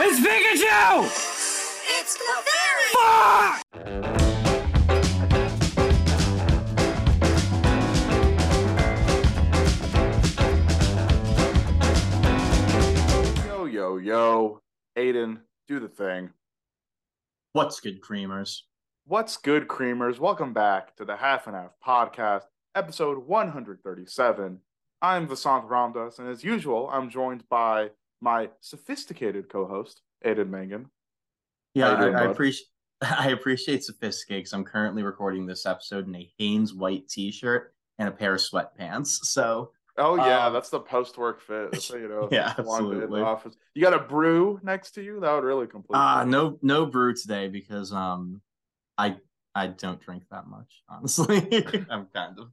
[0.00, 1.06] It's Pikachu!
[1.98, 2.88] It's Clefairy!
[2.94, 3.64] Fuck!
[13.44, 14.60] Yo, yo, yo.
[14.96, 16.30] Aiden, do the thing.
[17.52, 18.60] What's good, creamers?
[19.04, 20.20] What's good, creamers?
[20.20, 22.44] Welcome back to the Half and Half podcast,
[22.76, 24.60] episode 137.
[25.02, 27.90] I'm Vasant Ramdas, and as usual, I'm joined by
[28.20, 30.90] my sophisticated co-host, Aiden Mangan.
[31.74, 32.66] Yeah, doing, I, I appreciate
[33.00, 38.08] I appreciate sophisticated because I'm currently recording this episode in a Hanes white T-shirt and
[38.08, 39.08] a pair of sweatpants.
[39.24, 41.72] So Oh yeah, Um, that's the post-work fit.
[41.72, 42.28] That's how you know.
[42.32, 43.20] Yeah, it's a long day in the absolutely.
[43.22, 43.56] office.
[43.74, 45.20] You got a brew next to you?
[45.20, 45.96] That would really complete.
[45.98, 46.28] uh it.
[46.28, 48.40] no no brew today because um
[48.96, 49.16] I
[49.54, 51.36] I don't drink that much honestly.
[51.90, 52.48] I'm kind of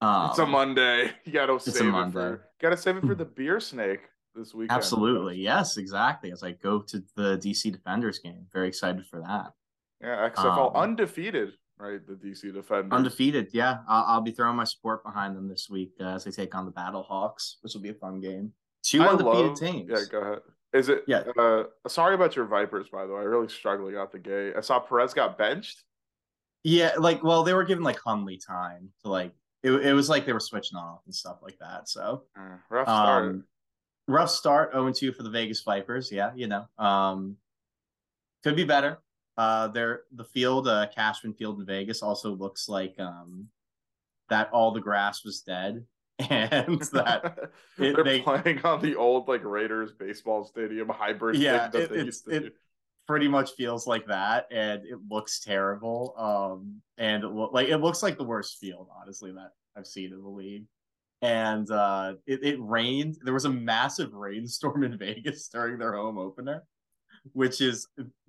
[0.00, 1.12] um, It's a Monday.
[1.24, 2.12] You gotta save it Monday.
[2.12, 2.48] for.
[2.60, 4.00] Gotta save it for the beer snake
[4.34, 4.76] this weekend.
[4.76, 8.46] absolutely yes exactly as I go to the DC Defenders game.
[8.52, 9.52] Very excited for that.
[10.00, 12.00] Yeah, XFL Um, undefeated, right?
[12.06, 12.92] The DC Defenders.
[12.92, 13.78] Undefeated, yeah.
[13.88, 16.64] I'll, I'll be throwing my support behind them this week uh, as they take on
[16.66, 18.52] the Battle Hawks, which will be a fun game.
[18.82, 19.90] Two I undefeated love- teams.
[19.90, 20.38] Yeah, go ahead.
[20.74, 21.04] Is it?
[21.06, 21.22] Yeah.
[21.38, 23.20] Uh, sorry about your Vipers, by the way.
[23.20, 24.54] I really struggling out the gate.
[24.56, 25.84] I saw Perez got benched.
[26.64, 29.32] Yeah, like well, they were given like Hundley time to like
[29.62, 31.88] it, it was like they were switching off and stuff like that.
[31.88, 33.24] So Uh, rough start.
[33.30, 33.44] um
[34.08, 36.10] rough start, 0-2 for the Vegas Vipers.
[36.12, 36.66] Yeah, you know.
[36.78, 37.36] Um
[38.42, 38.98] could be better.
[39.36, 43.48] Uh they're the field, uh Cashman Field in Vegas also looks like um
[44.28, 45.84] that all the grass was dead
[46.30, 51.68] and that it- They're they- playing on the old like Raiders baseball stadium hybrid Yeah,
[51.68, 52.50] thing that it- they used to it- do.
[53.06, 57.78] pretty much feels like that and it looks terrible um and it loo- like it
[57.78, 60.64] looks like the worst field honestly that i've seen in the league
[61.24, 66.18] and uh it, it rained there was a massive rainstorm in vegas during their home
[66.18, 66.64] opener
[67.32, 67.88] which is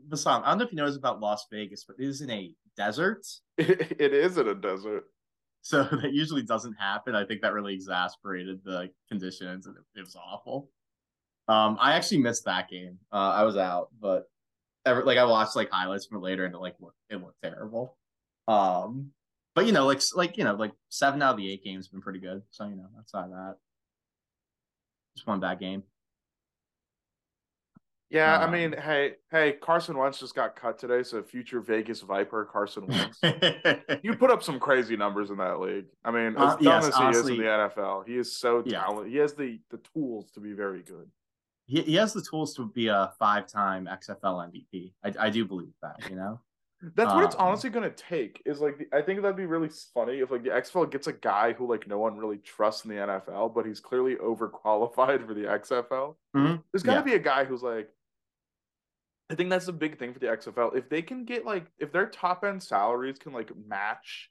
[0.09, 2.29] Vasant, i don't know if you know this about las vegas but it is in
[2.29, 3.25] a desert.
[3.57, 5.05] It, it is in a desert.
[5.61, 7.15] so that usually doesn't happen.
[7.15, 10.69] I think that really exasperated the conditions and it, it was awful.
[11.47, 12.99] Um i actually missed that game.
[13.11, 14.29] Uh i was out but
[14.85, 17.41] ever like i watched like highlights from it later and it like looked it looked
[17.43, 17.97] terrible.
[18.47, 19.11] Um
[19.55, 21.91] but you know like like you know like seven out of the eight games have
[21.93, 23.55] been pretty good so you know outside of that
[25.15, 25.81] just one bad game
[28.11, 32.01] Yeah, I Um, mean, hey, hey, Carson Wentz just got cut today, so future Vegas
[32.01, 33.19] Viper Carson Wentz.
[34.03, 35.87] you put up some crazy numbers in that league.
[36.05, 38.37] I mean, as Uh, dumb yes, as he honestly- is in the NFL, he is
[38.37, 38.83] so Yeah.
[38.83, 39.11] talented.
[39.11, 41.09] He has the the tools to be very good.
[41.65, 45.73] he, he has the tools to be a five-time xfl mvp i, I do believe
[45.81, 46.39] that you know
[46.93, 48.41] That's what it's Um, honestly going to take.
[48.45, 51.13] Is like the, I think that'd be really funny if like the XFL gets a
[51.13, 55.33] guy who like no one really trusts in the NFL, but he's clearly overqualified for
[55.33, 56.15] the XFL.
[56.35, 56.63] Mhm.
[56.71, 57.03] There's got to Yeah.
[57.03, 57.89] be a guy who's like.
[59.31, 60.75] I think that's the big thing for the XFL.
[60.75, 64.29] If they can get like if their top end salaries can like match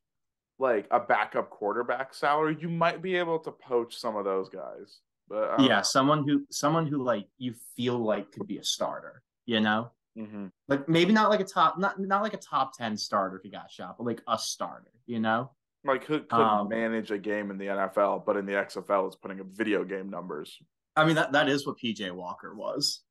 [0.61, 5.01] like a backup quarterback salary, you might be able to poach some of those guys.
[5.29, 9.59] But yeah someone who someone who like you feel like could be a starter you
[9.59, 10.51] know Mhm.
[10.69, 13.51] like maybe not like a top not not like a top 10 starter if he
[13.51, 15.51] got shot but like a starter you know
[15.85, 19.17] like who could Um, manage a game in the NFL, but in the XFL is
[19.17, 20.57] putting up video game numbers.
[20.97, 23.03] i mean that that is what pj walker was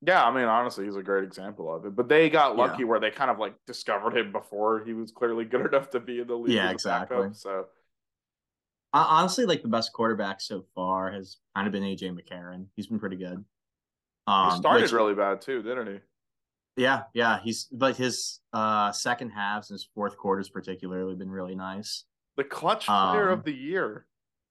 [0.00, 1.96] Yeah, I mean, honestly, he's a great example of it.
[1.96, 2.62] But they got Yeah.
[2.66, 5.98] lucky where they kind of like discovered him before he was clearly good enough to
[6.00, 6.54] be in the league.
[6.54, 7.16] Yeah, exactly.
[7.18, 7.66] backup, So
[8.94, 12.98] honestly like the best quarterback so far has kind of been aj mccarron he's been
[12.98, 13.44] pretty good
[14.26, 15.98] he um started which- really bad too, didn't he?
[16.78, 21.54] Yeah yeah he's but his uh second halves and his fourth quarters particularly been really
[21.54, 22.04] nice
[22.38, 24.06] The clutch player Um, of the year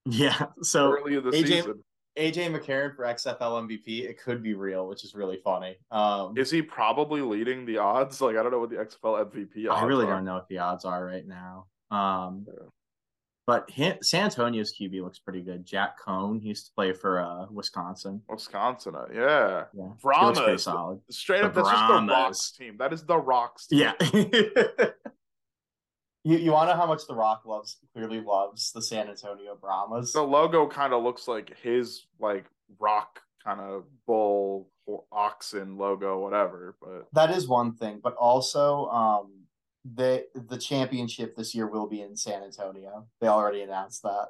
[0.05, 1.83] yeah so early the AJ season.
[2.17, 6.51] aj mccarron for xfl mvp it could be real which is really funny um Is
[6.51, 8.21] he probably leading the odds?
[8.21, 10.11] Like I don't know what the XFL MVP I really are.
[10.15, 11.67] don't know what the odds are right now.
[11.91, 12.67] Um, Yeah.
[13.47, 15.65] But hi- San Antonio's QB looks pretty good.
[15.65, 18.21] Jack Coan, he used to play for uh, Wisconsin.
[18.29, 19.63] Wisconsin, uh, yeah.
[19.73, 20.37] Yeah, Brahmas.
[20.39, 20.99] pretty solid.
[21.09, 22.09] Straight The up, that's just the Brahmas.
[22.11, 22.75] Rocks team.
[22.77, 23.79] That is the Rocks team.
[23.79, 23.93] Yeah.
[26.25, 27.77] you you want to know how much the Rock loves?
[27.93, 30.11] Clearly loves the San Antonio Brahmas.
[30.13, 32.45] The logo kind of looks like his like
[32.79, 36.75] rock kind of bull or oxen logo, whatever.
[36.81, 39.31] But that is one thing, but also um,
[39.95, 43.07] the the championship this year will be in San Antonio.
[43.21, 44.29] They already announced that.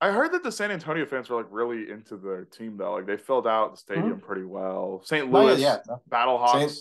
[0.00, 2.94] I heard that the San Antonio fans were like really into their team though.
[2.94, 4.26] Like they filled out the stadium mm-hmm.
[4.26, 5.02] pretty well.
[5.04, 5.32] St.
[5.32, 5.78] Oh, yeah, Louis yeah.
[6.10, 6.78] Battlehawks.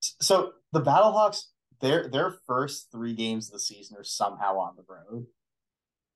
[0.00, 1.44] So the Battlehawks,
[1.80, 5.26] their their first three games of the season are somehow on the road.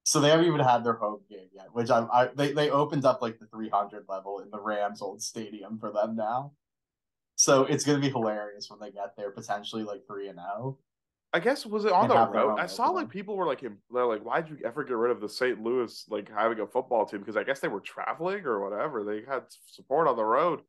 [0.06, 3.05] So they haven't even had their home game yet, which I'm I they, they opened
[3.05, 6.53] up like the 300 level in the Rams old stadium for them now.
[7.37, 10.43] So it's gonna be hilarious when they get there, potentially like three and oh.
[10.43, 10.79] zero.
[11.34, 12.56] I guess was it on the road?
[12.58, 15.28] I saw like people were like, they're like, why'd you ever get rid of the
[15.28, 15.60] St.
[15.60, 17.20] Louis like having a football team?
[17.20, 19.04] Because I guess they were traveling or whatever.
[19.04, 20.62] They had support on the road.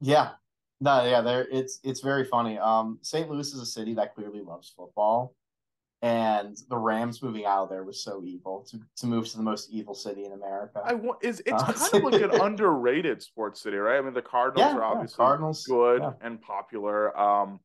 [0.00, 0.32] Yeah.
[0.80, 2.58] No, yeah, there it's it's very funny.
[2.58, 3.28] Um St.
[3.30, 5.36] Louis is a city that clearly loves football.
[6.02, 9.42] And the Rams moving out of there was so evil to, to move to the
[9.42, 10.80] most evil city in America.
[10.84, 13.98] I want is it's Uh, kind of like an underrated sports city, right?
[13.98, 16.12] I mean, the Cardinals yeah, are yeah, obviously Cardinals good yeah.
[16.20, 17.16] and popular.
[17.18, 17.60] Um,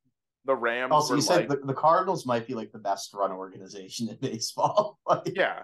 [0.45, 3.31] the Rams Also, you said like, the, the Cardinals might be like the best run
[3.31, 4.99] organization in baseball.
[5.07, 5.63] Like, yeah.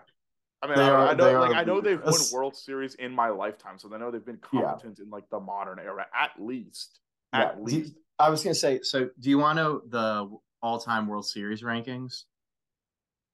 [0.61, 2.13] I mean, I, are- I know, like, I know they've won.
[2.33, 4.61] World Series in my lifetime, so I know they've been Yeah.
[4.63, 6.99] competent in like the modern era, at least.
[7.33, 7.41] Yeah.
[7.41, 7.93] At Do you- least.
[8.17, 12.23] I was gonna say, so do you want to know the all-time World Series rankings?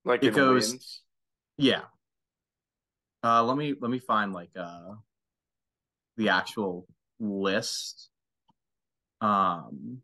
[0.03, 1.01] Like it goes- wins.
[1.57, 1.81] Yeah.
[3.24, 4.91] Uh let me let me find like uh
[6.18, 6.86] the actual
[7.19, 8.09] list.
[9.21, 10.01] Um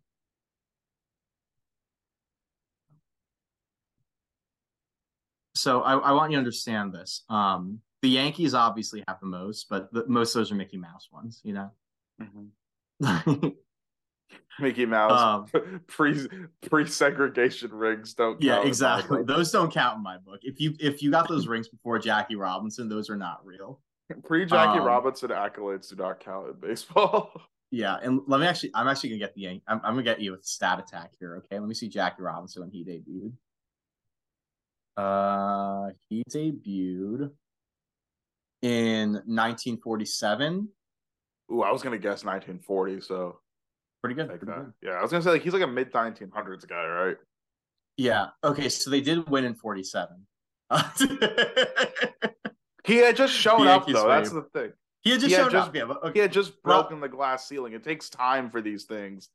[5.61, 7.23] So I, I want you to understand this.
[7.29, 11.09] Um the Yankees obviously have the most, but the, most of those are Mickey Mouse
[11.11, 11.71] ones, you know.
[12.19, 12.49] Mhm.
[14.59, 16.27] Mickey Mouse um, pre
[16.61, 18.41] pre segregation rings don't.
[18.41, 19.23] yeah, count my exactly.
[19.23, 20.39] Those don't count in my book.
[20.43, 23.81] If you if you got those rings before Jackie Robinson, those are not real.
[24.23, 27.31] Pre Jackie Um, Robinson accolades do not count in baseball.
[27.73, 30.33] Yeah, and let me actually, I'm actually gonna get the, I'm, I'm gonna get you
[30.33, 31.37] with stat attack here.
[31.37, 33.31] Okay, let me see Jackie Robinson when he debuted.
[34.97, 37.31] Uh, he debuted
[38.61, 40.67] in 1947.
[41.51, 43.39] Ooh, I was gonna guess 1940, so
[44.03, 44.29] Pretty good.
[44.29, 44.73] take pretty good.
[44.81, 47.17] Yeah, I was gonna say like he's like a mid 1900s guy, right?
[47.97, 48.27] Yeah.
[48.43, 50.25] Okay, so they did win in 47.
[52.83, 54.07] He had just shown The up Yankees though.
[54.09, 54.71] That's the thing.
[55.01, 55.75] he had just He had showed just- up.
[55.75, 57.73] Yeah, but He had just Well- broken the glass ceiling.
[57.73, 59.29] It takes time for these things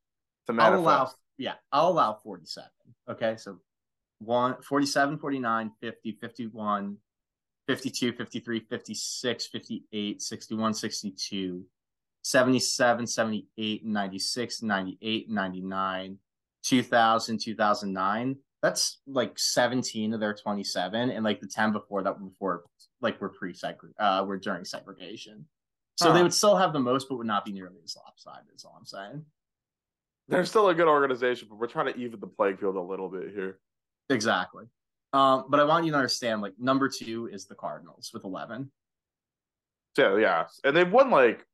[0.47, 0.83] to I'll manifest.
[0.83, 2.69] allow, yeah, I'll allow 47.
[3.09, 3.61] Okay, so
[4.19, 6.97] one, 47, 49, 50, 51,
[7.67, 11.65] 52, 53, 56, 58, 61, 62,
[12.23, 16.19] 77, 78, 96, 98, 99,
[16.65, 18.37] 2000, 2009.
[18.63, 22.65] That's like 17 of their 27, and like the 10 before that were before
[23.01, 23.55] like were pre
[23.99, 25.47] uh were during segregation.
[25.97, 28.65] So they would still have the most, but would not be nearly as lopsided, is
[28.65, 29.25] all I'm saying.
[30.29, 33.09] They're still a good organization, but we're trying to even the playing field a little
[33.09, 33.61] bit here.
[34.11, 34.65] Exactly.
[35.13, 38.71] Um, but I want you to understand, like number two is the Cardinals with eleven.
[39.97, 41.45] So yeah, and they've won like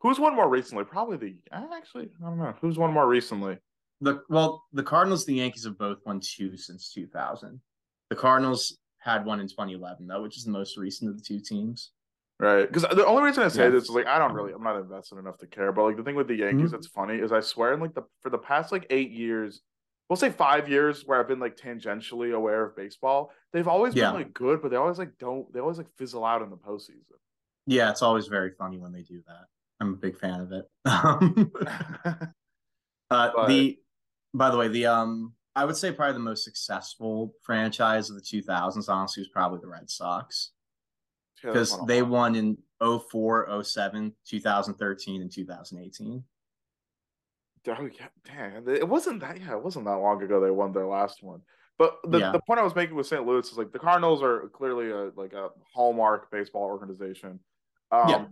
[0.00, 0.84] who's won more recently?
[0.84, 3.58] Probably the actually I don't know who's won more recently.
[4.00, 7.60] The well, the Cardinals and the Yankees have both won two since two thousand.
[8.10, 11.24] The Cardinals had one in twenty eleven though, which is the most recent of the
[11.24, 11.90] two teams.
[12.38, 12.66] Right.
[12.66, 13.70] Because the only reason I say Yeah.
[13.70, 15.72] this is like I don't really I'm not invested enough to care.
[15.72, 16.72] But like the thing with the Yankees Mhm.
[16.72, 19.62] that's funny is I swear in like the for the past like eight years,
[20.12, 24.10] we'll say five years where I've been like tangentially aware of baseball, they've always Yeah.
[24.10, 26.56] been like good, but they always like don't they always like fizzle out in the
[26.58, 27.16] postseason.
[27.66, 29.46] Yeah, it's always very funny when they do that.
[29.80, 30.66] I'm a big fan of it.
[30.84, 31.50] Um,
[33.10, 33.78] uh, But- the
[34.34, 38.22] by the way, the um, I would say probably the most successful franchise of the
[38.22, 40.50] 2000s, honestly, was probably the Red Sox.
[41.42, 46.22] Because a they won in 04, 07, 2013, and 2018.
[47.68, 48.68] Oh, yeah, damn.
[48.68, 51.42] It wasn't that yeah, it wasn't that long ago they won their last one.
[51.78, 52.32] But the, Yeah.
[52.32, 53.24] the point I was making with St.
[53.26, 57.38] Louis is like the Cardinals are clearly a like a hallmark baseball organization.
[57.90, 58.24] Um Yeah.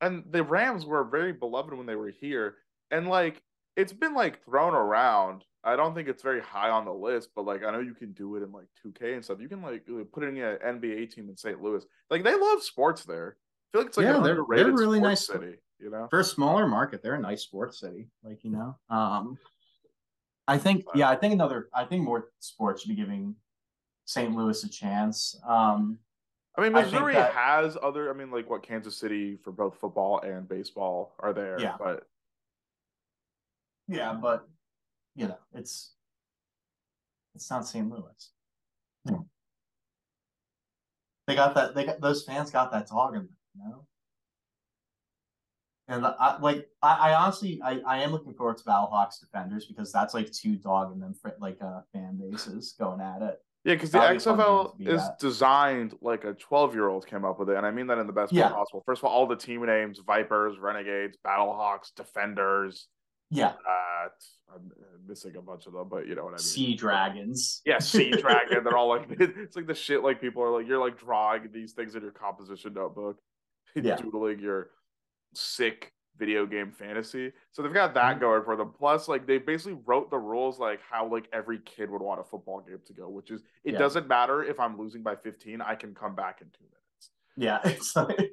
[0.00, 2.56] and the Rams were very beloved when they were here.
[2.90, 3.42] And like
[3.76, 5.44] it's been like thrown around.
[5.64, 8.12] I don't think it's very high on the list, but like I know you can
[8.12, 9.40] do it in like 2K and stuff.
[9.40, 11.60] You can like put it in an NBA team in St.
[11.62, 11.84] Louis.
[12.10, 13.36] Like they love sports there.
[13.38, 15.26] I feel like it's like Yeah, they're- they're really nice.
[15.26, 16.06] city, you know?
[16.10, 18.08] For a smaller market, they're a nice sports city.
[18.22, 19.38] Like you know, um,
[20.48, 23.34] I think yeah, I think another, I think more sports should be giving
[24.04, 24.34] St.
[24.34, 25.38] Louis a chance.
[25.46, 25.98] Um,
[26.56, 28.10] I mean, I Missouri that- has other.
[28.10, 31.60] I mean, like what Kansas City for both football and baseball are there.
[31.60, 31.76] Yeah.
[31.78, 32.06] but
[33.88, 34.48] yeah, but
[35.14, 35.92] you know, it's
[37.34, 37.88] it's not St.
[37.90, 38.30] Louis.
[41.26, 41.74] They got that.
[41.74, 43.86] They got those fans got that dog in them, you know.
[45.88, 49.92] And I like I, I honestly I, I am looking forward to Battlehawks defenders because
[49.92, 53.38] that's like two dog and them like uh fan bases going at it.
[53.64, 55.18] yeah, because the That'd be a fun game XFL be is at.
[55.20, 58.32] designed like a twelve-year-old came up with it, and I mean that in the best
[58.32, 58.82] way possible.
[58.84, 62.88] First of all, all the team names: Vipers, Renegades, Battlehawks, Defenders.
[63.30, 64.08] Yeah, Uh,
[64.54, 64.70] I'm
[65.08, 66.38] missing a bunch of them, but you know what I mean.
[66.38, 67.60] sea dragons.
[67.66, 68.62] Yeah, Sea Dragon.
[68.62, 70.02] They're all like it's like the shit.
[70.04, 73.18] Like people are like you're like drawing these things in your composition notebook,
[73.74, 73.96] Yeah.
[73.96, 74.70] doodling your
[75.34, 77.30] sick video game fantasy.
[77.52, 78.20] So they've got that Mhm.
[78.20, 78.72] going for them.
[78.72, 82.24] Plus, like they basically wrote the rules like how like every kid would want a
[82.24, 83.78] football game to go, which is it Yeah.
[83.78, 87.10] doesn't matter if I'm losing by 15, I can come back in two minutes.
[87.36, 88.32] Yeah, it's like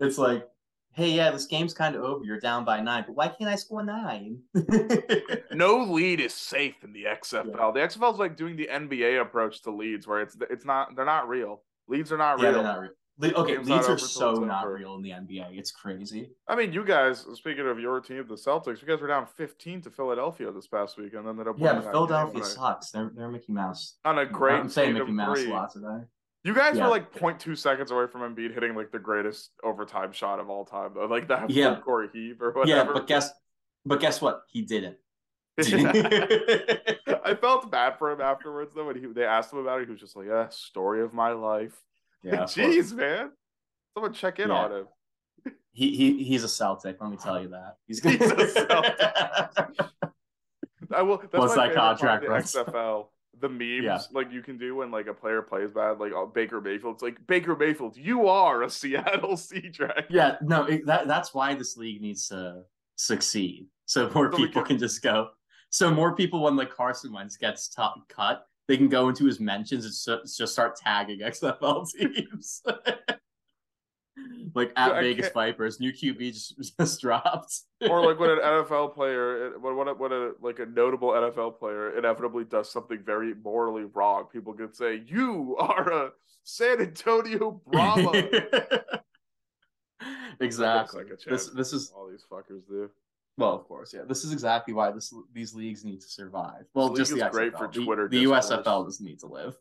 [0.00, 0.46] it's like,
[0.92, 2.22] hey, yeah, this game's kind of over.
[2.24, 4.42] You're down by nine, but why can't I score nine?
[5.52, 7.72] No lead is safe in the XFL.
[7.72, 11.04] The XFL is like doing the NBA approach to leads, where it's it's not they're
[11.04, 11.62] not real.
[11.86, 12.54] Leads are not yeah, real.
[12.54, 12.90] they're not real.
[13.18, 15.56] Le- okay, Game's leads are so not real in the NBA.
[15.56, 16.32] It's crazy.
[16.48, 17.24] I mean, you guys.
[17.34, 20.98] Speaking of your team, the Celtics, you guys were down 15 to Philadelphia this past
[20.98, 22.90] week, and then ended up Yeah, but Philadelphia game, sucks.
[22.90, 23.98] They're they're Mickey Mouse.
[24.04, 25.50] on a great I'm saying Mickey Mouse three.
[25.50, 26.00] a lot today.
[26.42, 26.84] You guys Yeah.
[26.84, 30.64] were like 0.2 seconds away from Embiid hitting like the greatest overtime shot of all
[30.64, 31.78] time, though, like that Yeah.
[31.80, 32.92] court heave or Yeah, whatever.
[32.94, 33.30] but guess
[33.86, 34.42] but guess what?
[34.48, 34.96] He didn't.
[35.58, 39.86] I felt bad for him afterwards though when he they asked him about it.
[39.86, 41.80] He was just like, "Yeah, story of my life."
[42.24, 43.30] Yeah, Jeez, man.
[43.94, 44.54] Someone check in Yeah.
[44.54, 44.86] on him.
[45.72, 46.96] he he he's a Celtic.
[47.00, 47.76] Let me tell you that.
[47.86, 49.00] He's, He's a Celtic.
[50.94, 51.18] I will.
[51.18, 52.60] That's What's my that part contract, the?
[52.62, 53.06] XFL.
[53.40, 53.98] The memes Yeah.
[54.12, 56.94] like you can do when like a player plays bad, like oh, Baker Mayfield.
[56.94, 60.04] It's like Baker Mayfield, you are a Seattle Sea Dragon.
[60.08, 62.62] yeah, no, it, that that's why this league needs to
[62.96, 63.66] succeed.
[63.86, 65.30] So more So people can- can just go.
[65.70, 69.40] So more people when like Carson Wentz gets top cut, they can go into his
[69.40, 72.62] mentions and just start tagging XFL teams.
[74.54, 77.60] like at I Vegas Vipers, new QB just, just dropped.
[77.82, 81.58] or like when an NFL player, when when a, when a like a notable NFL
[81.58, 86.10] player inevitably does something very morally wrong, people could say, "You are a
[86.44, 88.12] San Antonio Brahma."
[90.40, 91.04] exactly.
[91.04, 92.90] Like this this is all these fuckers do.
[93.36, 94.02] Well, of course, yeah.
[94.06, 96.64] This is exactly why this these leagues need to survive.
[96.74, 97.58] Well, league just the is great XFL.
[97.58, 98.50] for The- Twitter The, discourse.
[98.50, 99.56] USFL doesn't need to live.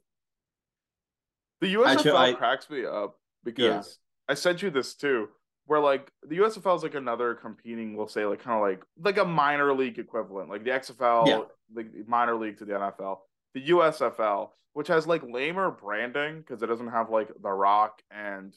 [1.62, 5.30] The USFL I- cracks me up because I sent you this too,
[5.66, 9.18] where like the USFL is like another competing, we'll say like kind of like like
[9.18, 11.42] a minor league equivalent, like the XFL, Yeah.
[11.74, 13.20] like the minor league to the NFL.
[13.54, 18.56] The USFL, which has like lamer branding because it doesn't have like The Rock and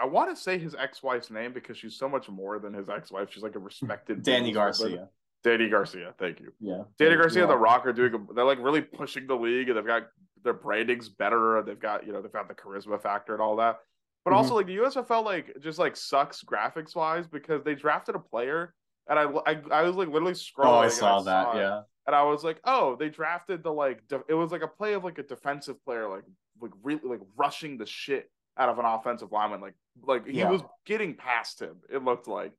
[0.00, 3.28] I want to say his ex-wife's name because she's so much more than his ex-wife.
[3.30, 4.52] She's like a respected Dany.
[4.54, 5.08] Garcia.
[5.44, 6.52] Dany Garcia, thank you.
[6.60, 6.82] Yeah.
[6.98, 7.50] Dany Garcia and.
[7.50, 8.26] The Rock are doing.
[8.34, 10.02] They're like really pushing the league, and they've got
[10.44, 11.62] their branding's better.
[11.64, 13.78] They've got you know they've got the charisma factor and all that.
[14.24, 14.36] But Mhm.
[14.36, 18.74] also like the USFL like just like sucks graphics wise because they drafted a player,
[19.08, 20.66] and I I, I was like literally scrolling.
[20.66, 21.54] Oh, I saw that.
[21.54, 21.82] it, Yeah.
[22.06, 24.92] and I was like, oh, they drafted the like de- it was like a play
[24.92, 26.24] of like a defensive player like
[26.60, 28.30] like really like rushing the shit
[28.60, 30.50] out of an offensive lineman like like he Yeah.
[30.50, 31.76] was getting past him.
[31.88, 32.52] It looked like.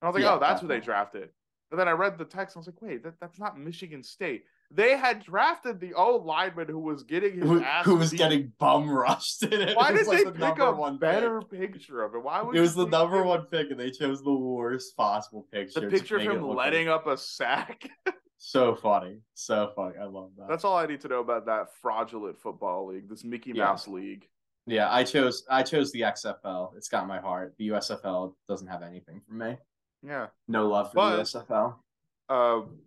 [0.00, 1.28] And I was like, Yeah, oh, that's who they drafted.
[1.70, 2.56] And then I read the text.
[2.56, 4.44] And I was like, wait, that, that's not Michigan State.
[4.70, 7.84] They had drafted the old lineman who was getting his Who, ass.
[7.84, 8.18] who was beat.
[8.18, 9.76] getting bum rushed in it?
[9.76, 11.72] Why It did like they the pick a one better pick.
[11.74, 12.22] picture of it?
[12.22, 15.80] Why would It was the number one pick, and they chose the worst possible picture.
[15.80, 17.88] The picture of him letting like- up a sack.
[18.40, 19.96] So funny, so funny.
[20.00, 20.46] I love that.
[20.48, 23.64] That's all I need to know about that fraudulent football league, this Mickey Yeah.
[23.64, 24.28] Mouse league.
[24.68, 26.76] Yeah, I chose I chose the XFL.
[26.76, 27.54] It's got my heart.
[27.58, 29.56] The USFL doesn't have anything for me.
[30.02, 30.26] Yeah.
[30.46, 31.76] No love for But- the USFL.
[32.28, 32.78] Um,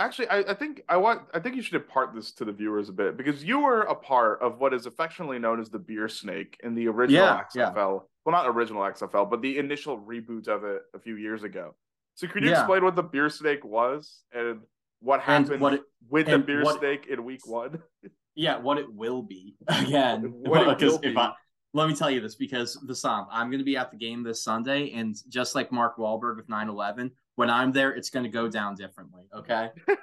[0.00, 1.22] actually, I, I think I want.
[1.32, 3.94] I think you should impart this to the viewers a bit because you were a
[3.94, 7.70] part of what is affectionately known as the beer snake in the original Yeah, yeah.
[7.70, 8.02] XFL.
[8.24, 11.74] Well, not original XFL, but the initial reboot of it a few years ago.
[12.16, 12.58] So, could you Yeah.
[12.60, 14.60] explain what the beer snake was and
[15.00, 17.80] what And happened what it- with the and beer what- snake in week one?
[18.38, 20.22] Yeah, what it will be again.
[20.32, 21.18] What it because will if be.
[21.18, 21.32] I
[21.74, 24.22] let me tell you this, because the song I'm going to be at the game
[24.22, 28.30] this Sunday, and just like Mark Wahlberg with 9/11, when I'm there, it's going to
[28.30, 29.24] go down differently.
[29.36, 29.70] Okay.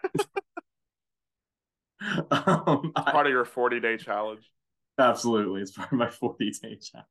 [2.31, 4.51] um, I- Part of your 40 day challenge.
[4.99, 7.07] absolutely, it's part of my 40 day challenge,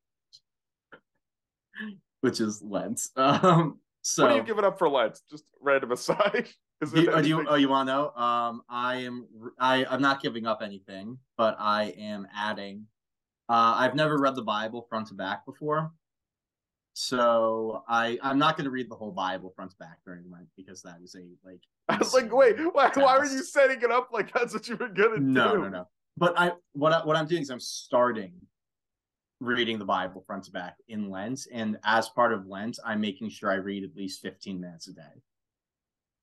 [2.21, 3.01] which is Lent.
[3.15, 5.19] Um, so what are you giving up for Lent?
[5.29, 6.47] Just random aside.
[6.83, 8.09] Do you, oh, do you, oh, you want to know?
[8.21, 9.27] Um, I am.
[9.57, 12.87] I I'm not giving up anything, but I am adding.
[13.47, 15.93] Uh, I've never read the Bible front to back before,
[16.93, 20.47] so I I'm not going to read the whole Bible front to back during Lent
[20.57, 21.61] because that is a like.
[21.89, 24.75] I was like, wait, why, why were you setting it up like that's what you
[24.75, 25.57] were gonna No, do?
[25.57, 25.87] No, no, no.
[26.17, 28.33] But I what I, what I'm doing is I'm starting
[29.39, 33.29] reading the Bible front to back in Lent, and as part of Lent, I'm making
[33.29, 35.21] sure I read at least 15 minutes a day.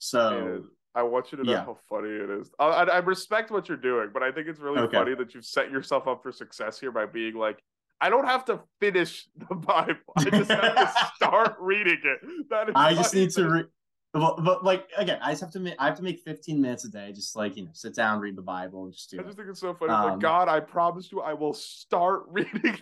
[0.02, 0.64] So.
[0.94, 1.64] I want you to know yeah.
[1.64, 2.50] how funny it is.
[2.58, 4.94] I, I, respect what you're doing, but I think it's really Okay.
[4.98, 7.62] funny that you've set yourself up for success here by being like,
[7.98, 9.94] I don't have to finish the Bible.
[10.18, 12.48] I just have to start reading it.
[12.50, 13.66] That is I just need to read.
[14.12, 16.84] But, but like again, I just have to make I have to make 15 minutes
[16.84, 19.22] a day, just like you know, sit down, read the Bible, and just do I
[19.22, 19.24] it.
[19.24, 19.94] just think it's so funny.
[19.94, 22.76] It's like, Um, God, I promise you, I will start reading.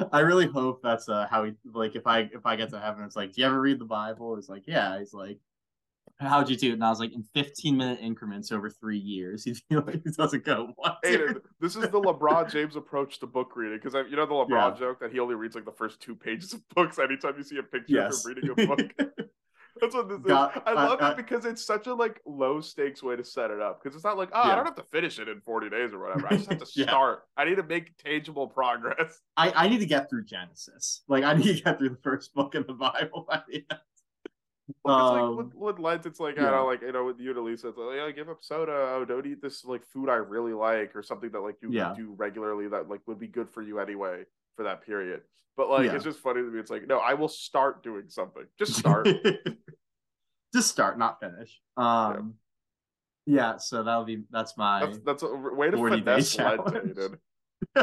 [0.00, 2.80] It." I really hope that's uh, how he like if I if I get to
[2.80, 4.36] heaven, it's like, do you ever read the Bible?
[4.36, 4.98] It's like, yeah.
[4.98, 5.38] He's like,
[6.20, 6.74] how'd you do it?
[6.74, 9.44] And I was like, in 15 minute increments over three years.
[9.68, 10.72] He like he doesn't go?
[11.04, 14.72] Aiden, this is the LeBron James approach to book reading because you know the LeBron
[14.72, 14.78] Yeah.
[14.78, 17.58] joke that he only reads like the first two pages of books anytime you see
[17.58, 18.24] a picture Yes.
[18.24, 18.80] of him reading a book.
[19.80, 20.62] That's what this God, is.
[20.66, 23.50] I I- love I- it because it's such a like low stakes way to set
[23.50, 25.70] it up because it's not like oh I don't have to finish it in 40
[25.70, 26.26] days or whatever.
[26.28, 26.86] I just have to Yeah.
[26.86, 27.24] start.
[27.36, 29.20] I need to make tangible progress.
[29.36, 31.02] I, I need to get through Genesis.
[31.08, 33.80] Like I need to get through the first book in the Bible by the end.
[34.84, 36.50] Well, it's Um, like with, with Lent, it's like I yeah.
[36.50, 38.72] don't like you know, with you and Elisa, it's like, yeah, give up soda.
[38.96, 41.94] Oh, don't eat this like food I really like, or something that like you Yeah.
[41.96, 44.24] do regularly that like would be good for you anyway
[44.56, 45.22] for that period.
[45.56, 45.94] But like, Yeah.
[45.94, 46.60] it's just funny to me.
[46.60, 48.44] It's like, no, I will start doing something.
[48.58, 49.08] Just start.
[50.54, 51.60] Just start, not finish.
[51.76, 52.34] Um
[53.26, 56.38] yeah, so that'll be that's my that's that's a way to 40 finesse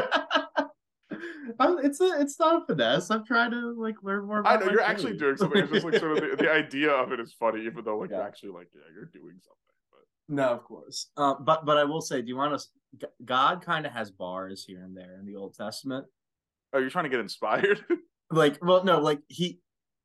[1.58, 3.10] it's a it's not a finesse.
[3.10, 4.40] I'm trying to like learn more.
[4.40, 5.62] About I know you're actually doing something.
[5.62, 8.10] It's just like sort of the, the idea of it is funny, even though like
[8.10, 8.16] Yeah.
[8.18, 9.76] you're actually like, yeah, you're doing something.
[9.90, 11.10] But No, of course.
[11.16, 13.08] Uh, but but I will say, do you want to?
[13.24, 16.06] God kind of has bars here and there in the Old Testament.
[16.72, 17.84] oh, you're trying to get inspired.
[18.28, 19.60] Like, well, no, like he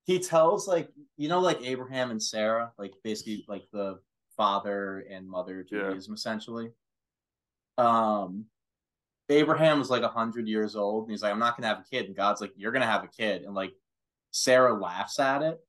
[0.06, 4.00] he tells like you know like Abraham and Sarah, like basically like the
[4.38, 5.82] father and mother Yeah.
[5.90, 6.72] Judaism essentially.
[7.78, 8.46] Um,
[9.30, 11.90] Abraham was like a hundred years old, and he's like, "I'm not gonna have a
[11.90, 13.74] kid," and God's like, "You're gonna have a kid," and like
[14.32, 15.60] Sarah laughs at it,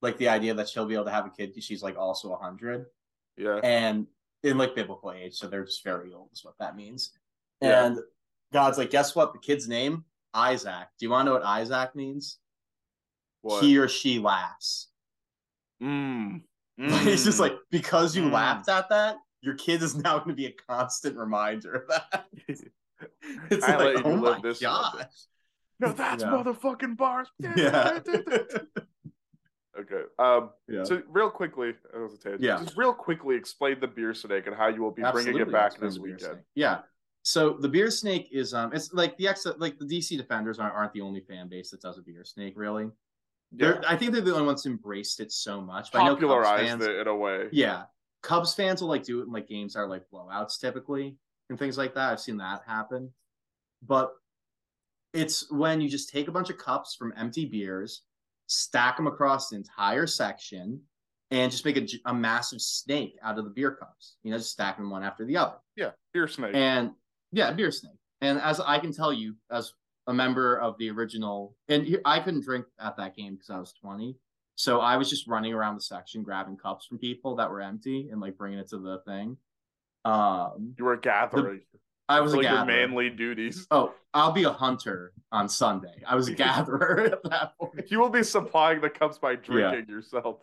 [0.00, 2.32] like the idea that she'll be able to have a kid because she's like also
[2.32, 2.86] a hundred.
[3.36, 3.60] yeah.
[3.62, 4.06] and
[4.42, 7.12] in like biblical age, so they're just very old, is what that means.
[7.62, 7.86] Yeah.
[7.86, 7.98] And
[8.52, 9.32] God's like, guess what?
[9.32, 10.88] The kid's name Isaac.
[10.98, 12.38] Do you want to know what Isaac means?
[13.44, 13.62] What?
[13.62, 14.88] He or she laughs.
[15.82, 16.42] Mm.
[16.78, 17.40] it's just Mm.
[17.42, 18.32] like because you Mm.
[18.32, 22.24] laughed at that, your kid is now going to be a constant reminder of that.
[23.50, 25.06] It's I let like, you oh my this one.
[25.78, 26.30] No, that's Yeah.
[26.30, 27.28] motherfucking bars.
[27.42, 27.98] Yeah.
[29.78, 30.02] okay.
[30.18, 30.50] Um.
[30.68, 30.84] yeah.
[30.84, 32.42] So real quickly, that was a tangent.
[32.42, 32.58] Yeah.
[32.58, 35.78] Just real quickly, explain the beer snake and how you will be bringing it back
[35.78, 36.20] this weekend.
[36.20, 36.38] snake.
[36.54, 36.78] Yeah.
[37.22, 40.74] So the beer snake is um it's like the ex like the DC defenders aren't,
[40.74, 42.90] aren't the only fan base that does a beer snake really.
[43.56, 43.80] Yeah.
[43.86, 45.92] I think they're the only ones who embraced it so much.
[45.92, 47.48] But I know Cubs Popularized fans, it in a way.
[47.52, 47.84] Yeah.
[48.22, 51.16] Cubs fans will like do it in like games that are like blowouts typically
[51.50, 52.12] and things like that.
[52.12, 53.12] I've seen that happen.
[53.86, 54.12] But
[55.12, 58.02] it's when you just take a bunch of cups from empty beers,
[58.46, 60.80] stack them across the entire section,
[61.30, 64.16] and just make a, a massive snake out of the beer cups.
[64.22, 65.56] You know, just stack them one after the other.
[65.76, 65.90] Yeah.
[66.12, 66.54] Beer snake.
[66.54, 66.92] And
[67.32, 67.98] yeah, beer snake.
[68.20, 69.72] And as I can tell you, as
[70.06, 73.72] a member of the original, and I couldn't drink at that game because I was
[73.80, 74.16] 20.
[74.56, 78.08] So I was just running around the section grabbing cups from people that were empty
[78.10, 79.36] and like bringing it to the thing.
[80.04, 81.62] Um, you were gathering.
[82.08, 83.66] I was a like your manly duties.
[83.70, 86.02] Oh, I'll be a hunter on Sunday.
[86.06, 87.90] I was a gatherer at that point.
[87.90, 90.36] You will be supplying the cups by drinking yourself.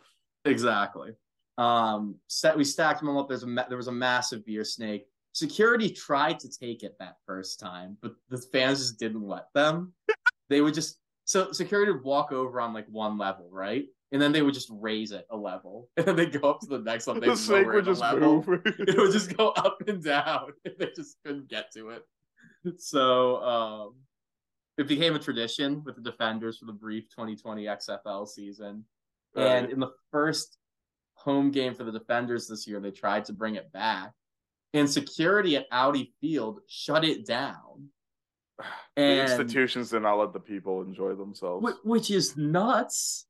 [0.43, 1.11] Exactly.
[1.57, 3.29] Um, set we stacked them all up.
[3.29, 5.05] There's a there was a massive beer snake.
[5.33, 9.93] Security tried to take it that first time, but the fans just didn't let them.
[10.49, 13.85] they would just so security would walk over on like one level, right?
[14.11, 16.67] And then they would just raise it a level, and then they go up to
[16.67, 17.19] the next one.
[17.21, 18.43] They The snake would just level.
[18.45, 18.61] move.
[18.65, 20.47] It would just go up and down.
[20.65, 22.03] And They just couldn't get to it.
[22.77, 23.95] So um,
[24.77, 28.83] it became a tradition with the defenders for the brief 2020 XFL season.
[29.35, 30.57] And in the first
[31.13, 34.11] home game for the defenders this year, they tried to bring it back.
[34.73, 37.89] And security at Audi Field shut it down.
[38.95, 41.65] the institutions did not let the people enjoy themselves.
[41.67, 43.25] wh- which is nuts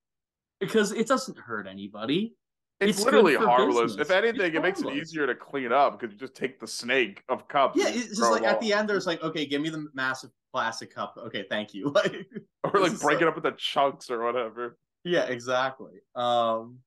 [0.60, 2.36] because it doesn't hurt anybody.
[2.80, 3.93] it's, it's literally harmless.
[3.93, 4.08] business.
[4.10, 6.67] If anything, It's it makes it easier to clean up because you just take the
[6.67, 7.75] snake of cups.
[7.77, 10.93] Yeah, it's just like at the end, there's like, okay, give me the massive plastic
[10.93, 11.15] cup.
[11.17, 11.91] Okay, thank you.
[11.95, 12.25] Like,
[12.63, 14.77] or like break so- it up into chunks or whatever.
[15.04, 15.93] Yeah, exactly.
[16.15, 16.77] Um,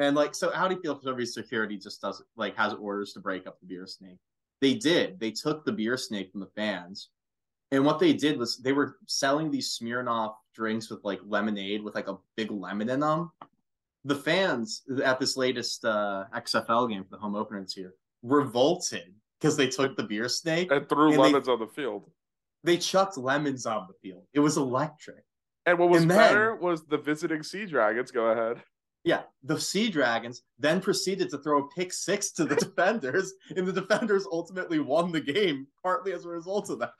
[0.00, 3.60] and like so, Audi Field Service Security just doesn't like has orders to break up
[3.60, 4.18] the beer snake.
[4.60, 5.20] They did.
[5.20, 7.10] They took the beer snake from the fans,
[7.70, 11.94] and what they did was they were selling these Smirnoff drinks with like lemonade with
[11.94, 13.30] like a big lemon in them.
[14.04, 19.12] The fans at this latest uh, XFL game for the home opener this year revolted
[19.38, 20.70] because they took the beer snake.
[20.72, 22.10] And threw And they- lemons on the field.
[22.64, 24.24] They chucked lemons on the field.
[24.34, 25.24] It was electric.
[25.66, 28.10] And what was And then- better was the visiting Sea Dragons.
[28.10, 28.62] Go ahead.
[29.02, 33.66] Yeah, the Sea Dragons then proceeded to throw a pick six to the defenders, and
[33.66, 36.92] the defenders ultimately won the game, partly as a result of that.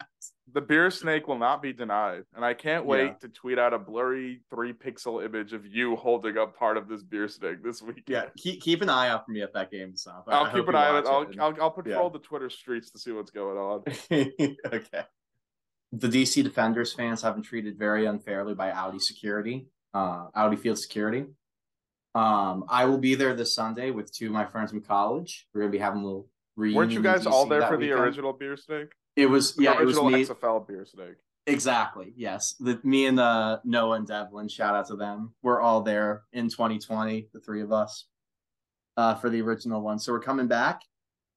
[0.52, 2.22] The beer snake will not be denied.
[2.34, 3.12] And I can't wait Yeah.
[3.20, 7.02] to tweet out a blurry three pixel image of you holding up part of this
[7.02, 8.02] beer snake this week.
[8.08, 9.94] Yeah, keep, keep an eye out for me at that game.
[10.08, 11.06] I- I'll I keep an eye on it.
[11.06, 12.12] I'll, I'll, I'll patrol Yeah.
[12.12, 13.84] the Twitter streets to see what's going on.
[14.72, 15.02] okay.
[15.92, 20.78] the DC Defenders fans have been treated very unfairly by Audi Security, uh, Audi Field
[20.78, 21.26] Security.
[22.14, 25.46] Um, I will be there this Sunday with two of my friends from college.
[25.54, 26.76] We're gonna be having a little reunion.
[26.76, 28.00] Weren't you guys all there for the weekend.
[28.00, 28.92] original beer snake?
[29.16, 30.24] It was The yeah, it was me.
[30.24, 31.16] XFL beer snake.
[31.46, 32.12] Exactly.
[32.16, 32.54] Yes.
[32.60, 35.34] The, me and uh, Noah and Devlin, shout out to them.
[35.42, 38.06] We're all there in 2020, the three of us,
[38.96, 39.98] uh, for the original one.
[39.98, 40.82] So we're coming back.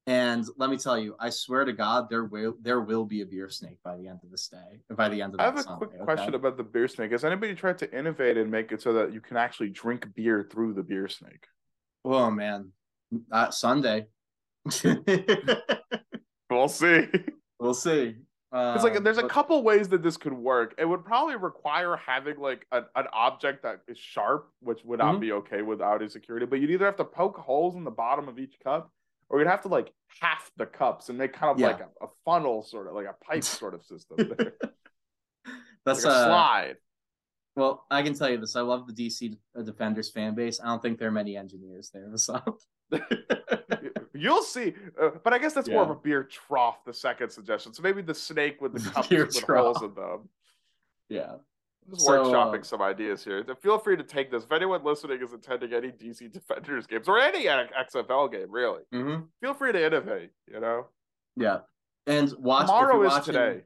[0.06, 3.26] And let me tell you, I swear to God, there will there will be a
[3.26, 4.82] beer snake by the end of this day.
[4.94, 6.04] By the end of I have a Sunday, quick okay?
[6.04, 7.12] question about the beer snake.
[7.12, 10.46] Has anybody tried to innovate and make it so that you can actually drink beer
[10.52, 11.48] through the beer snake?
[12.04, 12.72] Oh man,
[13.32, 14.08] uh, Sunday.
[16.50, 17.08] We'll see.
[17.60, 18.16] we'll see.
[18.52, 20.76] Uh, It's like there's a couple ways that this could work.
[20.78, 25.16] It would probably require having like an, an object that is sharp, which would not
[25.16, 25.20] Mhm.
[25.22, 26.46] be okay with Audi security.
[26.46, 28.92] But you'd either have to poke holes in the bottom of each cup,
[29.34, 29.92] or you'd have to like
[30.22, 31.68] half the cups and make kind of Yeah.
[31.68, 34.18] like a, a funnel sort of like a pipe sort of system.
[34.38, 34.54] There.
[35.86, 36.76] That's like a uh, slide.
[37.56, 38.56] Well, I can tell you this.
[38.56, 40.60] I love the DC Defenders fan base.
[40.62, 42.08] I don't think there are many engineers there.
[42.18, 42.40] So
[44.14, 46.86] You'll see, uh, but I guess that's more of a beer trough.
[46.86, 49.84] The second suggestion, so maybe the snake with the cups with holes trough.
[49.84, 50.30] in them.
[51.10, 51.34] yeah.
[51.90, 53.46] Just So, workshopping uh, some ideas here.
[53.62, 54.44] Feel free to take this.
[54.44, 59.22] If anyone listening is attending any DC Defenders games or any XFL game, really, hmm
[59.42, 60.32] feel free to innovate.
[60.52, 60.88] You know,
[61.36, 61.60] Yeah.
[62.08, 63.64] And watch tomorrow is watching- today.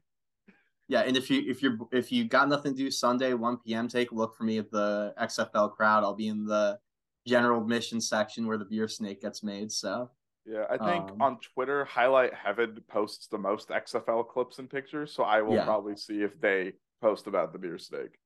[0.90, 3.88] Yeah, and if you if you're if you got nothing to do Sunday, 1 p.m.
[3.88, 6.02] take a look for me at the XFL crowd.
[6.02, 6.78] I'll be in the
[7.26, 9.70] general admission section where the beer snake gets made.
[9.70, 10.10] So
[10.46, 15.12] Yeah, I think Um, on Twitter, Highlight Heaven posts the most XFL clips and pictures,
[15.12, 15.64] so I will Yeah.
[15.66, 18.18] probably see if they post about the beer snake.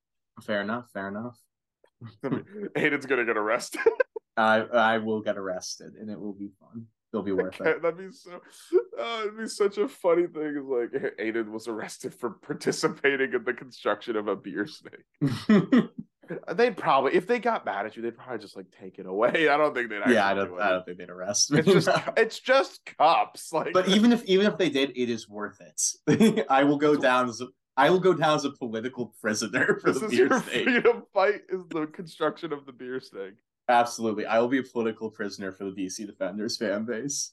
[0.42, 1.38] fair enough, fair enough.
[2.24, 3.80] Aiden's gonna get arrested.
[4.36, 6.86] I I will get arrested and it will be fun.
[7.12, 7.82] It'll be worth it.
[7.82, 8.40] That'd be so.
[8.98, 10.56] Oh, it'd be such a funny thing.
[10.56, 15.88] Is like Aiden was arrested for participating in the construction of a beer snake.
[16.46, 19.06] Uh, they'd probably, if they got mad at you, they'd probably just like take it
[19.06, 19.48] away.
[19.48, 20.00] I don't think they'd.
[20.08, 21.58] Yeah, I do don't I don't think they'd arrest me.
[21.58, 23.52] It's just, it's just cups.
[23.52, 26.46] Like, but even if even if they did, it is worth it.
[26.48, 27.42] I will go down as
[27.76, 30.64] I will go down as a political prisoner for this the beer your snake.
[30.64, 31.42] freedom fight.
[31.48, 33.34] Is the construction of the beer snake.
[33.68, 34.26] Absolutely.
[34.26, 37.32] I will be a political prisoner for the DC Defenders fan base.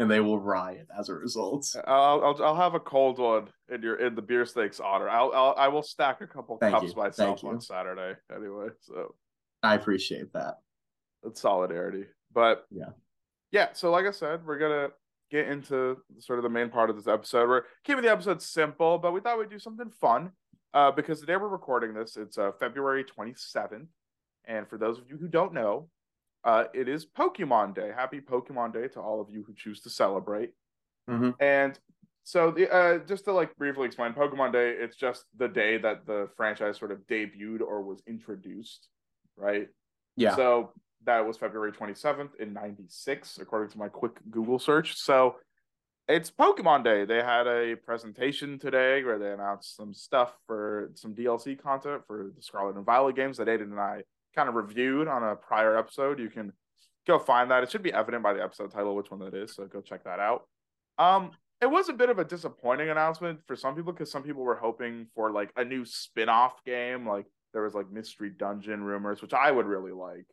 [0.00, 1.74] And they will riot as a result.
[1.88, 5.08] I'll, I'll I'll have a cold one in your in the beer snake's honor.
[5.08, 6.94] I'll, I'll I will stack a couple Thank cups you.
[6.96, 7.60] myself on.
[7.60, 8.68] Saturday anyway.
[8.82, 9.16] So
[9.64, 10.58] I appreciate that.
[11.24, 12.04] that's solidarity.
[12.32, 12.90] But Yeah.
[13.50, 13.70] yeah.
[13.72, 14.90] So like I said, we're gonna
[15.30, 17.48] get into sort of the main part of this episode.
[17.48, 20.32] We're keeping the episode simple, but we thought we'd do something fun.
[20.74, 23.86] Uh, because the day we're recording this, it's uh, February 27th.
[24.46, 25.88] And for those of you who don't know,
[26.44, 27.90] uh, it is Pokemon Day.
[27.94, 30.52] Happy Pokemon Day to all of you who choose to celebrate.
[31.08, 31.34] Mhm.
[31.40, 31.78] And
[32.22, 36.06] so, the uh, just to like briefly explain, Pokemon Day, it's just the day that
[36.06, 38.88] the franchise sort of debuted or was introduced,
[39.36, 39.68] right?
[40.16, 40.36] Yeah.
[40.36, 40.72] So
[41.04, 44.96] that was February 27th in 96, according to my quick Google search.
[44.96, 45.36] So
[46.08, 47.04] it's Pokemon Day.
[47.04, 52.32] They had a presentation today where they announced some stuff for some DLC content for
[52.34, 54.02] the Scarlet and Violet games that Aiden and I
[54.34, 56.18] kind of reviewed on a prior episode.
[56.18, 56.52] You can
[57.06, 57.62] go find that.
[57.62, 60.04] It should be evident by the episode title which one that is, so go check
[60.04, 60.46] that out.
[60.98, 64.42] Um, it was a bit of a disappointing announcement for some people because some people
[64.42, 67.06] were hoping for like a new spin-off game.
[67.06, 70.26] Like there was like mystery dungeon rumors, which I would really like.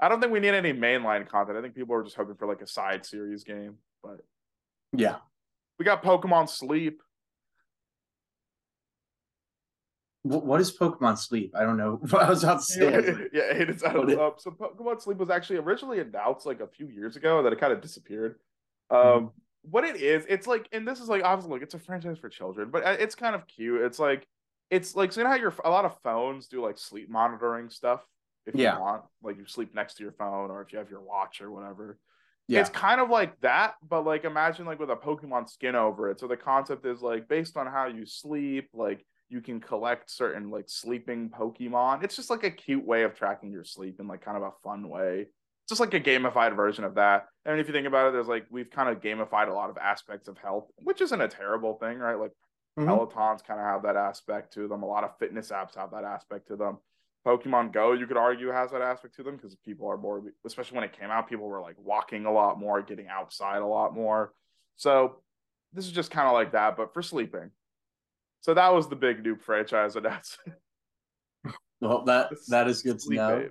[0.00, 1.58] I don't think we need any mainline content.
[1.58, 4.20] I think people were just hoping for like a side series game, but
[4.92, 5.16] yeah.
[5.78, 7.02] we got Pokemon Sleep.
[10.22, 11.54] What is Pokemon Sleep?
[11.56, 12.00] I don't know.
[12.18, 12.80] I was about to say.
[12.90, 14.40] Yeah, like, yeah, it's out What of it- up.
[14.40, 17.60] So Pokemon Sleep was actually originally announced like a few years ago, and then it
[17.60, 18.36] kind of disappeared.
[18.90, 19.32] Um, Mhm.
[19.62, 22.28] what it is, it's like, and this is like obviously, look, it's a franchise for
[22.28, 23.80] children, but uh, it's kind of cute.
[23.82, 24.26] It's like,
[24.70, 27.70] it's like, so you know how your a lot of phones do like sleep monitoring
[27.70, 28.00] stuff.
[28.46, 28.74] If Yeah.
[28.74, 31.40] you want, like you sleep next to your phone, or if you have your watch
[31.40, 31.98] or whatever.
[32.48, 32.60] yeah.
[32.60, 36.18] It's kind of like that, but like imagine like with a Pokemon skin over it.
[36.18, 40.50] So the concept is like based on how you sleep, like you can collect certain
[40.50, 42.02] like sleeping Pokemon.
[42.02, 44.52] It's just like a cute way of tracking your sleep in like kind of a
[44.64, 45.28] fun way.
[45.68, 47.26] Just like a gamified version of that.
[47.44, 49.78] And if you think about it, there's like we've kind of gamified a lot of
[49.78, 52.18] aspects of health, which isn't a terrible thing, right?
[52.18, 52.32] Like
[52.76, 52.86] Mhm.
[52.88, 54.82] Pelotons kind of have that aspect to them.
[54.82, 56.78] A lot of fitness apps have that aspect to them.
[57.26, 60.76] Pokemon Go, you could argue, has that aspect to them because people are more, especially
[60.76, 63.94] when it came out, people were like walking a lot more, getting outside a lot
[63.94, 64.32] more.
[64.76, 65.16] So
[65.72, 67.50] this is just kind of like that, but for sleeping.
[68.40, 70.58] So that was the big new franchise announcement.
[71.82, 73.48] Well, that that is good to Sleep know.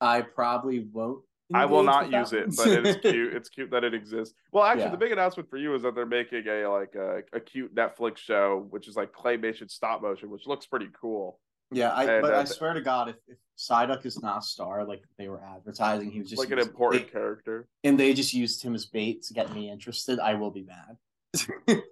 [0.00, 1.22] I probably won't
[1.54, 3.34] I will not use it, but it is cute.
[3.34, 4.34] It's cute that it exists.
[4.52, 4.90] Well, actually, Yeah.
[4.90, 8.18] the big announcement for you is that they're making a like a, a cute Netflix
[8.18, 11.38] show, which is like claymation stop motion, which looks pretty cool.
[11.72, 14.42] Yeah, I, And, but uh, I swear to God, if, if Psyduck is not a
[14.42, 17.68] star like they were advertising, he was just like an important they- character.
[17.84, 20.96] and they just used him as bait to get me interested, I will be mad.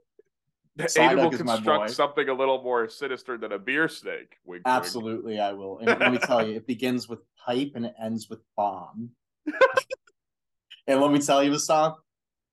[0.79, 4.37] Psyduck will construct something a little more sinister than a beer snake.
[4.45, 4.66] Wink, wink.
[4.66, 5.79] Absolutely, I will.
[5.83, 9.11] And let me tell you, it begins with pipe and it ends with bomb.
[10.87, 11.97] and let me tell you, Vasant,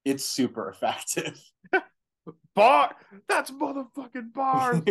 [0.04, 1.40] it's super effective.
[2.56, 2.96] Bar.
[3.30, 4.82] That's motherfucking bars.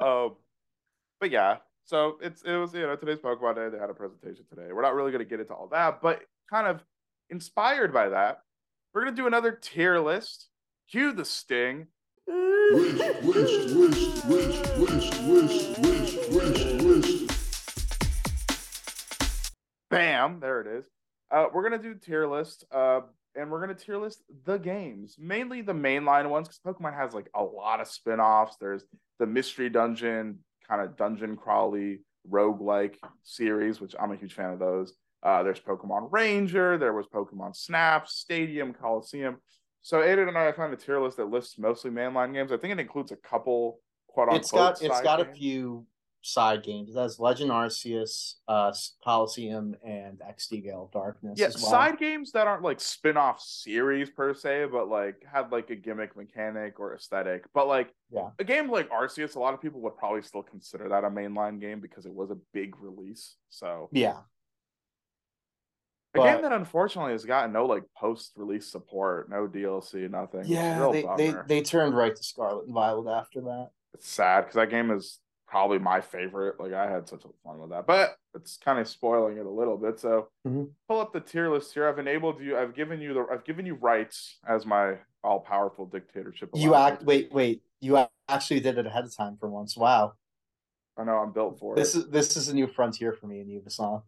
[0.00, 0.36] um,
[1.20, 3.68] but yeah, so it's it was you know today's Pokemon Day.
[3.70, 4.72] They had a presentation today.
[4.72, 6.82] We're not really going to get into all that, but kind of
[7.30, 8.42] inspired by that,
[8.92, 10.48] we're going to do another tier list.
[10.90, 11.88] Cue the sting.
[19.90, 20.40] Bam!
[20.40, 20.86] There it is.
[21.30, 23.00] Uh, we're gonna do tier list, uh,
[23.34, 27.28] and we're gonna tier list the games, mainly the mainline ones, because Pokemon has like
[27.34, 28.56] a lot of spin-offs.
[28.60, 28.84] There's
[29.18, 32.00] the Mystery Dungeon, kind of dungeon crawly,
[32.30, 34.94] roguelike series, which I'm a huge fan of those.
[35.22, 39.38] Uh, there's Pokemon Ranger, there was Pokemon Snap, Stadium, Coliseum.
[39.82, 42.52] So Aiden and I found a tier list that lists mostly mainline games.
[42.52, 44.40] I think it includes a couple quote unquote.
[44.40, 45.86] it's got it's got a few
[46.20, 46.94] side games.
[46.94, 48.72] That's Legend Arceus, uh,
[49.04, 51.38] Coliseum, and XD Gale of Darkness.
[51.38, 51.70] yeah as well.
[51.70, 56.16] side games that aren't like spin-off series per se but like had like a gimmick
[56.16, 58.30] mechanic or aesthetic but like Yeah.
[58.38, 61.60] a game like arceus a lot of people would probably still consider that a mainline
[61.60, 64.18] game because it was a big release so Yeah,
[66.14, 70.90] a But- game that unfortunately has gotten no like post-release support no dlc nothing yeah.
[70.92, 73.70] They, they they turned right to Scarlet and Violet after that.
[73.94, 77.58] it's sad because that game is probably my favorite like i had such a fun
[77.58, 80.70] with that but it's kind of spoiling it a little bit so Mhm.
[80.86, 83.64] pull up the tier list here i've enabled you i've given you the i've given
[83.64, 87.62] you rights as my all-powerful dictatorship You act wait wait.
[87.80, 89.76] You actually did it ahead of time for once.
[89.76, 90.12] Wow,
[90.96, 93.40] i know i'm built for this it is this is a new frontier for me
[93.40, 94.02] and you, Vasant.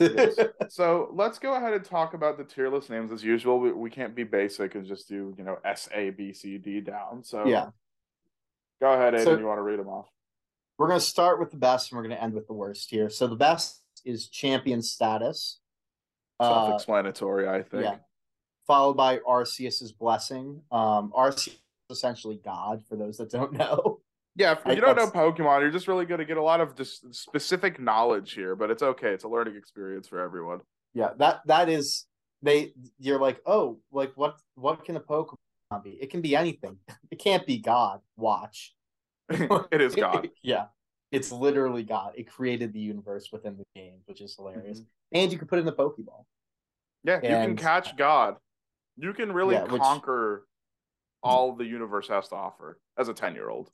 [0.00, 0.38] Yes.
[0.68, 3.90] so let's go ahead and talk about the tier list names as usual we, we
[3.90, 7.44] can't be basic and just do you know s a b c d down so
[7.46, 7.70] yeah,
[8.80, 10.06] go ahead Aiden, So- you want to read them off
[10.78, 13.10] we're gonna start with the best and we're gonna end with the worst here.
[13.10, 15.60] So the best is champion status.
[16.38, 17.96] Uh, self-explanatory i think yeah.
[18.66, 20.60] followed by Arceus's blessing.
[20.70, 21.56] Um, Arceus is
[21.90, 24.00] essentially God for those that don't know.
[24.36, 26.60] Yeah, if I- you don't know Pokemon, you're just really going to get a lot
[26.60, 29.12] of just specific knowledge here, but it's okay.
[29.12, 30.60] It's a learning experience for everyone.
[30.92, 32.06] Yeah, that that is
[32.42, 32.72] they.
[32.98, 34.38] You're like, oh, like what?
[34.54, 35.36] What can a Pokemon
[35.82, 35.90] be?
[36.00, 36.78] It can be anything.
[37.10, 38.00] It can't be God.
[38.16, 38.74] Watch.
[39.70, 40.28] it is God.
[40.42, 40.66] yeah,
[41.12, 42.12] it's literally God.
[42.16, 44.80] It created the universe within the game, which is hilarious.
[45.12, 46.24] And you can put it in the Pokeball.
[47.04, 48.36] Yeah, you can catch God.
[48.96, 50.46] You can really Yeah, which- conquer
[51.22, 53.70] all the universe has to offer as a 10 year old.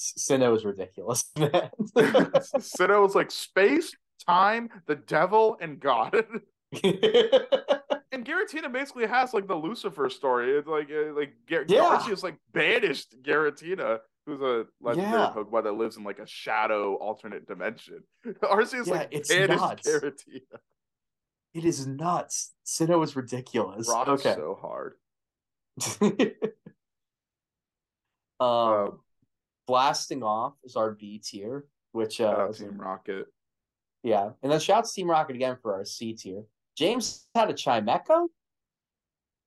[0.00, 1.50] Sinnoh is ridiculous, man.
[1.96, 3.94] Sinnoh was like space,
[4.26, 6.14] time, the devil, and God.
[6.72, 10.52] and Giratina basically has like the Lucifer story.
[10.52, 11.98] It's like uh, like Gar- Yeah.
[11.98, 15.32] Arceus like banished Giratina, who's a legendary Yeah.
[15.34, 18.02] Pokemon that lives in like a shadow alternate dimension.
[18.42, 19.88] Arceus Yeah, like it's nuts.
[19.88, 20.40] Giratina.
[21.54, 22.52] it is nuts.
[22.66, 23.88] Sinnoh is ridiculous.
[23.88, 24.34] Rocked okay.
[24.34, 24.94] so hard.
[28.40, 28.86] um, Uh,
[29.66, 33.26] blasting off is our B tier, which shout uh, Team Rocket.
[34.02, 36.42] yeah, and then shouts Team Rocket again for our C tier.
[36.76, 38.28] James had a Chimecho,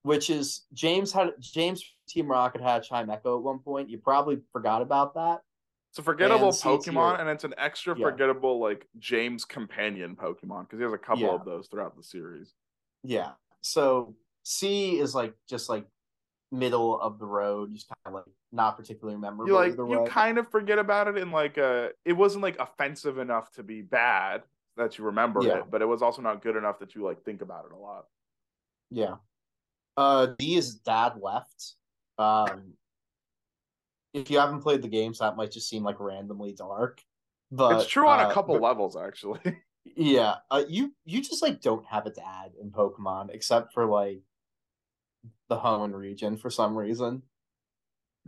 [0.05, 3.89] which is James had James Team Rocket had Chimecho at one point.
[3.89, 5.41] You probably forgot about that.
[5.89, 6.55] It's a forgettable And.
[6.57, 8.05] Pokemon, and it's an extra Yeah.
[8.05, 11.29] forgettable like James companion Pokemon because he has a couple Yeah.
[11.33, 12.53] of those throughout the series.
[13.01, 13.31] Yeah.
[13.61, 15.87] So C is like just like
[16.51, 19.47] middle of the road, just kind of like not particularly memorable.
[19.47, 23.17] You like you kind of forget about it and like uh it wasn't like offensive
[23.17, 24.43] enough to be bad
[24.77, 25.61] that you remember Yeah.
[25.61, 27.77] it, but it was also not good enough that you like think about it a
[27.77, 28.05] lot.
[28.91, 29.15] Yeah.
[29.97, 31.75] Uh D is dad left.
[32.17, 32.73] Um
[34.13, 37.01] if you haven't played the games, that might just seem like randomly dark.
[37.51, 39.39] But it's true on uh, a couple but- levels actually.
[39.95, 40.37] Yeah.
[40.49, 44.21] Uh you you just like don't have a dad in Pokemon except for like
[45.47, 47.21] the Hoenn region for some reason.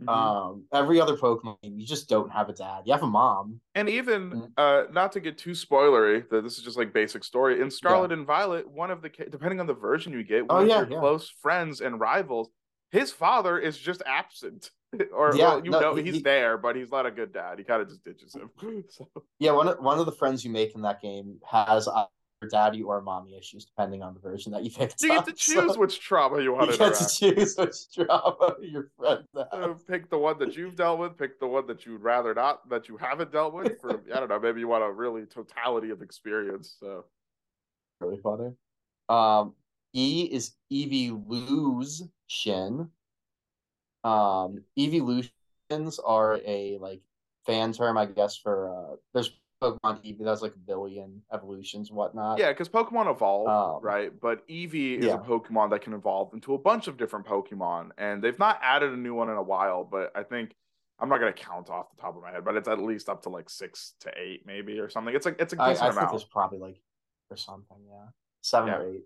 [0.00, 0.08] Mm-hmm.
[0.08, 2.82] Um every other Pokemon game, you just don't have a dad.
[2.86, 3.60] You have a mom.
[3.74, 4.50] And even Mm.
[4.56, 7.60] uh not to get too spoilery, that this is just like basic story.
[7.60, 10.62] In Scarlet and Violet, one of the depending on the version you get, one Oh,
[10.62, 10.98] of yeah, your yeah.
[11.00, 12.48] close close friends and rivals,
[12.92, 14.70] his father is just absent.
[15.12, 17.32] or Yeah, well, you no, know he- he's he- there, but he's not a good
[17.32, 17.58] dad.
[17.58, 18.50] He kind of just ditches him.
[18.88, 19.08] so
[19.38, 21.88] Yeah, one of one of the friends you make in that game has
[22.46, 25.02] daddy or mommy issues, depending on the version that you picked.
[25.02, 27.92] You get to So choose which trauma you want you to get to choose which
[27.94, 29.82] trauma your friend has.
[29.82, 31.18] pick the one that you've dealt with.
[31.18, 33.80] Pick the one that you'd rather not, that you haven't dealt with.
[33.80, 36.76] For I don't know, maybe you want a really totality of experience.
[36.78, 37.04] So
[38.00, 38.52] Really funny.
[39.08, 39.54] Um,
[39.92, 41.98] E is evolution.
[44.04, 47.00] Um, evolutions are a like
[47.46, 52.38] fan term, I guess, for uh, there's Pokemon Eevee that's like a billion evolutions whatnot.
[52.38, 54.12] yeah, because Pokemon evolve, Um, right?
[54.20, 55.14] But Eevee is yeah.
[55.14, 58.92] a Pokemon that can evolve into a bunch of different Pokemon, and they've not added
[58.92, 59.84] a new one in a while.
[59.84, 60.54] But I think
[61.00, 63.22] I'm not gonna count off the top of my head, but it's at least up
[63.22, 65.14] to like six to eight, maybe or something.
[65.14, 66.12] It's like it's a I, I decent think amount.
[66.12, 66.80] there's probably like
[67.30, 68.06] or something, yeah,
[68.40, 69.02] seven or eight.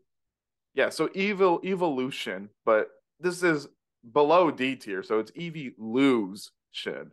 [0.75, 2.89] Yeah, so evil evolution, but
[3.21, 3.69] this is
[4.13, 7.13] below D tier, so it's evolution.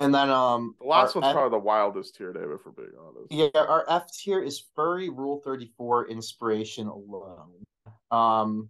[0.00, 3.32] And then um, The last one's F- probably the wildest tier, David, for being honest.
[3.32, 7.64] Yeah, our F tier is furry rule 34 inspiration alone.
[8.10, 8.68] Um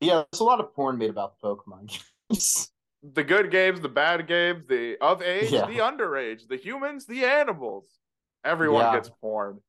[0.00, 1.98] yeah, there's a lot of porn made about Pokemon
[2.30, 2.70] games.
[3.14, 5.66] The good games, the bad games, the of age, Yeah.
[5.66, 7.86] the underage, the humans, the animals.
[8.44, 8.92] Everyone Yeah.
[8.94, 9.60] gets porn.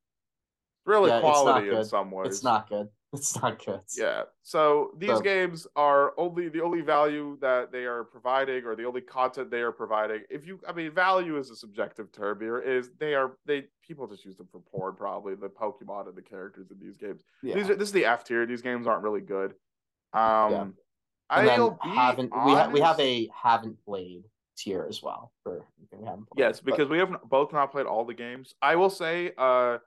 [0.87, 2.27] Really Yeah, quality in some ways.
[2.33, 2.89] it's not good.
[3.13, 3.81] It's not good.
[3.97, 4.23] Yeah.
[4.43, 8.85] So these So- games are only the only value that they are providing or the
[8.85, 10.21] only content they are providing.
[10.29, 14.05] If you I mean value is a subjective term here, is they are they people
[14.05, 17.23] just use them for porn probably, the Pokemon and the characters in these games.
[17.41, 17.55] Yeah.
[17.55, 18.45] These are this is the F tier.
[18.45, 19.51] These games aren't really good.
[20.13, 20.67] Um Yeah.
[21.31, 25.31] And then I'll be haven't we have we have a haven't played tier as well
[25.41, 26.37] for we haven't played.
[26.45, 28.53] Yes, But- because we have both not played all the games.
[28.61, 29.79] I will say, uh,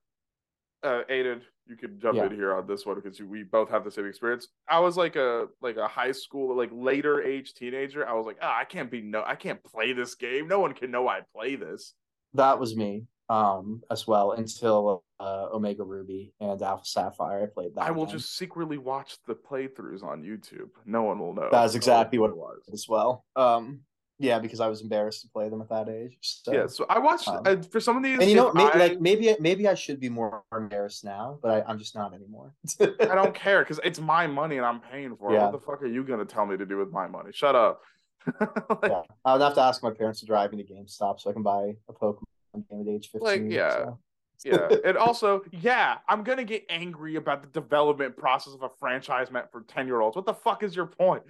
[0.83, 2.27] uh, Aiden, you can jump Yeah.
[2.27, 4.49] in here on this one because we both have the same experience.
[4.69, 8.07] I was like a like a high school, like later age teenager.
[8.09, 10.49] I was like, ah, I can't be no, I can't play this game.
[10.49, 11.95] No one can know I play this.
[12.35, 17.75] that was me um as well until uh Omega Ruby and Alpha Sapphire I played
[17.77, 17.85] that.
[17.85, 20.71] I will just secretly watch the playthroughs on YouTube.
[20.85, 21.49] No one will know.
[21.53, 23.25] That's exactly what it was as well.
[23.37, 23.83] Um
[24.23, 26.17] yeah, because I was embarrassed to play them at that age.
[26.21, 28.21] So Yeah, so I watched Um, uh, for some of these.
[28.21, 31.51] and you know, maybe, I- like maybe maybe I should be more embarrassed now, but
[31.51, 32.55] I, I'm just not anymore.
[32.81, 35.35] I don't care because it's my money and I'm paying for it.
[35.35, 35.45] Yeah.
[35.45, 37.31] What the fuck are you gonna tell me to do with my money?
[37.33, 37.83] Shut up.
[38.41, 41.29] Like, yeah, I would have to ask my parents to drive me to GameStop so
[41.31, 42.23] I can buy a Pokemon
[42.71, 43.21] game at age 15.
[43.23, 43.71] Like, yeah.
[43.85, 43.99] so.
[44.45, 49.31] yeah and also yeah i'm gonna get angry about the development process of a franchise
[49.31, 51.23] meant for 10 year olds what the fuck is your point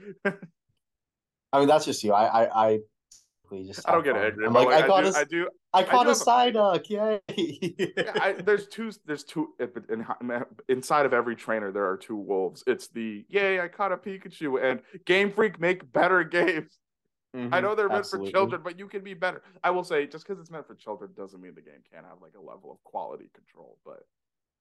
[1.53, 2.12] I mean, that's just you.
[2.12, 2.79] I I I,
[3.67, 5.83] just i don't get angry like, like, I caught I, a do, I do I
[5.85, 6.88] caught do a Psyduck.
[6.88, 7.95] Yay!
[7.99, 9.53] yeah, I, there's two there's two
[9.91, 10.07] in,
[10.69, 14.62] inside of every trainer there are two wolves it's the yay i caught a pikachu
[14.62, 16.79] and game freak make better games
[17.35, 18.31] i Mhm, know they're meant absolutely.
[18.31, 20.75] for children but you can be better i will say just because it's meant for
[20.75, 24.05] children doesn't mean the game can't have like a level of quality control but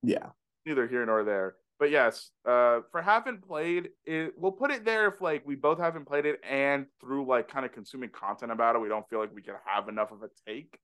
[0.03, 0.31] Yeah,
[0.65, 1.55] neither here nor there.
[1.81, 5.79] But yes, uh, for haven't played it, we'll put it there if like we both
[5.79, 9.17] haven't played it and through like kind of consuming content about it, we don't feel
[9.17, 10.79] like we can have enough of a take.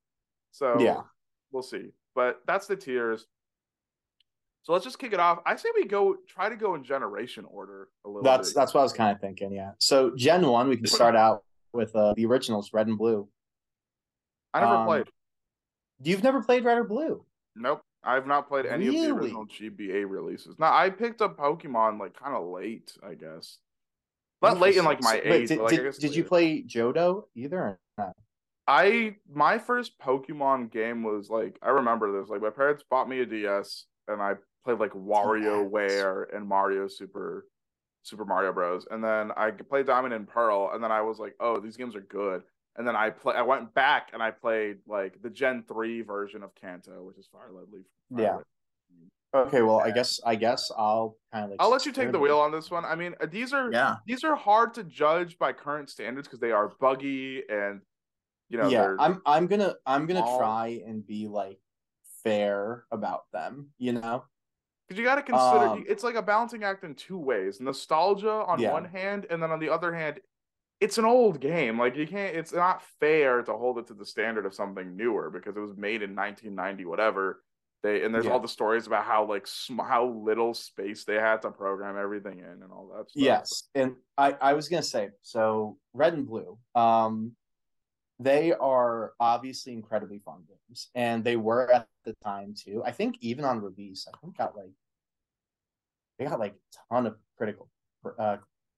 [0.49, 1.01] So Yeah.
[1.51, 1.91] we'll see.
[2.15, 3.27] But that's the tiers.
[4.63, 5.37] So let's just kick it off.
[5.45, 8.55] I say we go try to go in generation order a little that's bit.
[8.55, 9.51] that's what I was kind of thinking.
[9.51, 9.73] Yeah.
[9.77, 13.29] So Gen One, we can start out with uh, the originals, Red and Blue.
[14.51, 15.05] I never um, played.
[16.01, 17.23] You've never played Red or Blue?
[17.55, 17.83] Nope.
[18.07, 20.57] I've not played any of the original GBA releases.
[20.57, 23.57] Now I picked up Pokemon like kind of late, I guess.
[24.41, 25.49] Not late in like my age.
[25.49, 27.57] did, but, like, did, did you play Johto either?
[27.57, 28.15] Or not?
[28.65, 32.29] I my first Pokemon game was like I remember this.
[32.29, 37.47] Like my parents bought me a DS and I played like WarioWare and Mario Super
[38.03, 38.87] Super Mario Bros.
[38.89, 41.95] And then I played Diamond and Pearl and then I was like, "Oh, these games
[41.95, 42.43] are good."
[42.77, 46.43] And then I play I went back and I played like the Gen 3 version
[46.43, 47.85] of Kanto, which is Fire Red Leaf.
[48.13, 48.35] Fire Yeah.
[48.37, 48.43] Red-
[49.35, 51.61] Okay, well, I guess I guess I'll kind of like.
[51.61, 52.85] I'll let you take the wheel on this one.
[52.85, 53.97] I mean, uh, these are Yeah.
[54.05, 57.81] these are hard to judge by current standards because they are buggy and
[58.49, 61.59] you know yeah, I'm I'm gonna I'm gonna all- try and be like
[62.23, 63.73] fair about them.
[63.77, 64.23] You know.
[64.87, 68.31] Because you got to consider Um, it's like a balancing act in two ways: nostalgia
[68.31, 68.71] on Yeah.
[68.71, 70.21] one hand, and then on the other hand,
[70.79, 71.79] it's an old game.
[71.79, 72.35] Like you can't.
[72.35, 75.75] It's not fair to hold it to the standard of something newer because it was
[75.77, 77.43] made in 1990, whatever.
[77.83, 78.31] They and there's Yeah.
[78.31, 82.39] all the stories about how like sm- how little space they had to program everything
[82.39, 83.21] in and all that stuff.
[83.23, 85.77] Yes, and I I was gonna say so.
[85.93, 87.35] Red and Blue, um,
[88.19, 92.83] they are obviously incredibly fun games, and they were at the time too.
[92.83, 94.71] I think even on release, I think got like
[96.17, 97.69] they got like a ton of critical,
[98.17, 98.37] uh,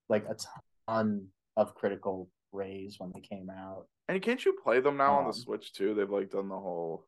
[0.10, 0.36] like a
[0.90, 1.28] ton
[1.60, 3.86] of critical praise when they came out.
[4.08, 5.94] And can't you play them now on the Um, Switch too?
[5.94, 7.06] They've like done the whole.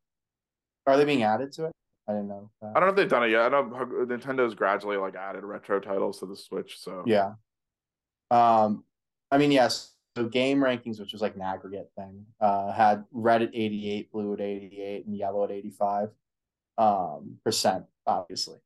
[0.85, 1.71] Are they being added to it?
[2.07, 2.49] I didn't know.
[2.61, 2.71] that.
[2.75, 3.41] I don't know if they've done it yet.
[3.41, 6.79] I know Nintendo's gradually like added retro titles to the Switch.
[6.79, 7.33] So Yeah.
[8.29, 8.83] Um,
[9.31, 9.93] I mean, yes.
[10.17, 14.33] So game rankings, which was like an aggregate thing, uh, had red at 88, blue
[14.33, 16.09] at 88, and yellow at 85
[16.77, 18.57] um, percent, obviously.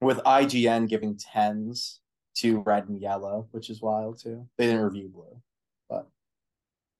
[0.00, 2.00] With IGN giving tens
[2.38, 4.46] to red and yellow, which is wild too.
[4.56, 5.42] They didn't review blue,
[5.88, 6.08] but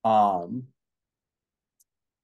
[0.09, 0.68] um,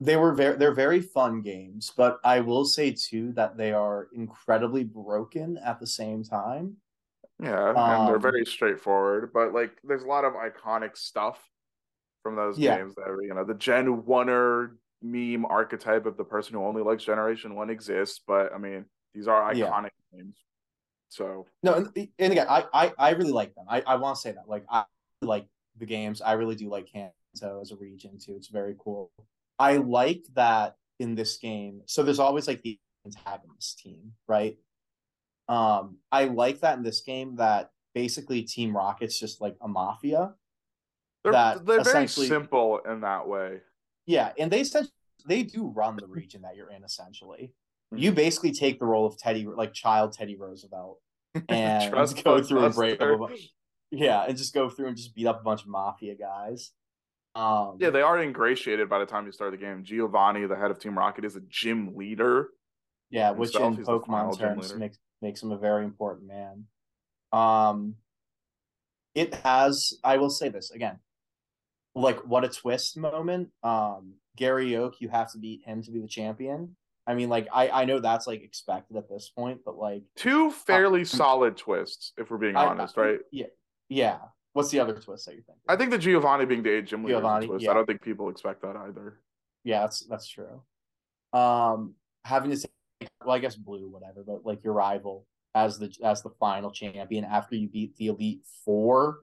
[0.01, 4.09] they were very they're very fun games, but I will say too that they are
[4.13, 6.77] incredibly broken at the same time.
[7.41, 9.33] yeah, and they're Um, very straightforward.
[9.33, 11.49] But like, there's a lot of iconic stuff
[12.23, 12.77] from those Yeah.
[12.77, 12.95] games.
[12.97, 17.55] That you know, the Gen Oneer meme archetype of the person who only likes Generation
[17.55, 18.21] One exists.
[18.27, 19.71] But I mean, these are Yeah.
[19.71, 20.37] iconic games.
[21.15, 23.67] So No, and, and again, I, I I really like them.
[23.69, 24.49] I, I want to say that.
[24.49, 24.85] Like I
[25.23, 25.47] like
[25.79, 26.21] the games.
[26.21, 28.35] I really do like Kanto as a region too.
[28.37, 29.13] It's very cool.
[29.61, 31.83] I like that in this game.
[31.87, 34.57] So there's always like the antagonist team, right?
[35.49, 40.35] Um, I like that in this game that basically Team Rocket's just like a mafia.
[41.23, 43.61] they're That they're very simple in that way.
[44.07, 44.65] Yeah, and they
[45.27, 47.53] they do run the region that you're in essentially.
[47.97, 50.99] You basically take the role of Teddy, like child Teddy Roosevelt,
[51.49, 53.53] and Trust go through and break up bunch.
[53.91, 56.73] Yeah, and just go through and just beat up a bunch of mafia guys.
[57.35, 59.85] Um, Yeah, they are ingratiated by the time you start the game.
[59.85, 62.49] Giovanni, the head of Team Rocket, is a gym leader.
[63.11, 66.65] yeah, which in Pokemon terms makes makes him a very important man.
[67.33, 67.97] Um,
[69.15, 69.95] it has.
[70.03, 70.99] I will say this again.
[71.95, 73.51] Like what a twist moment.
[73.63, 76.77] Um, Gary Oak, you have to beat him to be the champion.
[77.07, 80.51] I mean, like I I know that's like expected at this point, but like Two
[80.51, 83.19] fairly solid twists, if we're being I- honest, right?
[83.31, 83.47] Yeah,
[83.89, 84.19] yeah.
[84.55, 85.59] What's the other twist that you think?
[85.69, 87.65] I think the Giovanni being the gym leader Giovanni, twist.
[87.65, 87.73] yeah.
[87.73, 89.19] I don't think people expect that either.
[89.65, 90.63] Yeah, that's that's true.
[91.33, 91.95] Um,
[92.25, 92.69] having to say,
[93.25, 95.27] well, I guess blue, whatever, but like your rival
[95.57, 99.23] as the as the final champion after you beat the elite four,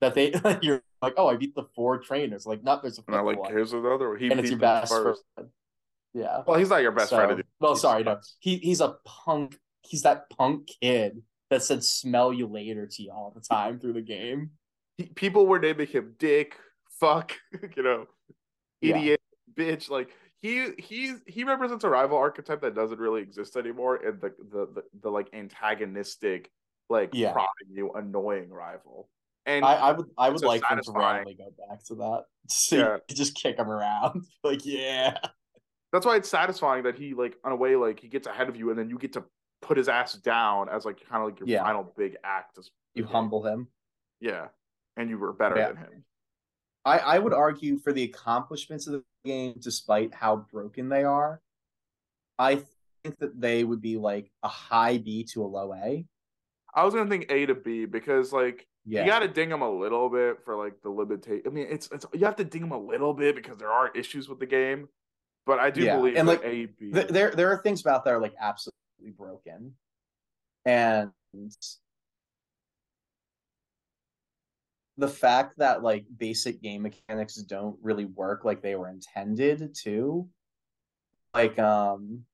[0.00, 2.44] that they you're like, oh, I beat the four trainers.
[2.44, 4.16] Like, not there's a And I like, one, here's another.
[4.16, 5.22] He and it's beat your best first.
[5.34, 5.50] friend.
[6.14, 6.42] Yeah.
[6.46, 7.42] Well, he's not your best So- friend.
[7.60, 9.58] well, sorry, no, he he's a punk.
[9.82, 13.94] He's that punk kid that said "smell you later" to you all the time through
[13.94, 14.50] the game.
[14.96, 16.56] He- people were naming him Dick,
[17.00, 17.32] fuck,
[17.76, 18.06] you know,
[18.80, 18.96] Yeah.
[18.96, 19.20] idiot,
[19.54, 19.88] bitch.
[19.90, 24.30] Like he he's he represents a rival archetype that doesn't really exist anymore, and the
[24.50, 26.50] the the, the like antagonistic,
[26.88, 27.32] like Yeah.
[27.32, 29.08] prodding you, annoying rival.
[29.46, 31.26] And I, I would I would so like them to satisfying.
[31.26, 32.24] randomly go back to that.
[32.50, 32.96] So Yeah.
[33.14, 34.24] just kick him around.
[34.44, 35.16] like, yeah.
[35.92, 38.56] That's why it's satisfying that he like on a way like he gets ahead of
[38.56, 39.24] you, and then you get to
[39.62, 41.62] put his ass down as like kind of like your Yeah.
[41.64, 42.58] final big act.
[42.94, 43.68] You humble him.
[44.20, 44.48] yeah,
[44.96, 45.68] and you were better Yeah.
[45.68, 46.04] than him.
[46.84, 51.40] I, I would argue for the accomplishments of the game, despite how broken they are,
[52.38, 52.56] I
[53.04, 56.06] think that they would be like a high B to a low A.
[56.74, 59.02] I was gonna think A to B because like Yeah.
[59.02, 61.42] you got to ding them a little bit for like the limitation.
[61.46, 63.88] I mean, it's it's you have to ding them a little bit because there are
[63.94, 64.88] issues with the game,
[65.48, 66.92] but I do Yeah, believe and, like, A B.
[66.92, 69.74] Th- there there are things about that are like absolutely broken.
[70.66, 71.10] And
[74.98, 80.28] the fact that like basic game mechanics don't really work like they were intended to.
[81.34, 82.24] Like um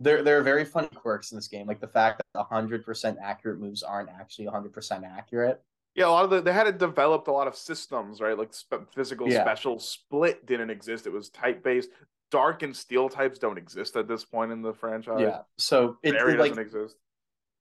[0.00, 3.18] there there are very funny quirks in this game, like the fact that hundred percent
[3.22, 5.62] accurate moves aren't actually hundred percent accurate.
[5.94, 8.38] yeah, a lot of the they had developed a lot of systems, right?
[8.38, 9.42] Like spe- physical Yeah.
[9.42, 11.06] special split didn't exist.
[11.06, 11.90] It was type based.
[12.34, 15.20] Dark and steel types don't exist at this point in the franchise.
[15.20, 15.38] yeah.
[15.56, 16.96] So it, Fairy it, like doesn't exist.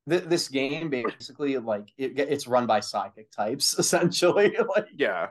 [0.10, 4.58] th- this game basically like it, it's run by psychic types essentially.
[4.76, 5.28] like Yeah.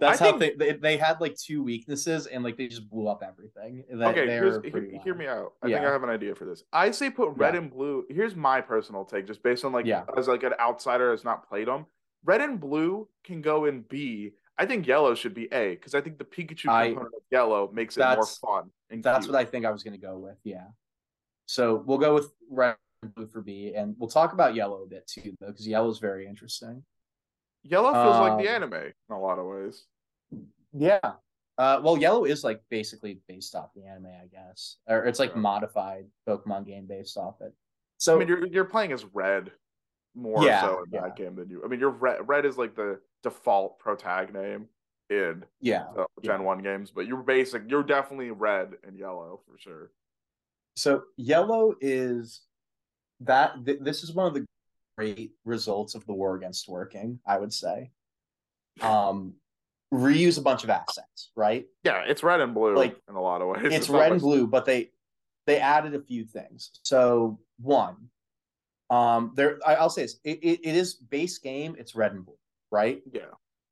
[0.00, 3.06] That's I how they, they they had like two weaknesses and like they just blew
[3.06, 3.84] up everything.
[3.92, 5.52] That okay, they're here's, hear, hear me out.
[5.62, 6.64] I think I have an idea for this.
[6.72, 7.60] I say put red Yeah.
[7.60, 8.04] and blue.
[8.10, 10.02] Here's my personal take, just based on like Yeah.
[10.16, 11.86] as like an outsider has not played them.
[12.24, 14.32] Red and blue can go in B.
[14.60, 17.70] I think yellow should be A because I think the Pikachu I- component of yellow
[17.72, 18.70] makes it more fun.
[18.90, 19.32] And That's cute.
[19.32, 20.36] what I think I was gonna go with.
[20.44, 20.66] Yeah.
[21.46, 24.86] So we'll go with red and blue for B, and we'll talk about yellow a
[24.86, 26.84] bit too, though, because yellow is very interesting.
[27.62, 29.86] Yellow feels like the Um, anime in a lot of ways.
[30.72, 31.00] Yeah.
[31.58, 35.30] Uh, well, yellow is like basically based off the anime, I guess, or it's like
[35.30, 35.40] Yeah.
[35.40, 37.52] modified Pokemon game based off it.
[37.98, 39.52] So I mean, you're you're playing as red
[40.14, 41.00] more Yeah, so in yeah.
[41.02, 41.62] that game than you.
[41.64, 42.26] I mean, you're red.
[42.28, 44.68] Red is like the default protag name
[45.08, 46.46] in yeah, uh, Gen Yeah.
[46.46, 47.62] One games, but you're basic.
[47.68, 49.90] You're definitely red and yellow for sure.
[50.76, 52.42] So yellow is
[53.20, 54.46] that th- this is one of the
[54.96, 57.90] great results of the war against working, I would say.
[58.80, 59.34] Um
[59.92, 61.66] reuse a bunch of assets, right?
[61.82, 63.72] Yeah, it's red and blue Like, in a lot of ways.
[63.72, 64.92] It's not red and blue, but they
[65.46, 66.70] they added a few things.
[66.82, 67.96] So one,
[68.88, 71.74] um, there I, I'll say this: it, it, it is base game.
[71.78, 72.36] It's red and blue,
[72.70, 73.00] right?
[73.12, 73.22] Yeah.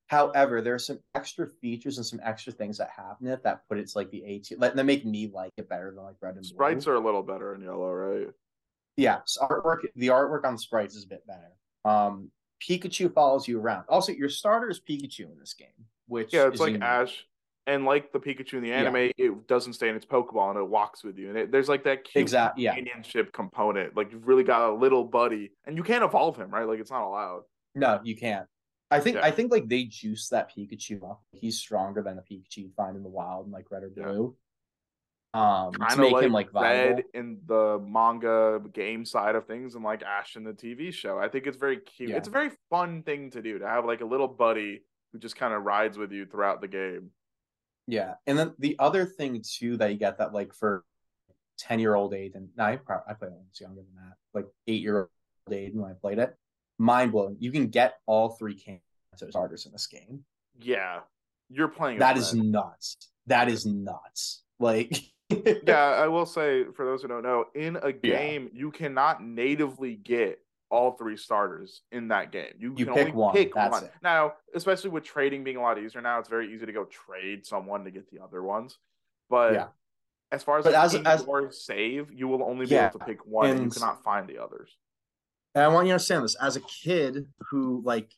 [0.09, 3.61] However, there are some extra features and some extra things that happen in it that
[3.69, 6.17] put it's like the A tier, that that make me like it better than like
[6.23, 6.49] red and blue.
[6.49, 8.29] Sprites are a little better in yellow, right?
[8.97, 9.81] yeah, so artwork.
[9.97, 11.53] The artwork on sprites is a bit better.
[11.85, 12.31] Um,
[12.67, 13.85] Pikachu follows you around.
[13.89, 15.69] Also, your starter is Pikachu in this game,
[16.07, 16.83] which Yeah, it's is like unique.
[16.83, 17.25] Ash,
[17.69, 18.81] and like the Pikachu in the Yeah.
[18.81, 21.69] anime, it doesn't stay in its Pokeball and it walks with you, and it, there's
[21.69, 22.75] like that cute Exact- yeah.
[22.75, 23.95] companionship component.
[23.95, 26.67] Like you've really got a little buddy, and you can't evolve him, right?
[26.67, 27.43] Like it's not allowed.
[27.75, 28.47] No, you can't.
[28.91, 29.25] I think Yeah.
[29.27, 31.23] I think like they juice that Pikachu up.
[31.33, 34.37] He's stronger than the Pikachu you find in the wild in like red or blue.
[35.35, 36.97] Um, to Kind of make like, him like viable.
[36.97, 41.19] red in the manga game side of things, and like Ash in the TV show.
[41.19, 42.11] I think it's very cute.
[42.11, 42.17] Yeah.
[42.17, 44.83] It's a very fun thing to do to have like a little buddy
[45.13, 47.11] who just kind of rides with you throughout the game.
[47.87, 50.85] Yeah, and then the other thing too that you get that like for
[51.59, 54.17] ten year old Aiden, no, I probably I played when I was younger than that,
[54.33, 55.09] like eight year old
[55.55, 56.35] Aiden when I played it.
[56.79, 57.37] Mind blowing.
[57.41, 60.25] You can get all three Kanto starters in this game.
[60.61, 61.01] Yeah,
[61.49, 61.99] you're playing.
[61.99, 62.97] That is nuts.
[63.27, 64.43] That is nuts.
[64.61, 64.99] Like
[65.31, 69.95] yeah, I will say for those who don't know, in a game you cannot natively
[69.95, 72.55] get all three starters in that game.
[72.59, 73.85] You, You can pick only one, pick that's one.
[73.85, 73.93] it.
[74.03, 77.47] Now, especially with trading being a lot easier now, it's very easy to go trade
[77.47, 78.79] someone to get the other ones.
[79.31, 79.67] But Yeah.
[80.33, 82.99] as far as But like as- as- or save, you will only be Yeah, able
[82.99, 84.77] to pick one, and you cannot find the others.
[85.55, 88.15] And I want you to understand this as a kid who like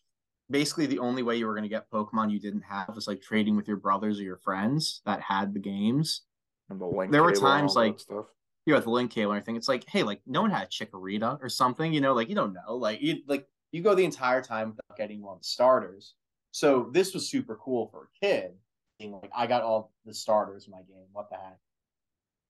[0.51, 3.23] basically the only way you were going to get Pokemon you didn't have was like
[3.23, 6.23] trading with your brothers or your friends that had the games.
[6.69, 7.13] And the link.
[7.13, 8.27] There were times, like, stuff.
[8.67, 10.65] You know, with the link cable and everything, it's like, hey, like no one had
[10.65, 13.95] a Chikorita or something, you know, like you don't know, like you like you go
[13.95, 16.15] the entire time without getting one of the starters.
[16.53, 18.53] So this was super cool for a kid,
[18.99, 21.07] being like, I got all the starters in my game.
[21.13, 21.59] What the heck?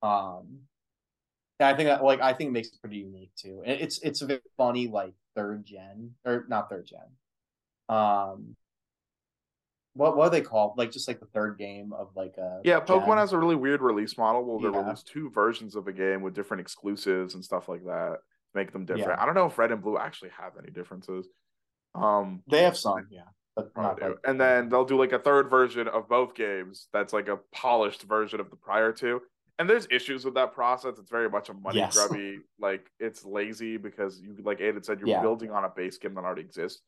[0.02, 0.60] Um,
[1.60, 3.62] and I think that like I think it makes it pretty unique too.
[3.64, 7.00] And it's it's a very funny like third gen or not third gen.
[7.96, 8.56] Um,
[9.94, 10.78] what what are they called?
[10.78, 13.16] Like just like the third game of like a Yeah, Pokemon gen.
[13.18, 14.44] has a really weird release model.
[14.44, 14.82] Well, they Yeah.
[14.82, 18.18] release two versions of a game with different exclusives and stuff like that.
[18.54, 19.10] Make them different.
[19.10, 19.22] Yeah.
[19.22, 21.28] I don't know if Red and Blue actually have any differences.
[21.94, 23.22] Um, They have some, yeah,
[23.56, 27.28] but like and then they'll do like a third version of both games that's like
[27.28, 29.20] a polished version of the prior two.
[29.60, 30.98] And there's issues with that process.
[30.98, 31.94] It's very much a money Yes.
[31.94, 35.20] grubby, like it's lazy because you like Aiden said, you're Yeah.
[35.20, 36.80] building on a base game that already exists.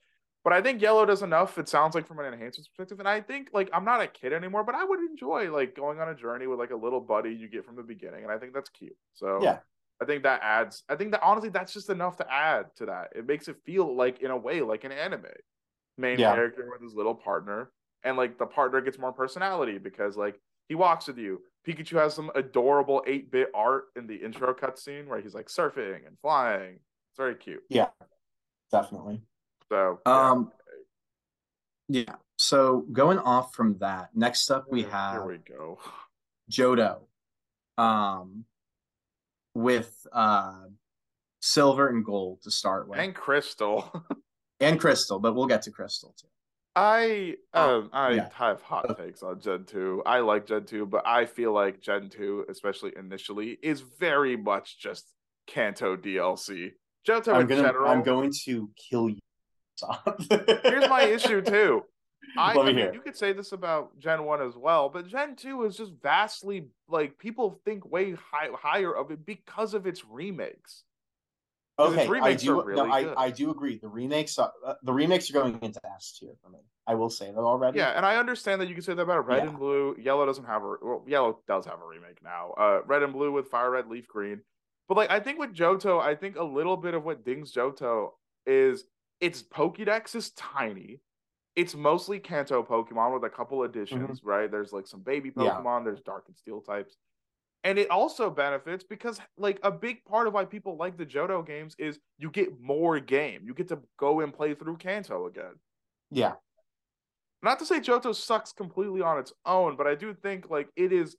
[0.42, 1.58] But I think yellow does enough.
[1.58, 2.98] It sounds like from an enhancement perspective.
[2.98, 6.00] And I think like I'm not a kid anymore, but I would enjoy like going
[6.00, 8.22] on a journey with like a little buddy you get from the beginning.
[8.22, 8.96] And I think that's cute.
[9.12, 9.58] So Yeah.
[10.00, 13.12] I think that adds I think that honestly that's just enough to add to that.
[13.14, 15.26] It makes it feel like in a way like an anime.
[15.98, 16.34] Main Yeah.
[16.34, 17.70] character with his little partner.
[18.02, 21.42] And like the partner gets more personality because like he walks with you.
[21.66, 26.18] Pikachu has some adorable 8-bit art in the intro cutscene where he's like surfing and
[26.20, 26.74] flying.
[26.74, 27.62] It's very cute.
[27.68, 27.88] Yeah,
[28.70, 29.22] definitely.
[29.68, 30.30] So yeah.
[30.30, 30.52] Um,
[31.88, 32.14] yeah.
[32.36, 35.78] So going off from that, next up we have here we go.
[36.50, 37.02] Johto.
[37.78, 38.44] um,
[39.54, 40.64] with uh,
[41.40, 43.90] silver and gold to start with, And crystal.
[44.60, 44.78] and, Crystal.
[44.80, 46.26] crystal, but we'll get to crystal too.
[46.74, 48.28] I um I yeah.
[48.34, 50.04] have hot takes on Gen 2.
[50.06, 54.78] I like Gen 2, but I feel like Gen 2, especially initially, is very much
[54.78, 55.12] just
[55.46, 56.72] Kanto DLC.
[57.06, 57.90] Johto I'm in gonna, general.
[57.90, 59.18] I'm going to kill you.
[60.62, 61.82] Here's my issue too.
[62.38, 65.08] I, Let I me mean, you could say this about Gen 1 as well, but
[65.08, 69.86] Gen 2 is just vastly like people think way high, higher of it because of
[69.86, 70.84] its remakes.
[71.78, 72.62] Okay, I do.
[72.62, 73.24] really no, I.
[73.26, 73.78] I do agree.
[73.78, 76.58] The remakes, are, uh, the remakes are going into S tier for me.
[76.86, 77.78] I will say that already.
[77.78, 79.48] Yeah, and I understand that you can say that about Red Yeah.
[79.50, 79.96] and Blue.
[79.98, 82.50] Yellow doesn't have a well, Yellow does have a remake now.
[82.58, 84.42] Uh, Red and Blue with Fire Red, Leaf Green.
[84.88, 88.10] But like I think with Johto, I think a little bit of what dings Johto
[88.46, 88.84] is
[89.20, 91.00] its Pokédex is tiny.
[91.56, 94.50] It's mostly Kanto Pokemon with a couple additions, right?
[94.50, 95.42] There's like some baby Mm-hmm.
[95.42, 95.50] Yeah.
[95.52, 96.96] Pokemon, there's Dark and Steel types.
[97.64, 101.46] And it also benefits because like a big part of why people like the Johto
[101.46, 103.42] games is you get more game.
[103.44, 105.54] You get to go and play through Kanto again
[106.10, 106.34] yeah,
[107.42, 110.92] not to say Johto sucks completely on its own, but I do think like it
[110.92, 111.16] is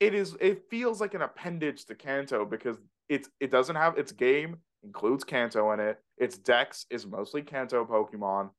[0.00, 2.76] it is it feels like an appendage to Kanto because
[3.08, 5.98] it's it doesn't have its game includes Kanto in it.
[6.16, 8.50] Its dex is mostly Kanto Pokemon.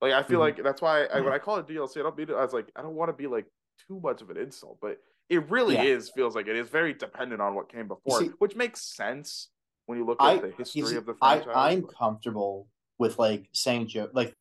[0.00, 0.42] Like I feel Mhm.
[0.42, 2.70] like that's why I, when I call it DLC, I don't mean it as like
[2.76, 3.46] I don't want to be like
[3.88, 4.98] too much of an insult, but
[5.32, 5.82] it really Yeah.
[5.84, 9.48] is feels like it is very dependent on what came before, see- which makes sense
[9.86, 12.68] when you look at I, the history see, of the franchise I, i'm but- comfortable
[12.98, 14.34] with like saying Jo like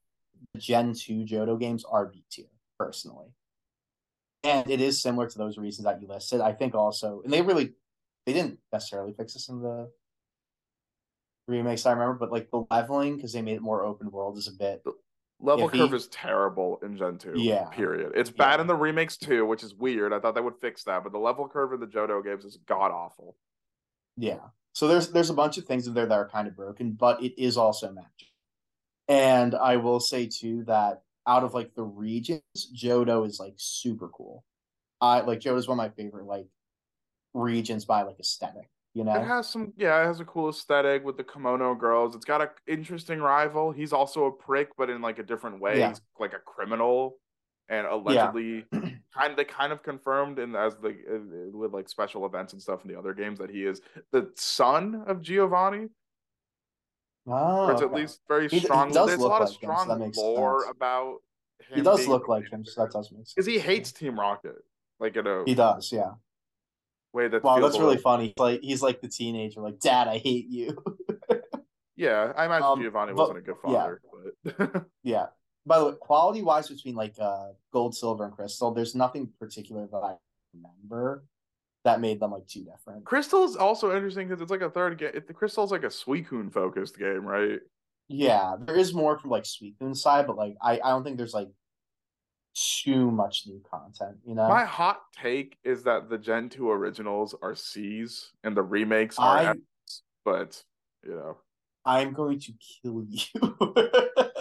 [0.54, 2.46] the Gen two Johto games are B tier
[2.78, 3.30] personally,
[4.44, 6.42] and it is similar to those reasons that you listed.
[6.42, 7.74] I think also, and they really
[8.26, 9.90] they didn't necessarily fix this in the
[11.48, 11.86] remakes.
[11.86, 14.52] I remember, but like the leveling because they made it more open world is a
[14.52, 14.84] bit.
[15.42, 17.34] Level curve is terrible in Gen 2.
[17.36, 17.66] Yeah.
[17.70, 18.12] Period.
[18.16, 18.62] It's bad Yeah.
[18.62, 20.14] in the remakes too, which is weird.
[20.14, 22.58] I thought they would fix that, but the level curve in the Johto games is
[22.58, 23.36] god awful.
[24.18, 24.50] Yeah.
[24.74, 27.22] So there's there's a bunch of things in there that are kind of broken, but
[27.24, 28.28] it is also magic.
[29.08, 32.42] And I will say too that out of like the regions,
[32.76, 34.44] Johto is like super cool.
[35.02, 36.48] I like Johto is one of my favorite like
[37.34, 38.70] regions by like aesthetic.
[38.94, 42.14] You know, It has some, yeah, it has a cool aesthetic with the kimono girls.
[42.14, 43.72] It's got an interesting rival.
[43.72, 45.80] He's also a prick, but in like a different way.
[45.80, 45.90] Yeah.
[45.90, 47.16] He's like a criminal,
[47.70, 48.66] and allegedly,
[49.18, 50.94] kind they kind of confirmed in as the
[51.54, 53.80] with like special events and stuff in the other games that he is
[54.12, 55.88] the son of Giovanni.
[57.28, 58.92] oh, or it's oh, at least very He he strong.
[58.92, 60.74] does There's a lot of like him, so strong that makes lore sense.
[60.76, 61.16] about.
[61.70, 61.78] Him.
[61.78, 63.34] He does look like him, so that does make sense.
[63.36, 64.56] because he hates Team Rocket,
[65.00, 66.12] like in a He does, yeah.
[67.14, 68.34] Way that Wow, that's really funny.
[68.38, 70.78] Like he's like the teenager, like Dad, I hate you.
[71.98, 73.72] Yeah, I imagine Um, Giovanni but- wasn't a good yeah.
[73.72, 74.02] father,
[74.44, 75.28] but Yeah.
[75.68, 79.88] By the way, quality wise between like uh gold, silver, and crystal, there's nothing particular
[79.92, 80.16] that I
[80.56, 81.26] remember
[81.84, 83.06] that made them like too different.
[83.06, 85.12] Crystal is also interesting because it's like a third game.
[85.28, 87.60] The Crystal's like a Suicune focused game, right?
[88.08, 91.34] Yeah, there is more from like Suicune side, but like I, I don't think there's
[91.36, 91.50] like
[92.54, 94.48] too much new content, you know?
[94.48, 99.38] My hot take is that the Gen 2 originals are C's and the remakes are
[99.38, 100.64] I F's, but
[101.04, 101.38] you know.
[101.86, 103.54] I'm going to kill you.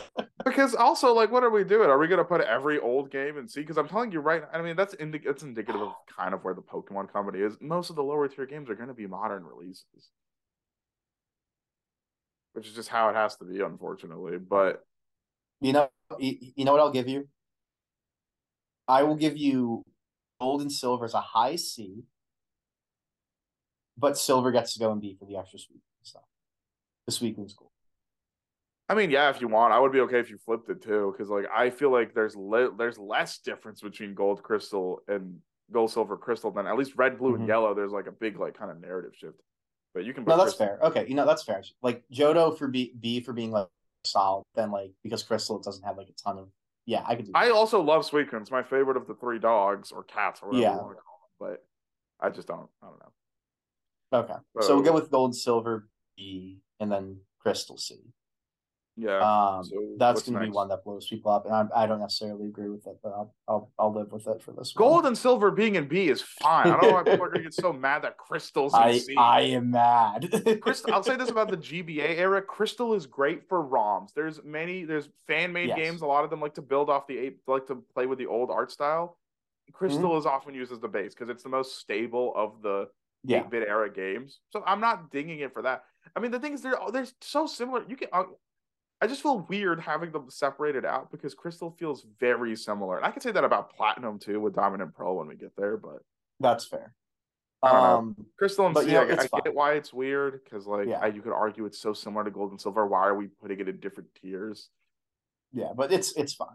[0.45, 1.91] Because also, like, what are we doing?
[1.91, 3.61] Are we gonna put every old game in C?
[3.61, 6.55] Because I'm telling you right, I mean, that's indi- that's indicative of kind of where
[6.55, 7.57] the Pokemon company is.
[7.61, 10.11] Most of the lower tier games are gonna be modern releases,
[12.55, 14.39] which is just how it has to be, unfortunately.
[14.39, 14.83] But
[15.61, 17.29] you know, you, you know what I'll give you?
[18.89, 19.83] I will give you
[20.41, 22.05] gold and silver as a high C,
[23.97, 26.23] but silver gets to go in B for the extra sweet stuff.
[27.07, 27.71] The Suicune's cool.
[28.89, 31.13] I mean, yeah, if you want, I would be okay if you flipped it too,
[31.13, 35.39] because like I feel like there's le- there's less difference between gold crystal and
[35.71, 37.49] gold silver crystal than at least red, blue, and Mhm.
[37.49, 37.75] yellow.
[37.75, 39.41] There's like a big like kind of narrative shift.
[39.95, 40.81] But you can No, that's crystal- fair.
[40.83, 41.63] Okay, you know that's fair.
[41.83, 43.69] Like Johto for B, B for being like
[44.05, 46.49] solid, then like because Crystal doesn't have like a ton of.
[46.87, 47.33] Yeah, I could do.
[47.35, 48.41] I also love Suicune.
[48.41, 50.73] It's my favorite of the three dogs or cats or whatever Yeah.
[50.75, 51.59] you want to call them.
[52.19, 52.69] But I just don't.
[52.83, 53.13] I don't know.
[54.13, 57.97] Okay, so we'll go with gold, silver, B, and then Crystal C.
[58.97, 59.19] Yeah.
[59.57, 62.01] Um, so that's going to be one that blows people up, and I, I don't
[62.01, 64.87] necessarily agree with it, but I'll I'll, I'll live with it for this one.
[64.87, 66.67] Gold and silver being in B is fine.
[66.67, 69.15] I don't know why people are gonna get so mad that crystals in I C.
[69.17, 70.61] I am mad.
[70.61, 72.43] Crystal, I'll say this about the GBA era.
[72.43, 74.13] Crystal is great for ROMs.
[74.15, 75.77] There's many, there's fan made Yes.
[75.79, 76.03] games.
[76.03, 78.27] A lot of them like to build off the eight, like to play with the
[78.27, 79.19] old art style.
[79.73, 80.19] Crystal Mm-hmm.
[80.19, 82.89] is often used as the base because it's the most stable of the
[83.23, 84.41] yeah, 8 bit era games.
[84.51, 85.85] So I'm not dinging it for that.
[86.17, 87.85] I mean, the thing is, they're they're so similar.
[87.89, 88.09] You can.
[89.03, 92.97] I just feel weird having them separated out because Crystal feels very similar.
[92.99, 95.57] And I could say that about Platinum too with Diamond and Pearl when we get
[95.57, 96.03] there, but
[96.39, 96.95] that's fair.
[97.63, 97.97] I don't know.
[97.99, 100.99] Um, Crystal and C, you I, I get why it's weird because like Yeah.
[101.01, 102.87] I, you could argue it's so similar to Gold and Silver.
[102.87, 104.69] Why are we putting it in different tiers?
[105.53, 106.49] yeah, but it's it's fine.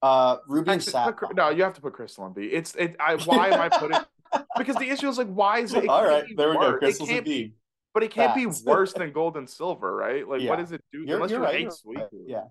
[0.00, 1.50] Uh, Ruby and Actually, put Cry- Sapphire.
[1.50, 2.44] no, you have to put Crystal and B.
[2.44, 2.96] It's it.
[3.00, 3.98] I why am I putting?
[4.58, 5.84] because the issue is like, why is it?
[5.84, 6.60] it All right, there we go.
[6.60, 6.74] worse.
[6.76, 7.54] It Crystals can't and be- B.
[7.94, 8.60] But it can't Facts.
[8.62, 10.26] be worse than Gold and Silver, right?
[10.28, 10.50] Like, Yeah.
[10.50, 11.02] what does it do?
[11.04, 11.54] You're, Unless you're you right.
[11.54, 11.98] hate Sweet.
[11.98, 12.44] right, Yeah,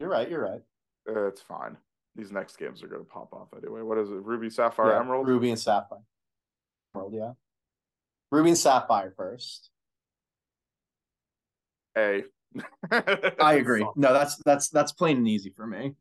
[0.00, 0.28] you're right.
[0.28, 0.62] You're right.
[1.08, 1.76] Uh, it's fine.
[2.14, 3.80] These next games are going to pop off anyway.
[3.80, 4.16] What is it?
[4.16, 5.26] Ruby, Sapphire, Yeah, Emerald.
[5.26, 6.00] Ruby and Sapphire.
[6.94, 7.32] Emerald, yeah.
[8.30, 9.70] Ruby and Sapphire first.
[11.96, 12.24] A.
[13.40, 13.86] I agree.
[13.96, 15.94] No, that's that's that's plain and easy for me.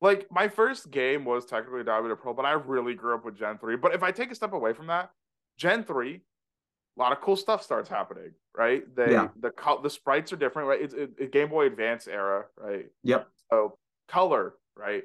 [0.00, 3.36] Like my first game was technically Diamond and Pearl, but I really grew up with
[3.36, 3.76] Gen three.
[3.76, 5.10] But if I take a step away from that,
[5.56, 6.20] Gen three,
[6.96, 8.32] a lot of cool stuff starts happening.
[8.56, 8.82] Right?
[8.94, 9.28] They Yeah.
[9.40, 10.68] the the sprites are different.
[10.68, 10.82] Right?
[10.82, 12.46] It's it, it Game Boy Advance era.
[12.56, 12.86] Right?
[13.02, 13.28] Yep.
[13.50, 13.78] So
[14.08, 14.54] color.
[14.76, 15.04] Right?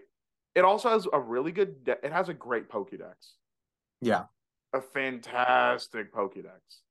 [0.55, 1.83] It also has a really good.
[1.83, 3.33] De- it has a great Pokédex.
[4.01, 4.25] Yeah,
[4.73, 6.81] A fantastic Pokédex.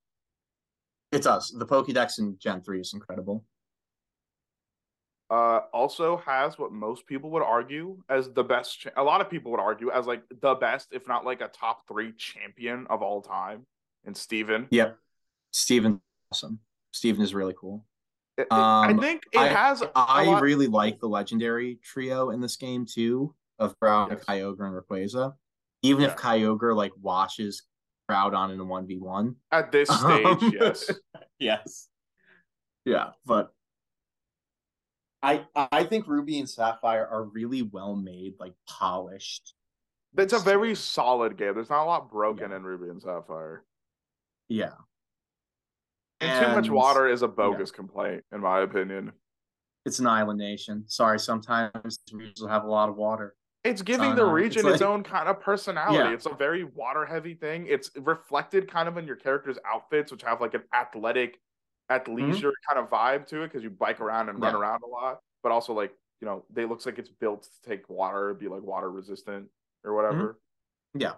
[1.13, 1.51] it does.
[1.57, 3.45] The Pokédex in Gen three is incredible.
[5.31, 9.29] uh also has what most people would argue as the best cha- a lot of
[9.29, 13.03] people would argue as like the best if not like a top 3 champion of
[13.03, 13.67] all time
[14.07, 14.69] and Steven.
[14.71, 14.99] Yep.
[15.53, 16.01] Steven,
[16.33, 16.61] awesome.
[16.93, 17.85] Steven is really cool.
[18.39, 22.57] Um, I think it I- has I lot- really like the legendary trio in this
[22.57, 24.25] game too of Groudon, Yes.
[24.25, 25.35] Kyogre, and Rayquaza.
[25.83, 26.17] Even if Yeah.
[26.17, 27.63] Kyogre like washes
[28.11, 29.37] Groudon in a one v one.
[29.51, 30.91] at this stage, yes.
[31.39, 31.89] Yes.
[32.87, 33.53] Yeah, but
[35.23, 39.55] I I think Ruby and Sapphire are really well made, like polished.
[40.17, 41.55] It's a very solid game.
[41.55, 42.57] There's not a lot broken Yeah.
[42.57, 43.65] in Ruby and Sapphire.
[44.49, 44.73] Yeah.
[46.21, 49.13] And too much water is a bogus complaint, in my opinion.
[49.85, 50.85] It's an island nation.
[50.87, 53.37] Sorry, sometimes regions will have a lot of water.
[53.65, 55.99] It's giving the region it's its own kind of personality.
[55.99, 56.13] Yeah.
[56.13, 57.67] It's a very water heavy thing.
[57.69, 61.41] It's reflected kind of in your character's outfits, which have like an athletic,
[61.91, 64.63] athleisure kind of vibe to it because you bike around and run Mm-hmm.
[64.63, 65.19] Around a lot.
[65.43, 68.63] But also like you know, they looks like it's built to take water, be like
[68.63, 69.49] water resistant
[69.85, 70.39] or whatever.
[70.95, 71.13] Yeah.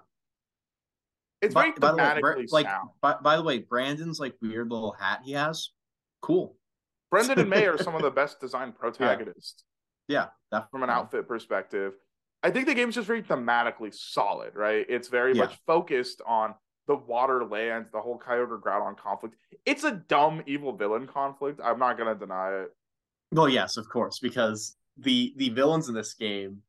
[1.40, 2.90] It's By- very by the way, thematically like sound.
[3.00, 5.70] by, by the way, Brendan's like weird little hat he has.
[6.22, 6.56] Cool.
[7.10, 9.64] Brendan and May are some of the best designed protagonists.
[10.08, 10.28] Yeah.
[10.50, 10.68] Definitely.
[10.70, 11.92] from an outfit perspective.
[12.42, 14.86] I think the game's just very thematically solid, right?
[14.88, 15.44] It's very Yeah.
[15.44, 16.54] much focused on
[16.86, 19.34] the water lands, the whole Kyogre Groudon conflict.
[19.66, 21.60] It's a dumb evil villain conflict.
[21.62, 22.70] I'm not gonna deny it.
[23.32, 26.62] Well, yes, of course, because the the villains in this game,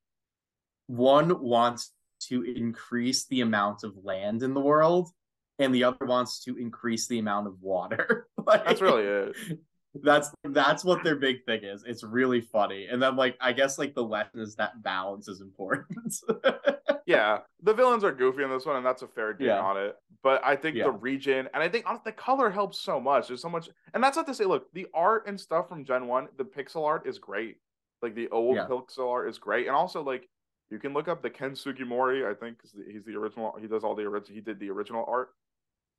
[0.88, 1.94] one wants
[2.28, 5.10] to increase the amount of land in the world,
[5.60, 8.28] and the other wants to increase the amount of water.
[8.46, 9.36] Like, That's really it.
[10.02, 11.84] that's that's what their big thing is.
[11.86, 15.42] It's really funny, and then like I guess like the lesson is that balance is
[15.42, 16.16] important.
[17.06, 19.60] Yeah, the villains are goofy in this one, and that's a fair game Yeah.
[19.62, 19.96] on it.
[20.22, 20.84] But I think Yeah.
[20.84, 23.28] the region, and I think honestly, the color helps so much.
[23.28, 26.06] There's so much, and that's not to say, look, the art and stuff from Gen
[26.08, 27.58] One, the pixel art is great.
[28.04, 28.68] Like the old Yeah.
[28.68, 30.30] pixel art is great, and also like
[30.70, 32.30] you can look up the Ken Sugimori.
[32.30, 32.58] I think
[32.88, 33.56] he's the original.
[33.60, 34.36] He does all the original.
[34.36, 35.30] He did the original art.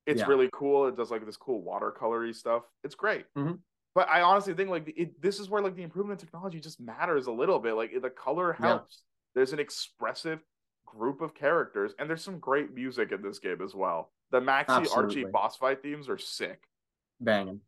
[0.05, 0.27] It's Yeah.
[0.27, 0.87] really cool.
[0.87, 2.63] It does like this cool watercolory stuff.
[2.83, 3.25] It's great.
[3.35, 3.59] Mhm.
[3.93, 6.79] But I honestly think like it, this is where like the improvement in technology just
[6.79, 7.73] matters a little bit.
[7.73, 8.67] Like the color Yeah.
[8.67, 9.03] helps.
[9.35, 10.43] There's an expressive
[10.85, 14.11] group of characters, and there's some great music in this game as well.
[14.31, 16.67] The Maxie Archie boss fight themes are sick.
[17.19, 17.61] Banging.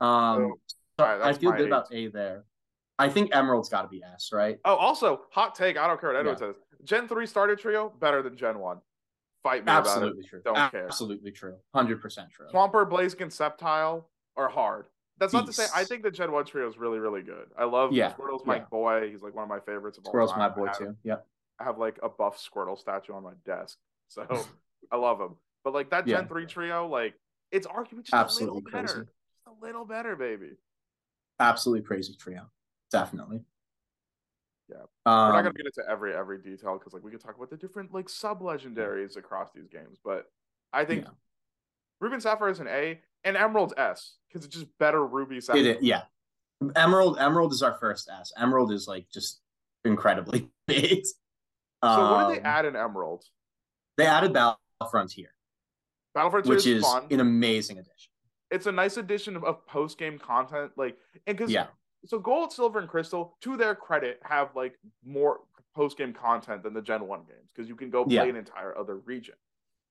[0.00, 0.54] Um,
[0.98, 2.44] so I feel good about A there.
[2.98, 4.58] I think Emerald's got to be S, right?
[4.64, 5.76] Oh, also hot take.
[5.76, 6.48] I don't care what anyone Yeah.
[6.48, 6.56] says.
[6.84, 8.80] Gen three starter trio better than Gen one.
[9.42, 9.88] Fight me about it.
[9.90, 10.40] Absolutely true.
[10.44, 10.86] Don't care.
[10.86, 11.56] Absolutely true.
[11.74, 12.46] Hundred percent true.
[12.52, 14.04] Swampert, Blaziken, Sceptile
[14.36, 14.86] are hard.
[15.18, 17.48] That's not to say I think the Gen one trio is really really good.
[17.56, 18.64] I love Yeah, Squirtle's my yeah.
[18.70, 19.10] boy.
[19.10, 20.38] He's like one of my favorites of all Squirtle's time.
[20.40, 20.96] my boy have- too.
[21.04, 21.26] Yep.
[21.58, 23.78] I have like a buff Squirtle statue on my desk.
[24.08, 24.24] So
[24.92, 25.36] I love him.
[25.64, 26.28] But like that Gen.
[26.28, 27.14] 3 trio, like
[27.50, 28.86] it's arguably just Absolutely a little better.
[28.86, 29.00] crazy.
[29.06, 30.50] Just a little better, baby.
[31.40, 32.42] Absolutely crazy trio.
[32.90, 33.42] Definitely.
[34.68, 34.76] Yeah.
[35.06, 37.50] Um, We're not gonna get into every every detail because like we could talk about
[37.50, 39.98] the different like sub legendaries across these games.
[40.04, 40.26] But
[40.72, 41.10] I think Yeah.
[42.00, 45.62] Ruby and Sapphire is an A and Emerald's S because it's just better Ruby Sapphire.
[45.62, 46.02] it, is- yeah.
[46.74, 47.18] Emerald.
[47.18, 48.32] Emerald is our first S.
[48.36, 49.40] Emerald is like just
[49.84, 51.04] incredibly big.
[51.84, 53.24] So what did they Um, add in Emerald?
[53.98, 54.58] They added Battle
[54.90, 55.28] Frontier,
[56.14, 57.06] Battle Frontier which is fun.
[57.10, 58.10] an amazing addition.
[58.50, 60.72] it's a nice addition of, of post game content.
[60.76, 61.66] Like and because Yeah.
[62.06, 65.40] So gold, silver, and crystal, to their credit, have like more
[65.74, 68.24] post game content than the Gen One games because you can go play Yeah.
[68.24, 69.34] an entire other region.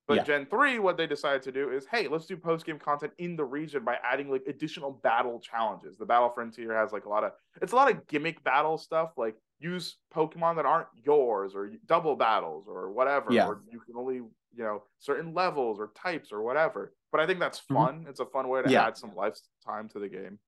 [0.07, 0.23] But Yeah.
[0.23, 3.35] Gen Three, what they decided to do is, hey, let's do post game content in
[3.35, 5.97] the region by adding like additional battle challenges.
[5.97, 9.13] The Battle Frontier has like a lot of it's a lot of gimmick battle stuff,
[9.17, 13.47] like use Pokemon that aren't yours or double battles or whatever, Yeah.
[13.47, 16.93] or you can only you know certain levels or types or whatever.
[17.11, 17.75] But I think that's Mhm.
[17.75, 18.05] fun.
[18.07, 18.85] It's a fun way to Yeah.
[18.87, 20.39] add some lifetime to the game.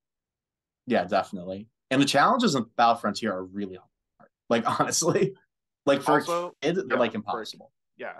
[0.87, 1.67] Yeah, definitely.
[1.91, 4.29] And the challenges in Battle Frontier are really hard.
[4.49, 5.35] Like honestly,
[5.85, 7.71] like for Also- kid, they're yeah, like for impossible.
[7.97, 8.13] Yeah.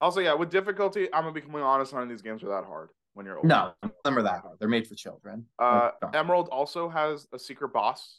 [0.00, 1.92] Also, yeah, with difficulty, I'm gonna be completely honest.
[1.92, 3.46] None of these games are that hard when you're older.
[3.48, 4.58] No, none of them are that hard.
[4.58, 5.46] They're made for children.
[5.58, 8.18] Uh, Emerald also has a secret boss.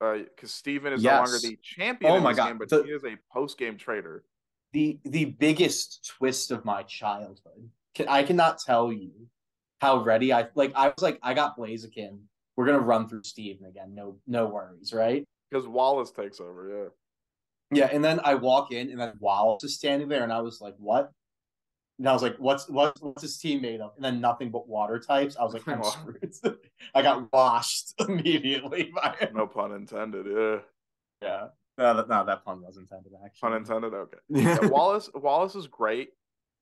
[0.00, 1.12] Because Steven is Yes.
[1.12, 3.16] no longer the champion Oh in my this God, game, but the- he is a
[3.32, 4.24] post-game trader.
[4.72, 7.70] the the biggest twist of my childhood.
[7.94, 9.12] Can, I cannot tell you
[9.80, 10.72] how ready I like.
[10.74, 12.18] I was like, I got Blaziken.
[12.56, 13.94] We're gonna run through Steven again.
[13.94, 15.24] No, no worries, right?
[15.50, 16.88] Because Wallace takes over, yeah.
[17.78, 20.60] Yeah, and then I walk in, and then Wallace is standing there, and I was
[20.60, 21.10] like, "What?"
[21.98, 24.68] And I was like, "What's what's what's his team made of?" And then nothing but
[24.68, 25.36] water types.
[25.36, 26.34] I was like, "I'm screwed."
[26.94, 29.34] I got washed immediately by it.
[29.34, 30.58] No pun intended, yeah.
[31.22, 31.48] Yeah,
[31.78, 33.12] no, that, no, that pun was intended.
[33.24, 34.18] Actually, Pun intended, okay.
[34.28, 36.10] Yeah, Yeah, Wallace Wallace is great.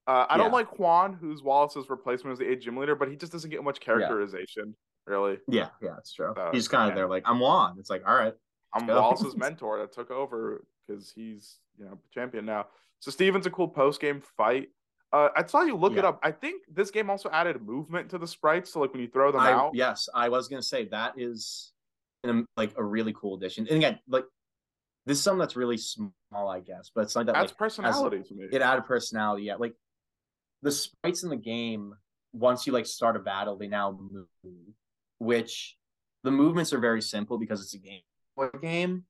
[0.07, 3.16] Uh, I don't like Juan, who's Wallace's replacement as the eight gym leader, but he
[3.16, 4.74] just doesn't get much characterization,
[5.07, 5.38] really.
[5.48, 6.32] yeah, yeah, it's true.
[6.32, 7.03] Uh, He's kind of yeah.
[7.03, 8.34] there, like, "I'm Juan." It's like, all right,
[8.74, 9.00] I'm go.
[9.00, 12.66] Wallace's mentor that took over because he's you know champion now.
[13.00, 14.68] So Steven's a cool post game fight.
[15.12, 16.20] Uh, I saw you look it up.
[16.22, 19.30] I think this game also added movement to the sprites, so like when you throw
[19.30, 19.72] them I, out.
[19.74, 21.72] yes, I was gonna say that is
[22.24, 23.66] an, like a really cool addition.
[23.68, 24.24] And again, like
[25.05, 26.12] this is something that's really small,
[26.48, 28.46] I guess, but it's something that That's like personality to me.
[28.50, 29.44] it added personality.
[29.44, 29.74] Yeah, like
[30.62, 31.94] the sprites in the game.
[32.32, 34.26] Once you like start a battle, they now move,
[35.23, 35.77] which
[36.25, 38.01] the movements are very simple because it's a game
[38.61, 39.05] game,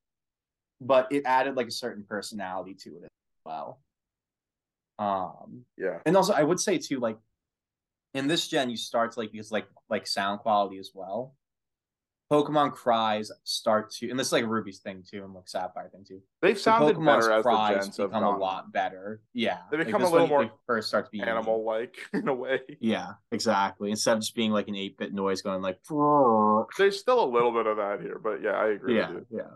[0.81, 3.11] but it added like a certain personality to it as
[3.45, 3.81] well.
[4.99, 7.17] Um, yeah, and also I would say too, like
[8.15, 11.35] in this gen you start to like because like like sound quality as well.
[12.33, 16.03] Pokemon cries start to, and this is like Ruby's thing too, and like Sapphire thing
[16.03, 16.21] too.
[16.41, 19.21] They've So sounded better as the cries gens have become a lot better.
[19.35, 22.35] Yeah, They Like, become a little more first start to be animal like in a
[22.35, 22.61] way.
[22.81, 23.91] Yeah, exactly.
[23.91, 25.79] Instead of just being like an eight bit noise going like,
[26.79, 29.39] There's still a little bit of that here, but yeah, I agree yeah, with you.
[29.39, 29.51] yeah,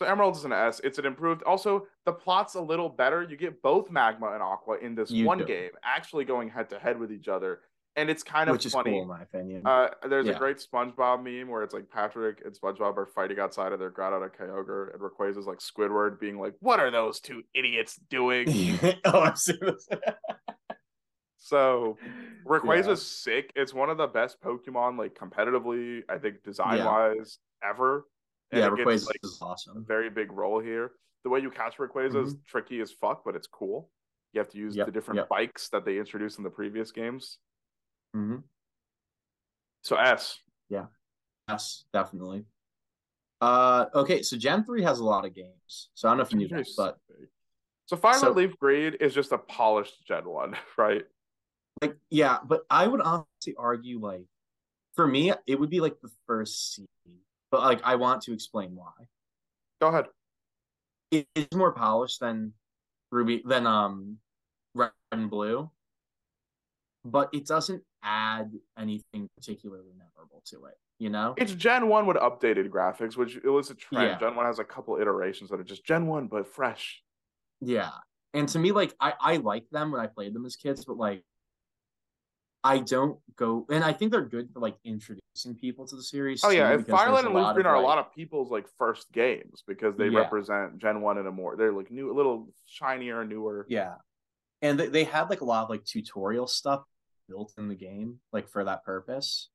[0.00, 0.80] So Emerald is an S.
[0.82, 1.44] It's an improved.
[1.44, 3.22] Also, the plot's a little better.
[3.22, 5.44] You get both Magma and Aqua in this You one do.
[5.44, 7.60] game, actually going head to head with each other,
[7.96, 8.90] and it's kind of which is funny.
[8.92, 9.62] cool in my opinion.
[9.64, 13.72] Uh, there's a great SpongeBob meme where it's like Patrick and SpongeBob are fighting outside
[13.72, 17.42] of their Groudon and Kyogre, and Rayquaza's like Squidward being like, "What are those two
[17.54, 18.46] idiots doing?"
[19.06, 19.88] oh, I'm serious.
[21.38, 21.96] so
[22.46, 22.94] Rayquaza's Yeah.
[23.34, 23.52] sick.
[23.56, 28.06] It's one of the best Pokemon, like competitively, I think design wise ever.
[28.52, 29.84] And yeah, gets, Rayquaza like, is awesome.
[29.86, 30.92] very big role here.
[31.24, 33.90] The way you catch Rayquaza is tricky as fuck, but it's cool.
[34.32, 35.28] You have to use Yep, the different yep.
[35.28, 37.38] bikes that they introduced in the previous games.
[38.16, 38.36] Hmm
[39.82, 40.40] So S.
[40.70, 40.86] Yeah.
[41.48, 42.44] S definitely.
[43.42, 46.32] Uh, okay, so Gen three has a lot of games, so I don't know if
[46.32, 46.98] you knew Very that, but
[47.84, 51.04] so Fire So- Leaf Green is just a polished Gen One, right?
[51.82, 54.24] like, yeah, but I would honestly argue like,
[54.94, 56.88] for me, it would be like the first seed,
[57.50, 58.92] but like, I want to explain why.
[59.82, 60.06] Go ahead.
[61.10, 62.54] It is more polished than
[63.12, 64.16] Ruby than um
[64.74, 65.70] Red and Blue,
[67.04, 70.78] but it doesn't add anything particularly memorable to it.
[70.98, 71.34] You know?
[71.36, 74.08] It's Gen One with updated graphics, which it was a trend.
[74.08, 74.18] Yeah.
[74.18, 77.02] Gen One has a couple iterations that are just Gen One but fresh.
[77.60, 77.90] Yeah.
[78.32, 80.96] And to me, like I I like them when I played them as kids, but
[80.96, 81.22] like
[82.64, 86.42] I don't go and I think they're good for like introducing people to the series.
[86.44, 89.62] Oh yeah, and Fireland and Leaf Green are a lot of people's like first games
[89.66, 90.20] because they Yeah.
[90.20, 93.66] represent Gen One in a more they're like new, a little shinier, newer.
[93.68, 93.94] Yeah.
[94.62, 96.82] And they, they had like a lot of like tutorial stuff
[97.28, 99.48] built in the game, like for that purpose.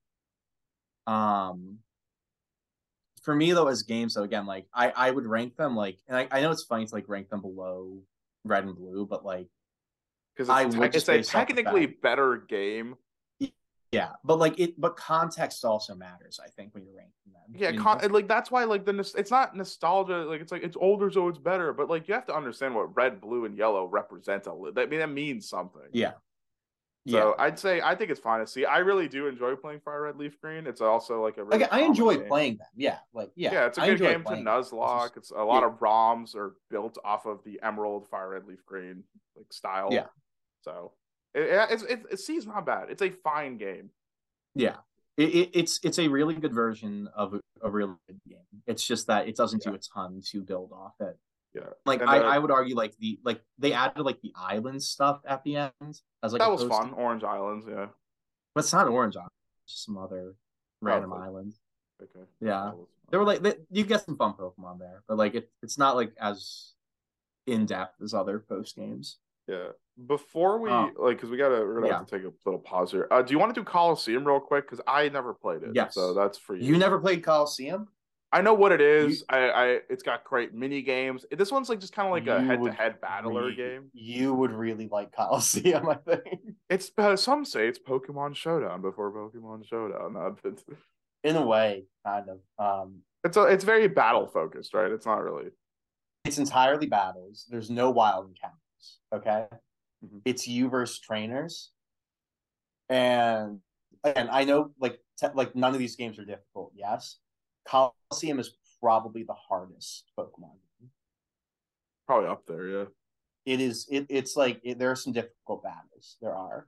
[1.07, 1.79] Um
[3.21, 6.17] for me though, as games, though, again, like I, I would rank them like and
[6.17, 7.99] I, I know it's funny to like rank them below
[8.43, 9.47] red and blue, but like
[10.35, 12.95] because I would te- just it's a based off the technically better game.
[13.91, 17.41] yeah, but like it but context also matters, I think, when you're ranking them.
[17.55, 20.17] Yeah, con- like that's why like the it's not nostalgia.
[20.17, 21.73] Like it's like it's older, so it's better.
[21.73, 24.47] But like you have to understand what red, blue, and yellow represent.
[24.47, 25.81] A li- that I mean that means something.
[25.91, 26.13] Yeah.
[27.07, 27.43] So yeah.
[27.43, 28.63] I'd say I think it's fine to see.
[28.63, 30.67] I really do enjoy playing Fire Red Leaf Green.
[30.67, 32.27] It's also like a really Like I enjoy game.
[32.27, 32.67] playing them.
[32.75, 32.97] Yeah.
[33.13, 33.51] Like yeah.
[33.53, 34.59] Yeah, it's a I good game to playing them.
[34.59, 35.05] It's Nuzlocke.
[35.05, 35.67] just- It's a lot yeah.
[35.69, 39.03] of ROMs are built off of the Emerald Fire Red Leaf Green
[39.35, 39.89] like style.
[39.91, 40.05] Yeah.
[40.61, 40.91] So
[41.33, 42.89] it, it, it's it, it seems not bad.
[42.91, 43.89] It's a fine game.
[44.53, 44.75] Yeah.
[45.17, 48.37] It, it, it's it's a really good version of a, a really good game.
[48.67, 51.17] It's just that it doesn't do a ton to build off it.
[51.53, 51.63] Yeah.
[51.85, 54.81] Like And, I, uh, I would argue like the like they added like the island
[54.81, 55.71] stuff at the end
[56.23, 56.93] as like that was fun.
[56.93, 57.65] Orange Islands.
[57.69, 57.87] Yeah.
[58.55, 59.31] But it's not Orange Island,
[59.65, 60.35] it's just some other
[60.81, 61.21] random Okay.
[61.23, 61.53] island.
[62.01, 62.25] Okay.
[62.39, 62.47] Yeah.
[62.65, 62.87] That was fun.
[63.09, 65.95] There were like they, you get some fun Pokemon there, but like it, it's not
[65.97, 66.71] like as
[67.47, 69.17] in depth as other post games.
[69.47, 69.69] Yeah.
[70.07, 70.89] Before we Oh.
[70.97, 73.07] like, because we gotta we're gonna have to take a little pause here.
[73.11, 74.65] Uh, do you want to do Coliseum real quick?
[74.69, 75.71] Because I never played it.
[75.73, 75.95] Yes.
[75.95, 76.63] So that's for you.
[76.73, 77.89] You never played Coliseum?
[78.33, 79.23] I know what it is.
[79.29, 81.25] I, I it's got great mini games.
[81.31, 83.89] This one's like just kind of like a head to head battler really- game.
[83.93, 86.39] You would really like Coliseum, I think.
[86.69, 90.37] It's uh, some say it's Pokemon Showdown before Pokemon Showdown.
[91.23, 92.39] In a way, kind of.
[92.57, 94.89] Um, it's, a, it's very battle focused, right?
[94.91, 95.51] It's not really.
[96.25, 97.45] it's entirely battles.
[97.49, 98.57] There's no wild encounters.
[99.13, 99.45] Okay,
[100.03, 100.21] Mhm.
[100.25, 101.71] it's you versus trainers,
[102.89, 103.59] and
[104.03, 106.71] again, I know like te- like none of these games are difficult.
[106.75, 107.17] Yes,
[107.67, 110.57] Coliseum is probably the hardest Pokemon.
[110.79, 110.89] game.
[112.07, 112.85] Probably up there, yeah.
[113.45, 113.87] It is.
[113.89, 116.17] It, it's like it, there are some difficult battles.
[116.21, 116.67] There are,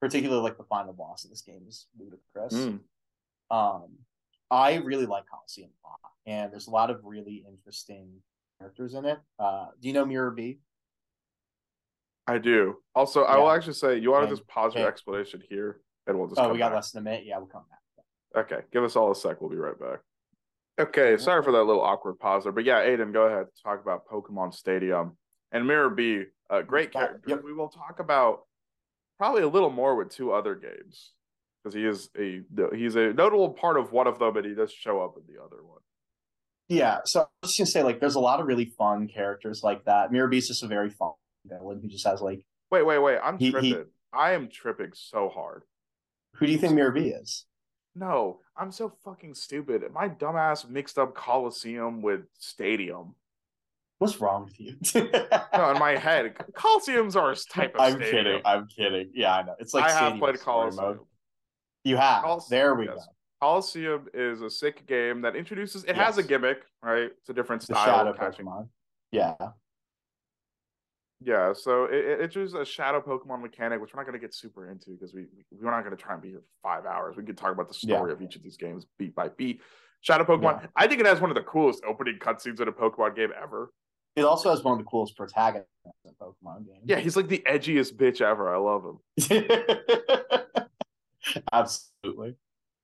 [0.00, 2.54] particularly like the final boss of this game is ludicrous.
[2.54, 2.80] Mm.
[3.50, 3.88] Um,
[4.50, 8.10] I really like Coliseum a lot, and there's a lot of really interesting
[8.58, 9.18] characters in it.
[9.38, 10.58] Uh, do you know Mirror B?
[12.26, 12.76] I do.
[12.94, 16.28] Also, I will actually say you want to just pause your explanation here, and we'll
[16.28, 16.40] just.
[16.40, 16.76] Oh, we got back.
[16.76, 17.24] less than a minute.
[17.26, 17.78] Yeah, we'll come back.
[18.44, 19.40] Okay, give us all a sec.
[19.40, 20.00] We'll be right back.
[20.80, 23.46] Okay, sorry for that little awkward pause there, but yeah, Aiden, go ahead.
[23.62, 25.16] Talk about Pokemon Stadium
[25.52, 26.22] and Mirror B.
[26.50, 27.20] A great character.
[27.28, 27.42] Yep.
[27.44, 28.40] We will talk about
[29.18, 31.12] probably a little more with two other games
[31.62, 32.40] because he is a
[32.74, 35.40] he's a notable part of one of them, and he does show up in the
[35.40, 35.80] other one.
[36.68, 39.60] Yeah, so I was just gonna say, like, there's a lot of really fun characters
[39.62, 40.10] like that.
[40.12, 41.12] Mirror Beast is just a very fun
[41.44, 43.18] villain who just has like, Wait, wait, wait!
[43.22, 43.84] I'm He- he- tripping.
[44.12, 45.62] I am tripping so hard.
[46.34, 47.46] who do you think Mirror B is?
[47.94, 49.82] No, I'm so fucking stupid.
[49.92, 53.14] My dumbass mixed up Coliseum with Stadium.
[53.98, 54.76] What's wrong with you?
[55.54, 57.80] No, in my head, Coliseums are a type of stadium.
[57.80, 58.24] I'm stadium.
[58.24, 58.42] kidding.
[58.44, 59.10] I'm kidding.
[59.14, 59.54] Yeah, I know.
[59.58, 60.84] It's like I have played Coliseum.
[60.84, 60.98] Mode.
[61.84, 62.24] You have.
[62.24, 62.96] Also- there we yes.
[62.96, 63.02] go.
[63.40, 65.84] Coliseum is a sick game that introduces.
[65.84, 67.10] It has a gimmick, right?
[67.18, 68.44] It's a different The style shadow of catching.
[68.44, 68.68] Pokemon.
[69.12, 69.34] Yeah.
[71.22, 74.24] Yeah, so it, it- it's just a shadow Pokemon mechanic, which we're not going to
[74.24, 75.26] get super into because we
[75.60, 77.16] we're not going to try and be here for five hours.
[77.16, 77.96] We could talk about the Yeah.
[77.96, 79.60] story of each of these games beat by beat.
[80.02, 83.16] Shadow Pokemon, I think it has one of the coolest opening cutscenes in a Pokemon
[83.16, 83.70] game ever.
[84.16, 85.68] It also has one of the coolest protagonists
[86.06, 86.84] in Pokemon games.
[86.86, 88.52] Yeah, he's like the edgiest bitch ever.
[88.54, 88.98] I love him.
[91.52, 92.34] Absolutely.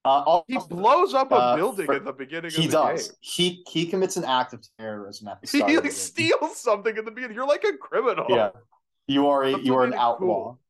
[0.06, 3.08] Uh, He blows up a Uh, building for- at the beginning he of the does.
[3.08, 3.16] game.
[3.20, 5.62] He he commits an act of terrorism at the He start.
[5.62, 5.92] of the like game.
[5.92, 7.34] steals something in the beginning.
[7.36, 8.26] You're like a criminal.
[8.28, 8.50] Yeah.
[9.06, 10.18] You are a, That's you are an outlaw.
[10.18, 10.60] cool.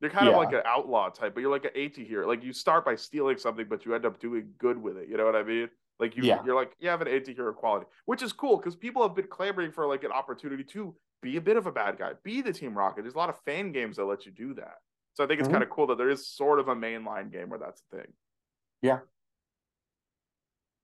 [0.00, 2.26] You're kind of like an outlaw type, but you're like an AT here.
[2.26, 5.08] Like you start by stealing something, but you end up doing good with it.
[5.08, 5.70] You know what I mean?
[5.98, 6.42] Like you, Yeah.
[6.44, 9.28] you're like you have an AT hero quality, which is cool because people have been
[9.28, 12.52] clamoring for like an opportunity to be a bit of a bad guy, be the
[12.52, 13.00] Team Rocket.
[13.02, 14.76] There's a lot of fan games that let you do that.
[15.14, 15.52] So I think it's Mhm.
[15.52, 18.12] kind of cool that there is sort of a mainline game where that's a thing.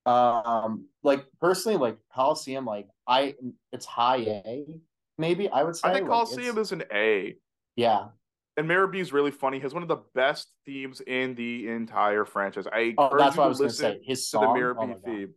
[0.04, 3.34] Um, like personally, like Colosseum, like I,
[3.72, 4.80] it's high A,
[5.18, 5.88] maybe I would say.
[5.88, 7.36] I think like, Colosseum is an A.
[7.76, 8.08] yeah.
[8.58, 9.00] And Miror B.
[9.00, 9.56] is really funny.
[9.56, 12.66] He has one of the best themes in the entire franchise.
[12.66, 14.00] I Oh, encourage that's you what I to listen say.
[14.04, 14.54] His to the song.
[14.54, 15.02] Mirror oh B my God.
[15.06, 15.34] theme.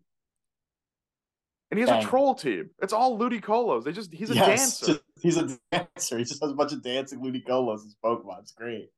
[1.72, 2.04] And he has Dang.
[2.04, 2.72] a troll team.
[2.82, 3.82] It's all Ludicolo.
[3.82, 4.86] They just he's a Yes, dancer.
[4.86, 6.18] just- he's a dancer.
[6.18, 8.42] He just has a bunch of dancing Ludicolo's as Pokemon.
[8.42, 8.90] It's great.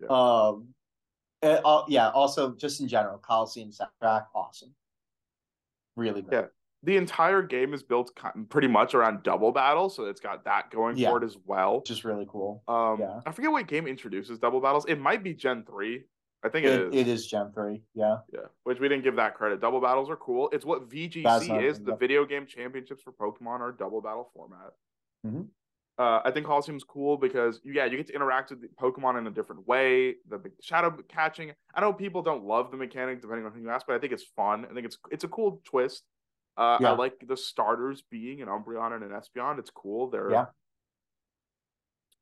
[0.00, 0.08] Yeah.
[0.08, 0.68] Um,
[1.42, 2.10] uh, yeah.
[2.10, 4.74] Also, just in general, Colosseum soundtrack, awesome.
[5.96, 6.32] Really good.
[6.32, 6.46] Yeah.
[6.84, 8.10] The entire game is built
[8.48, 11.10] pretty much around double battle, so it's got that going Yeah.
[11.10, 11.80] for it as well.
[11.82, 12.62] Just really cool.
[12.66, 13.20] Um, Yeah.
[13.24, 14.84] I forget what game introduces double battles.
[14.86, 16.04] It might be Gen three.
[16.44, 17.00] I think it It, is.
[17.00, 17.82] it is Gen three.
[17.94, 18.18] Yeah.
[18.32, 19.60] Yeah, which we didn't give that credit.
[19.60, 20.48] Double battles are cool.
[20.50, 21.78] It's what VGC is.
[21.80, 24.72] The video game championships for Pokemon are double battle format.
[25.24, 25.50] Mhm.
[25.98, 29.26] Uh, I think Colosseum's cool because yeah, you get to interact with the Pokemon in
[29.26, 30.14] a different way.
[30.28, 31.52] The big shadow catching.
[31.74, 34.12] I know people don't love the mechanic depending on who you ask, but I think
[34.12, 34.66] it's fun.
[34.70, 36.04] I think it's it's a cool twist.
[36.56, 39.58] Uh, I like the starters being an Umbreon and an Espeon.
[39.58, 40.08] It's cool.
[40.10, 40.46] They're Yeah.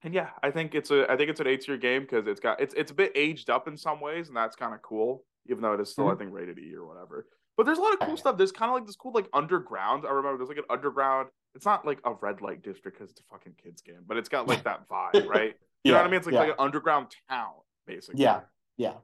[0.02, 2.40] and yeah, I think it's a I think it's an A tier game because it's
[2.40, 5.24] got it's it's a bit aged up in some ways, and that's kind of cool,
[5.48, 7.26] even though it is still I think rated E or whatever.
[7.61, 8.16] But there's a lot of cool Mm-hmm.
[8.16, 8.38] Stuff.
[8.38, 10.06] There's kind of like this cool like underground.
[10.06, 11.28] I remember there's like an underground.
[11.54, 14.30] It's not like a red light district because it's a fucking kids game, but it's
[14.30, 15.54] got like that vibe, right?
[15.84, 16.16] You know what I mean?
[16.16, 16.40] It's like yeah.
[16.40, 17.50] like an underground town,
[17.86, 18.22] basically.
[18.22, 18.40] Yeah.
[18.78, 18.94] Yeah.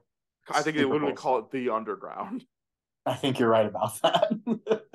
[0.49, 2.45] I think they Super literally cool call it the underground.
[3.05, 4.81] I think you're right about that.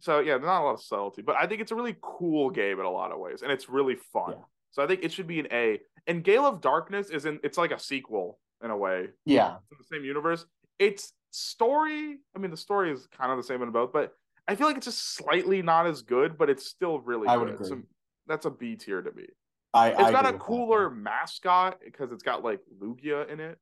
[0.00, 2.78] So yeah, not a lot of subtlety, but I think it's a really cool game
[2.78, 4.32] in a lot of ways, and it's really fun.
[4.32, 4.44] Yeah.
[4.72, 5.80] So I think it should be an A.
[6.06, 9.08] And Gale of Darkness is in it's like a sequel in a way.
[9.24, 9.56] yeah.
[9.56, 10.44] It's in the same universe.
[10.78, 12.18] It's story.
[12.34, 14.14] I mean, the story is kind of the same in both, but
[14.48, 17.46] I feel like it's just slightly not as good, but it's still really I would
[17.56, 17.66] good.
[17.66, 17.68] agree.
[17.68, 17.82] So
[18.26, 19.26] that's a B tier to me.
[19.74, 23.40] I, It's I got a with that, cooler mascot because it's got like Lugia in
[23.40, 23.58] it.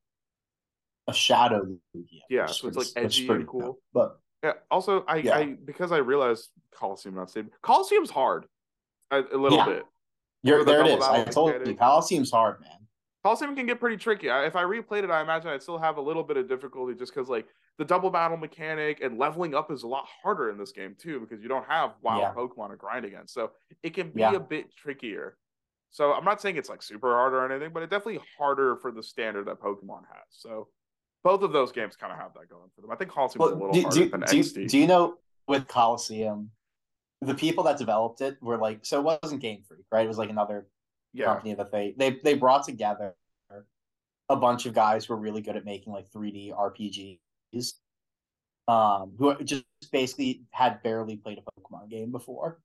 [1.07, 1.65] a shadow
[1.95, 2.21] Lugia.
[2.29, 3.61] Yeah, so it's, like, edgy pretty and cool.
[3.61, 3.83] dope.
[3.93, 4.53] But Yeah.
[4.71, 5.35] Also, I, Yeah.
[5.37, 7.49] I because I realized Colosseum not same.
[7.61, 8.45] Colosseum's hard,
[9.11, 9.65] a, a little Yeah.
[9.65, 9.85] bit.
[10.43, 11.03] you're, the there it is.
[11.03, 11.75] I told you.
[11.75, 12.69] Colosseum's hard, man.
[13.23, 14.29] Colosseum can get pretty tricky.
[14.29, 16.93] I, if I replayed it, I imagine I'd still have a little bit of difficulty
[16.93, 17.47] just because like
[17.77, 21.19] the double battle mechanic and leveling up is a lot harder in this game too
[21.19, 22.33] because you don't have wild Yeah.
[22.33, 23.33] Pokemon to grind against.
[23.33, 23.51] So
[23.83, 24.33] it can be Yeah.
[24.35, 25.37] a bit trickier.
[25.91, 28.91] So I'm not saying it's like super hard or anything, but it's definitely harder for
[28.91, 30.25] the standard that Pokemon has.
[30.29, 30.69] So
[31.23, 32.91] both of those games kind of have that going for them.
[32.91, 34.69] I think Colosseum Colosseum's a little do, harder do, than do, XD.
[34.69, 35.17] do you know
[35.47, 36.51] with Colosseum,
[37.21, 40.05] the people that developed it were like, so it wasn't Game Freak, right?
[40.05, 40.67] It was like another
[41.13, 43.15] yeah, company that they they they brought together
[44.27, 46.51] a bunch of guys who were really good at making like 3D
[48.67, 52.59] Um, who just basically had barely played a Pokemon game before,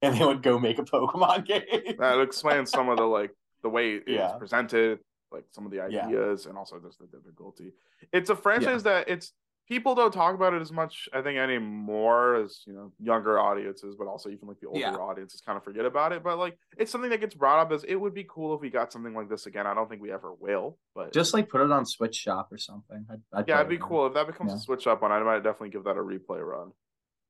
[0.00, 1.96] and they would go make a Pokemon game.
[1.98, 4.32] that explains some of the like the way it's Yeah.
[4.38, 5.00] presented,
[5.30, 6.06] like some of the Yeah.
[6.06, 7.72] ideas, and also just the difficulty.
[8.12, 9.32] It's a franchise that it's
[9.68, 13.96] people don't talk about it as much, I think, anymore as you know younger audiences,
[13.98, 14.94] but also even like the older Yeah.
[14.96, 16.22] audiences kind of forget about it.
[16.22, 18.70] But like it's something that gets brought up as it would be cool if we
[18.70, 19.66] got something like this again.
[19.66, 22.58] I don't think we ever will, but Just like put it on Switch Shop or
[22.58, 23.06] something.
[23.10, 24.56] I'd, I'd yeah, it'd be it, cool if that becomes Yeah.
[24.56, 25.12] a switch up one.
[25.12, 26.72] I might definitely give that a replay run.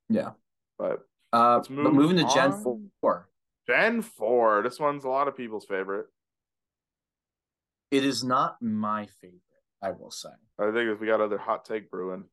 [0.09, 0.31] Yeah.
[0.77, 2.51] But Uh, but moving to Gen.
[3.01, 3.29] Four,
[3.67, 6.07] Gen four, this one's a lot of people's favorite.
[7.89, 9.41] it is not my favorite.
[9.81, 10.29] I will say.
[10.59, 12.25] I think if we got other hot take brewing.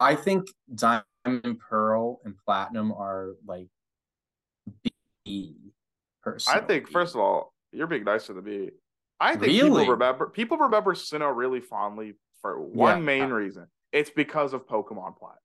[0.00, 3.68] I think Diamond, Pearl, and Platinum are like
[5.24, 5.56] B.
[5.64, 5.70] I
[6.22, 8.70] Personally, think first of all, you're being nicer than me.
[9.20, 9.62] I think Really?
[9.82, 13.04] people remember people remember Sinnoh really fondly for one Yeah.
[13.04, 13.68] main reason.
[13.92, 15.38] It's because of Pokemon Platinum.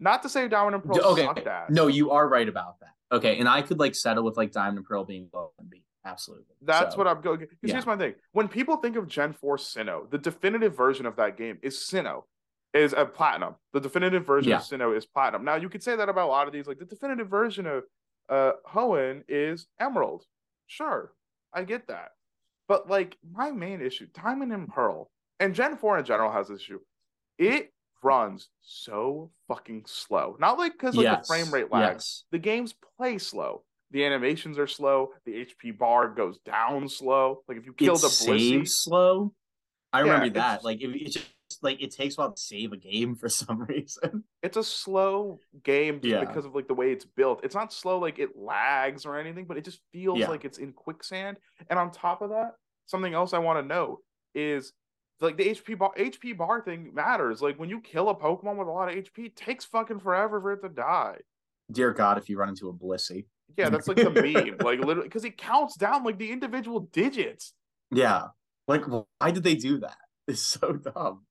[0.00, 1.70] Not to say Diamond and Pearl okay, sucked ass.
[1.70, 2.94] no, you are right about that.
[3.12, 5.83] Okay, and I could like settle with like Diamond and Pearl being low and B.
[6.04, 6.54] absolutely.
[6.62, 7.40] That's So, what I'm going.
[7.40, 7.72] Because yeah.
[7.72, 11.36] here's my thing: when people think of Gen Four Sinnoh, the definitive version of that
[11.36, 12.22] game is Sinnoh,
[12.72, 13.54] is a platinum.
[13.72, 14.56] The definitive version Yeah.
[14.58, 15.44] of Sinnoh is platinum.
[15.44, 16.66] Now you could say that about a lot of these.
[16.66, 17.84] Like the definitive version of
[18.28, 20.24] uh Hoenn is Emerald.
[20.66, 21.12] Sure,
[21.52, 22.10] I get that.
[22.68, 26.60] But like my main issue, Diamond and Pearl, and Gen Four in general has this
[26.60, 26.80] issue.
[27.38, 30.36] It runs so fucking slow.
[30.38, 32.24] Not like because like yes, the frame rate lags Yes.
[32.32, 33.64] the games play slow.
[33.94, 35.12] The animations are slow.
[35.24, 37.42] The HP bar goes down slow.
[37.48, 39.32] Like if you kill the Blissey, saves slow.
[39.92, 40.64] I Yeah, remember that.
[40.64, 43.60] Like, if it just like it takes a while to save a game for some
[43.62, 44.24] reason.
[44.42, 46.24] it's a slow game Yeah.
[46.24, 47.44] because of like the way it's built.
[47.44, 50.26] It's not slow like it lags or anything, but it just feels Yeah.
[50.28, 51.36] like it's in quicksand.
[51.70, 52.54] And on top of that,
[52.86, 54.00] something else I want to know
[54.34, 54.72] is
[55.20, 57.40] like the HP bar HP bar thing matters.
[57.40, 60.40] Like when you kill a Pokemon with a lot of HP, it takes fucking forever
[60.40, 61.18] for it to die.
[61.70, 63.26] Dear God, if you run into a Blissey.
[63.56, 64.56] Yeah, that's like the meme.
[64.60, 67.54] Like literally because it counts down like the individual digits.
[67.90, 68.28] Yeah.
[68.66, 69.96] Like, why did they do that?
[70.26, 71.26] It's so dumb.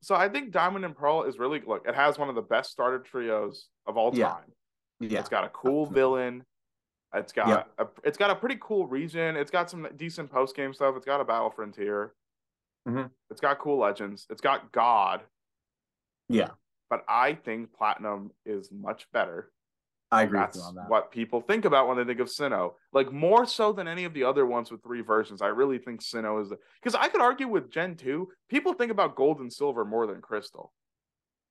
[0.00, 1.86] So I think Diamond and Pearl is really look.
[1.88, 4.28] It has one of the best starter trios of all Yeah.
[4.28, 4.52] time.
[5.00, 5.18] Yeah.
[5.20, 6.44] It's got a cool villain.
[7.14, 7.68] It's got Yep.
[7.78, 9.34] a, it's got a pretty cool region.
[9.36, 10.94] It's got some decent post game stuff.
[10.96, 12.14] It's got a battle frontier.
[12.86, 13.10] Mhm.
[13.30, 14.26] It's got cool legends.
[14.30, 15.22] It's got God.
[16.28, 16.50] Yeah.
[16.90, 19.50] But I think Platinum is much better.
[20.10, 20.88] I agree with That's you on that.
[20.88, 22.72] what people think about when they think of Sinnoh.
[22.92, 25.42] Like more so than any of the other ones with three versions.
[25.42, 28.90] I really think Sinnoh is the because I could argue with Gen 2, people think
[28.90, 30.72] about gold and silver more than crystal.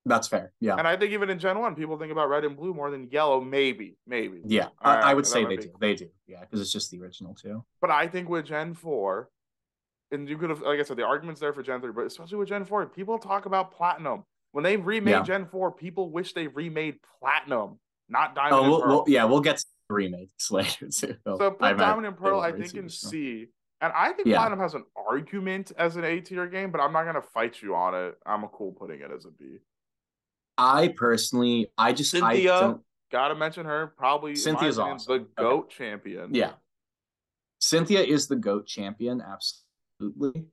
[0.04, 0.52] That's fair.
[0.60, 0.76] Yeah.
[0.76, 3.08] And I think even in Gen 1, people think about red and blue more than
[3.10, 4.40] yellow, maybe, maybe.
[4.44, 4.68] Yeah.
[4.80, 5.70] I, I would say they do.
[5.80, 6.08] They do.
[6.26, 6.40] Yeah.
[6.40, 7.64] Because it's just the original too.
[7.80, 9.28] But I think with Gen 4,
[10.10, 12.38] and you could have, like I said, the argument's there for Gen 3, but especially
[12.38, 14.24] with Gen 4, people talk about Platinum.
[14.52, 15.22] When they remade Yeah.
[15.22, 17.78] Gen 4, people wish they remade Platinum,
[18.08, 18.88] not Diamond Oh, and we'll, Pearl.
[18.88, 21.16] we'll, yeah, we'll get to the remakes later too.
[21.26, 22.88] so put I'm at- Diamond and Pearl, I think, in.
[22.88, 23.46] C.
[23.80, 24.38] And I think Yeah.
[24.38, 27.62] Platinum has an argument as an A tier game, but I'm not going to fight
[27.62, 28.16] you on it.
[28.26, 29.58] I'm a cool putting it as a B.
[30.56, 32.80] I personally, I just I Cynthia, don't,
[33.12, 33.94] gotta mention her.
[33.96, 35.28] Probably, Cynthia's opinion, awesome.
[35.36, 35.50] the Okay.
[35.50, 36.34] GOAT champion.
[36.34, 36.52] yeah.
[37.60, 40.46] Cynthia is the goat champion, absolutely.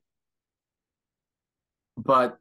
[1.98, 2.38] But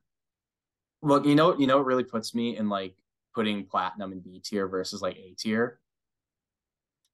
[1.03, 2.95] look, you know, you know, it really puts me in like
[3.35, 5.81] putting platinum in B tier versus like A tier.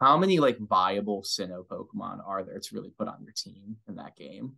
[0.01, 3.97] How many like viable Sinnoh Pokemon are there to really put on your team in
[3.97, 4.53] that game?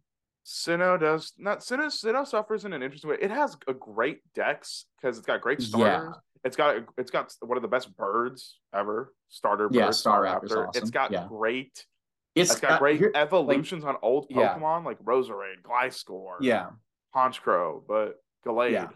[0.47, 3.17] Sinnoh does not Sinnoh Sinnoh suffers in an interesting way.
[3.21, 6.15] It has a great dex because it's got great starters.
[6.15, 6.21] Yeah.
[6.45, 9.15] It's got it's got one of the best birds ever.
[9.29, 10.69] Starter bird, Yeah, Staraptor.
[10.69, 10.83] awesome.
[10.83, 11.27] It's got Yeah.
[11.29, 11.87] great
[12.35, 14.55] It's it's got great here- evolutions on old Yeah.
[14.57, 16.71] Pokemon like Roserade, Gliscor, yeah,
[17.15, 18.73] Honchkrow, but Gallade.
[18.73, 18.89] Yeah.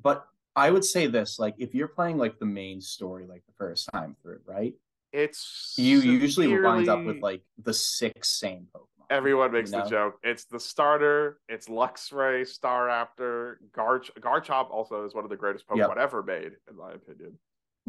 [0.00, 0.26] but
[0.56, 3.88] I would say this: like, if you're playing like the main story, like the first
[3.92, 4.74] time through, right?
[5.12, 8.86] It's You usually wind up with like the six same Pokemon.
[9.10, 10.18] Everyone makes you the joke.
[10.24, 11.38] It's the starter.
[11.48, 14.10] It's Luxray, Staraptor, Garch.
[14.18, 15.98] Garchomp also is one of the greatest Pokemon Yep.
[15.98, 17.38] ever made, in my opinion.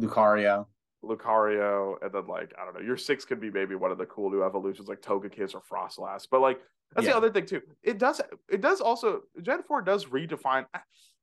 [0.00, 0.66] Lucario.
[1.04, 4.06] Lucario, and then like I don't know, your six could be maybe one of the
[4.06, 6.26] cool new evolutions like Togekiss or Froslass.
[6.30, 6.60] But like
[6.94, 7.12] that's Yeah.
[7.12, 7.62] the other thing too.
[7.82, 10.66] It does it does also Gen 4 does redefine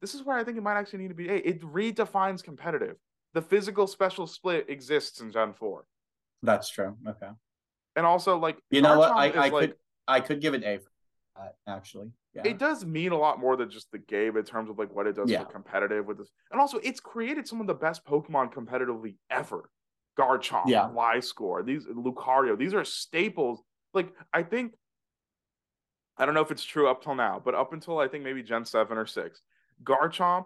[0.06, 1.38] this is where I think it might actually need to be A.
[1.38, 2.98] It redefines competitive.
[3.34, 5.84] The physical special split exists in Gen 4.
[6.44, 6.96] That's true.
[7.08, 7.30] Okay.
[7.96, 9.12] And also like You know what?
[9.12, 9.76] I, I like, could
[10.08, 10.92] I could give it A for
[11.38, 12.10] that actually.
[12.36, 12.44] Yeah.
[12.46, 15.08] it does mean a lot more than just the game in terms of like what
[15.08, 15.40] it does Yeah.
[15.44, 16.30] for competitive with this.
[16.52, 19.72] And also it's created some of the best Pokemon competitively ever.
[20.20, 20.88] Garchomp, Yeah.
[20.94, 23.60] Gliscor, these Lucario, these are staples.
[23.96, 24.74] Like I think
[26.16, 28.44] I don't know if it's true up till now, but up until I think maybe
[28.44, 29.42] Gen 7 or 6,
[29.84, 30.46] Garchomp.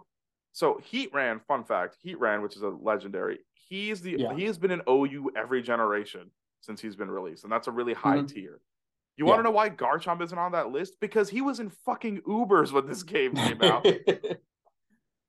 [0.52, 4.34] So Heatran, fun fact, Heatran, which is a legendary, he's the Yeah.
[4.34, 6.32] he has been an OU every generation
[6.62, 8.28] since he's been released, and that's a really high Mhm.
[8.28, 8.62] tier.
[9.16, 11.00] You want to know why Garchomp isn't on that list?
[11.02, 13.84] Because he was in fucking Ubers when this game came out.
[13.84, 14.08] Which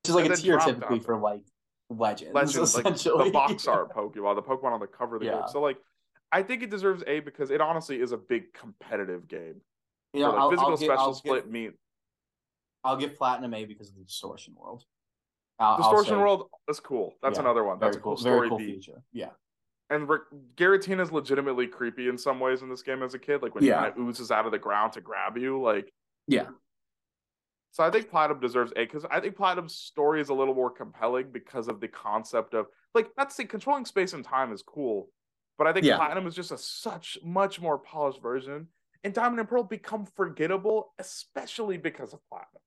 [0.08, 1.44] is like And a tier typically for like
[1.90, 5.40] legends, Legends, like the box art Pokemon, the Pokemon on the cover of the Yeah.
[5.40, 5.48] game.
[5.48, 5.78] So like,
[6.32, 9.60] I think it deserves A because it honestly is a big competitive game.
[10.14, 11.72] You know, like, I'll, physical I'll, special I'll, split give, mean
[12.84, 14.84] I'll give platinum A because of the distortion world.
[15.58, 17.14] I'll- Distortion World is cool.
[17.22, 17.78] That's Yeah, another one.
[17.78, 19.02] That's a cool, cool, story very cool feature.
[19.12, 19.30] Yeah,
[19.90, 20.22] And Rick,
[20.54, 23.42] Giratina is legitimately creepy in some ways in this game as a kid.
[23.42, 23.74] Like when Yeah.
[23.80, 25.60] he kind of oozes out of the ground to grab you.
[25.60, 25.92] Like
[26.26, 26.48] Yeah.
[27.72, 30.70] So I think Platinum deserves A because I think Platinum's story is a little more
[30.70, 34.62] compelling because of the concept of like not to say controlling space and time is
[34.62, 35.10] cool,
[35.58, 35.96] but I think Yeah.
[35.96, 38.68] Platinum is just a such much more polished version.
[39.04, 42.62] And Diamond and Pearl become forgettable, especially because of Platinum.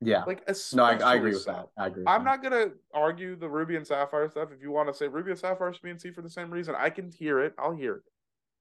[0.00, 0.24] Yeah.
[0.24, 1.68] Like No, I, I agree with that.
[1.76, 2.04] I agree.
[2.06, 2.30] I'm that.
[2.30, 4.50] not gonna argue the Ruby and Sapphire stuff.
[4.54, 6.50] If you want to say Ruby and Sapphire should be in C for the same
[6.50, 7.54] reason, I can hear it.
[7.58, 8.02] I'll hear it.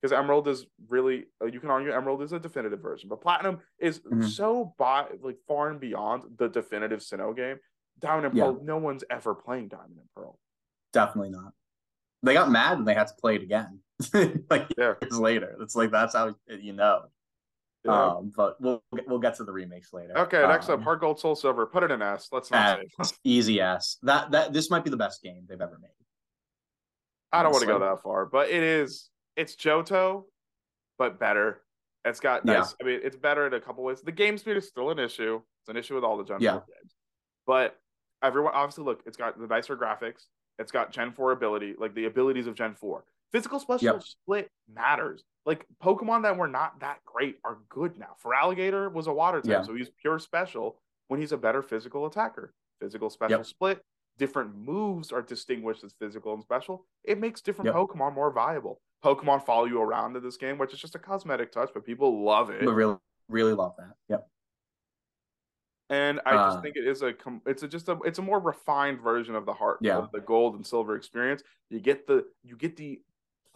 [0.02, 3.60] because Emerald is really uh, you can argue Emerald is a definitive version, but Platinum
[3.80, 4.28] is Mhm.
[4.30, 7.58] so by like far and beyond the definitive Sinnoh game.
[8.00, 8.44] Diamond and Yeah.
[8.46, 10.40] Pearl, no one's ever playing Diamond and Pearl.
[10.94, 11.54] Definitely not.
[12.24, 13.80] They got mad and they had to play it again.
[14.50, 14.94] like Yeah.
[15.02, 15.56] years later.
[15.62, 17.06] It's like that's how you know.
[17.88, 18.06] Yeah.
[18.18, 20.18] Um, but we'll we'll get to the remakes later.
[20.18, 21.66] okay, next up, Um, Heart Gold Soul Silver.
[21.66, 22.28] Put it in S.
[22.32, 23.98] Let's not S, easy S.
[24.04, 25.90] That that this might be the best game they've ever made.
[27.32, 29.10] I don't want to go that far, but it is.
[29.36, 30.24] It's Johto,
[30.98, 31.62] but better.
[32.06, 32.60] It's got Yeah.
[32.60, 32.76] nice.
[32.82, 34.02] I mean, it's better in a couple ways.
[34.02, 35.42] The game speed is still an issue.
[35.62, 36.54] It's an issue with all the Gen Yeah.
[36.54, 36.96] 4 games.
[37.46, 37.78] But
[38.24, 40.24] everyone, obviously, look, it's got the nicer graphics.
[40.58, 43.04] It's got Gen 4 ability, like the abilities of Gen 4.
[43.34, 44.04] Physical special Yep.
[44.04, 45.24] split matters.
[45.48, 48.16] Like Pokemon that were not that great are good now.
[48.22, 49.62] Feraligatr was a water type, Yeah.
[49.64, 52.54] so he's pure special when he's a better physical attacker.
[52.82, 53.46] Physical special Yep.
[53.46, 53.86] split,
[54.18, 56.86] different moves are distinguished as physical and special.
[57.06, 57.76] It makes different Yep.
[57.76, 58.82] Pokemon more viable.
[59.02, 62.24] Pokemon follow you around in this game, which is just a cosmetic touch, but people
[62.26, 62.66] love it.
[62.66, 62.98] But really
[63.30, 63.96] really love that.
[64.10, 64.30] Yep.
[65.90, 68.22] And I just Uh, think it is a com- it's a just a it's a
[68.22, 69.98] more refined version of the heart Yeah.
[69.98, 71.42] of the gold and silver experience.
[71.70, 73.02] You get the you get the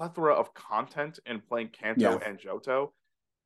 [0.01, 2.17] plethora of content in playing Kanto Yeah.
[2.27, 2.89] and Johto.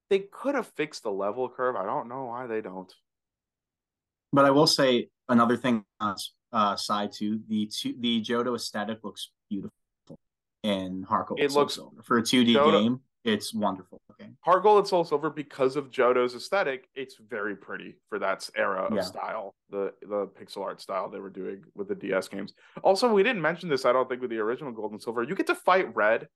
[0.10, 1.76] They could have fixed the level curve.
[1.76, 2.94] I don't know why they don't.
[4.32, 6.16] But I will say another thing on
[6.54, 9.74] uh, side two, the two, the Johto aesthetic looks beautiful
[10.64, 12.02] in Heart Gold It looks- Silver.
[12.04, 13.00] for a 2D Johto- game.
[13.26, 14.00] It's wonderful.
[14.42, 18.84] Heart Gold and Soul Silver, because of Johto's aesthetic, it's very pretty for that era
[18.84, 19.02] of Yeah.
[19.02, 22.54] style, the the pixel art style they were doing with the DS games.
[22.84, 25.24] Also, we didn't mention this, I don't think, with the original Gold and Silver.
[25.24, 26.30] You get to fight Red.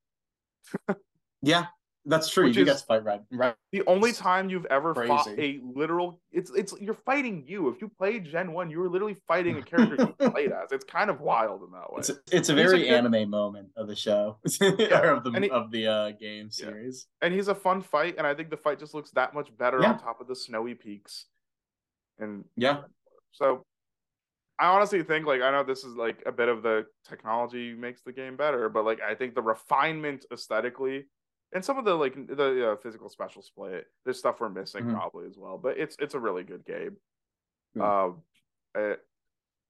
[1.42, 1.66] Yeah,
[2.06, 2.46] that's true.
[2.46, 3.24] Which you to fight Red.
[3.32, 3.56] Red.
[3.72, 7.70] The only time you've ever fought a literal it's it's you're fighting you.
[7.70, 10.72] If you played Gen 1, you were literally fighting a character you played as.
[10.72, 12.00] It's kind of wild in that way.
[12.00, 15.24] It's a, it's a He's a very good- anime moment of the show or of
[15.24, 16.66] the he- of the uh, game Yeah.
[16.66, 17.08] series.
[17.22, 19.80] and he's a fun fight, and I think the fight just looks that much better
[19.82, 19.94] Yeah.
[19.94, 21.26] on top of the snowy peaks.
[22.18, 22.82] And Yeah,
[23.32, 23.66] So
[24.60, 28.02] I honestly think like I know this is like a bit of the technology makes
[28.02, 31.06] the game better, but like I think the refinement aesthetically
[31.54, 34.94] and some of the like the uh, physical special split, there's stuff we're missing Mhm.
[34.94, 35.58] probably as well.
[35.58, 36.98] But it's it's a really good game.
[37.76, 38.04] Yeah.
[38.04, 38.22] Um,
[38.76, 39.00] it,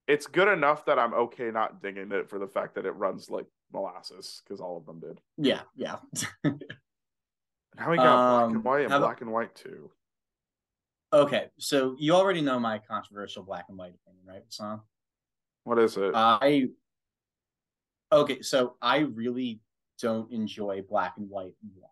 [0.07, 3.29] it's good enough that I'm okay not dinging it for the fact that it runs
[3.29, 5.21] like molasses because all of them did.
[5.37, 5.97] yeah, yeah.
[7.77, 9.91] Now we got black Um, and white and black and white too.
[11.13, 14.81] Okay, so you already know my controversial black and white opinion, right, Sam?
[15.63, 16.11] What is it?
[16.15, 16.67] I
[18.11, 19.61] okay, so I really
[20.01, 21.91] don't enjoy black and white one,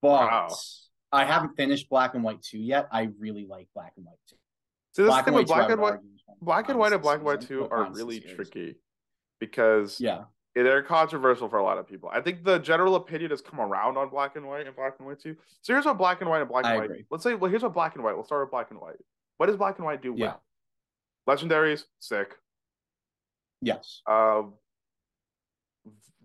[0.00, 0.48] but Wow.
[1.12, 2.88] I haven't finished black and white two yet.
[2.92, 4.36] I really like black and white two.
[4.92, 6.38] See, this black thing and with white black and uh, white, argue is one of
[6.38, 8.36] the black and white and black and white two are finest of the really series.
[8.36, 8.74] tricky
[9.40, 10.24] because Yeah,
[10.54, 12.10] they're controversial for a lot of people.
[12.12, 15.06] I think the general opinion has come around on black and white and black and
[15.06, 15.36] white too.
[15.62, 16.84] So here's what black and white and black and I white.
[16.90, 17.04] agree.
[17.10, 18.14] Let's say, well, here's what black and white.
[18.14, 18.96] We'll start with black and white.
[19.36, 20.34] What does black and white do Yeah.
[21.26, 21.36] well?
[21.36, 22.36] Legendaries, sick.
[23.60, 24.54] yes, Um,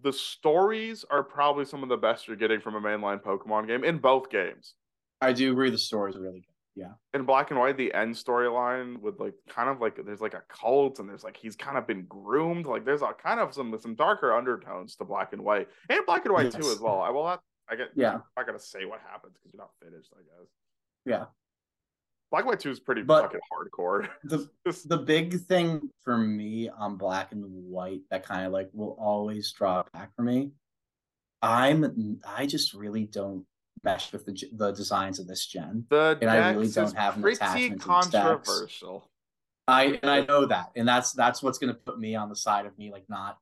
[0.01, 3.83] the stories are probably some of the best you're getting from a mainline Pokemon game
[3.83, 4.73] in both games.
[5.21, 5.69] I do agree.
[5.69, 6.54] The stories are really good.
[6.77, 10.33] Yeah, in black and white the end storyline with like kind of like there's like
[10.33, 12.65] a cult and there's like he's kind of been groomed.
[12.65, 16.25] Like there's a kind of some some darker undertones to black and white and black
[16.25, 16.99] and white too as well.
[17.01, 18.15] I will not i get Yeah.
[18.15, 20.49] i'm not gonna say what happens because you're not finished i guess.
[21.05, 21.25] Yeah.
[22.29, 24.07] black and white 2 is pretty But- fucking hardcore.
[24.25, 24.49] The
[24.85, 29.51] the big thing for me on black and white that kind of like will always
[29.51, 30.51] draw back for me
[31.41, 33.45] i'm i just really don't
[33.83, 37.21] mesh with the the designs of this gen the And I really don't have an
[37.21, 39.09] pretty attachment to controversial
[39.67, 42.35] i and i know that and that's that's what's going to put me on the
[42.35, 43.37] side of me like not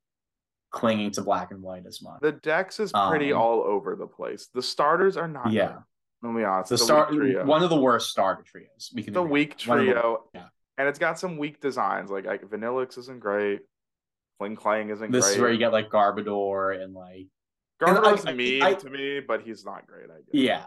[0.72, 4.08] clinging to black and white as much the dex is pretty Um, all over the
[4.08, 5.78] place the starters are not yeah good.
[6.24, 7.46] let me be honest the weak start trio.
[7.46, 9.58] one of the worst starter trios we can the weak that.
[9.58, 10.46] The- trio, yeah.
[10.78, 12.10] and it's got some weak designs.
[12.10, 13.62] Like, like Vanilluxe isn't great.
[14.42, 15.36] Klinklang isn't this great.
[15.36, 17.28] is where you get like garbodor and like
[17.88, 20.10] I- I- mean I- to me, but he's not great.
[20.10, 20.26] I guess.
[20.32, 20.66] Yeah.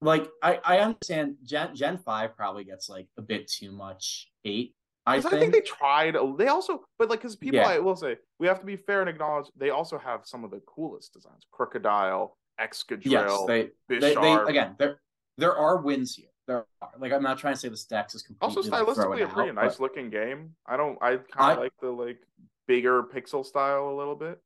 [0.00, 4.74] Like I, I understand Gen Gen 5 probably gets like a bit too much hate.
[5.06, 6.16] I think, I think they tried.
[6.36, 7.68] They also, but like, because people, Yeah.
[7.68, 10.50] I will say, we have to be fair and acknowledge they also have some of
[10.50, 11.46] the coolest designs.
[11.52, 15.00] Krookodile, Excadrill, yes, they, they, they again there
[15.38, 16.28] there are wins here.
[16.46, 19.22] There are like I'm not trying to say this dex is completely also stylistically it
[19.22, 20.54] a pretty out, nice looking game.
[20.66, 20.98] I don't.
[21.00, 22.18] I kind of like the like
[22.66, 24.40] bigger pixel style a little bit.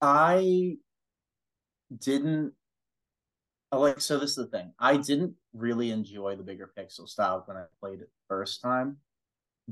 [0.00, 0.78] I
[1.98, 2.52] didn't
[3.72, 4.72] like so this is the thing.
[4.78, 8.98] I didn't really enjoy the bigger pixel style when I played it the first time.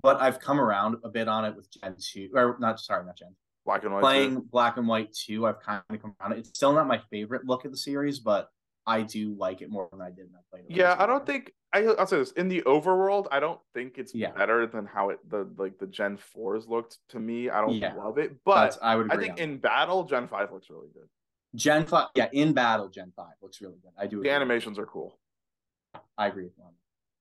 [0.03, 3.17] But I've come around a bit on it with Gen 2 or not sorry, not
[3.17, 3.35] Gen.
[3.65, 4.01] Black and white.
[4.01, 4.49] Playing too.
[4.51, 6.33] Black and White 2, I've kind of come around.
[6.33, 8.49] It's still not my favorite look of the series, but
[8.87, 10.77] I do like it more than I did when I played it.
[10.77, 13.29] Yeah, I don't think I, I'll say this in the overworld.
[13.31, 14.33] I don't think it's Yeah.
[14.33, 17.51] better than how it the like the Gen fours looked to me.
[17.51, 17.95] I don't Yeah.
[17.95, 21.09] love it, That's- but I would I think in battle, Gen five looks really good.
[21.55, 23.93] Gen 5, yeah, in battle, Gen 5 looks really good.
[23.99, 25.19] I do The animations are cool,
[26.17, 26.73] I agree with that.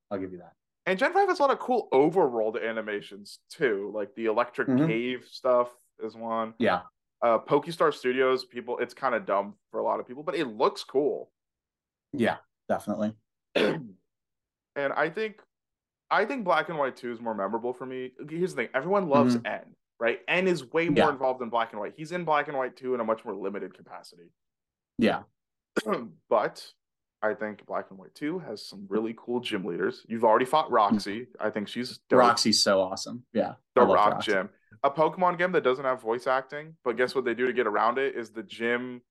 [0.10, 0.54] I'll give you that.
[0.86, 4.88] and Gen five has a lot of cool overworld animations too, like the electric Mhm.
[4.88, 6.54] cave stuff is one.
[6.60, 6.82] Yeah.
[7.22, 10.46] Uh, Pokestar Studios, people, it's kind of dumb for a lot of people, but it
[10.46, 11.32] looks cool.
[12.14, 12.38] Yeah,
[12.68, 13.16] definitely.
[13.56, 13.96] and
[14.76, 15.42] I think
[16.10, 18.12] I think Black and White 2 is more memorable for me.
[18.30, 20.20] Here's the thing, everyone loves N, right?
[20.28, 21.06] N is way more.
[21.06, 21.10] Yeah.
[21.12, 21.94] involved in Black and White.
[21.96, 24.32] He's in Black and White too in a much more limited capacity.
[24.98, 25.22] Yeah.
[26.30, 26.66] but
[27.22, 30.04] I think Black and White 2 has some really cool gym leaders.
[30.10, 31.28] You've already fought Roxie.
[31.40, 32.20] I think she's dope.
[32.20, 33.24] Roxie's so awesome.
[33.32, 33.54] Yeah.
[33.76, 34.32] the Rock Roxie.
[34.32, 34.50] Gym.
[34.84, 37.68] A Pokemon game that doesn't have voice acting, but guess what they do to get
[37.68, 39.02] around it is the gym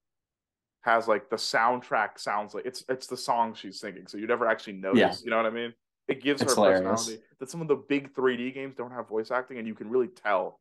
[0.82, 4.48] has like the soundtrack sounds like it's it's the song she's singing, so you never
[4.48, 4.98] actually notice.
[4.98, 5.14] Yeah.
[5.24, 5.72] You know what I mean?
[6.08, 6.82] It gives It's her hilarious.
[6.82, 7.22] personality.
[7.38, 10.08] That some of the big 3D games don't have voice acting, and you can really
[10.08, 10.58] tell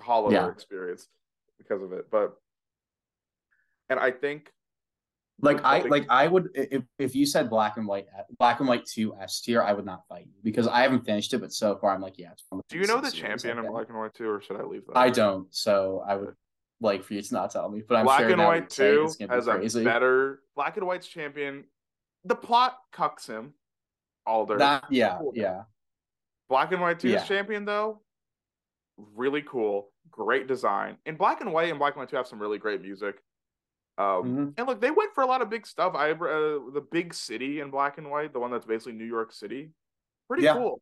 [0.00, 0.48] hollow Yeah.
[0.50, 1.08] experience
[1.58, 2.10] because of it.
[2.10, 2.36] But
[3.88, 4.52] and I think
[5.40, 8.68] Like I like I would if if you said black and white uh, black and
[8.68, 11.52] white two S tier, I would not fight you because I haven't finished it, but
[11.52, 12.32] so far I'm like, yeah.
[12.32, 13.70] It's do you know the champion I've in.
[13.72, 14.96] Black and White 2, or should I leave that?
[14.96, 16.34] I don't, so I would
[16.80, 17.82] like for you to not tell me.
[17.86, 19.44] But I'm Black sure and White that you say it, 2 it's gonna be has
[19.46, 19.84] crazy.
[19.84, 21.64] better Black and White's champion.
[22.24, 23.54] The plot cucks him.
[24.26, 24.58] Alder.
[24.58, 25.32] That yeah, Cool.
[25.34, 25.64] yeah.
[26.48, 27.24] Black and White 2's Yeah.
[27.24, 28.00] champion, though,
[29.14, 30.96] really cool, great design.
[31.06, 33.22] And Black and White and Black and White 2 have some really great music.
[33.98, 34.54] Um, Mhm.
[34.56, 35.94] And look, they went for a lot of big stuff.
[35.94, 39.32] I uh, the big city in Black and White, the one that's basically New York
[39.32, 39.70] City,
[40.28, 40.54] pretty Yeah.
[40.54, 40.80] cool.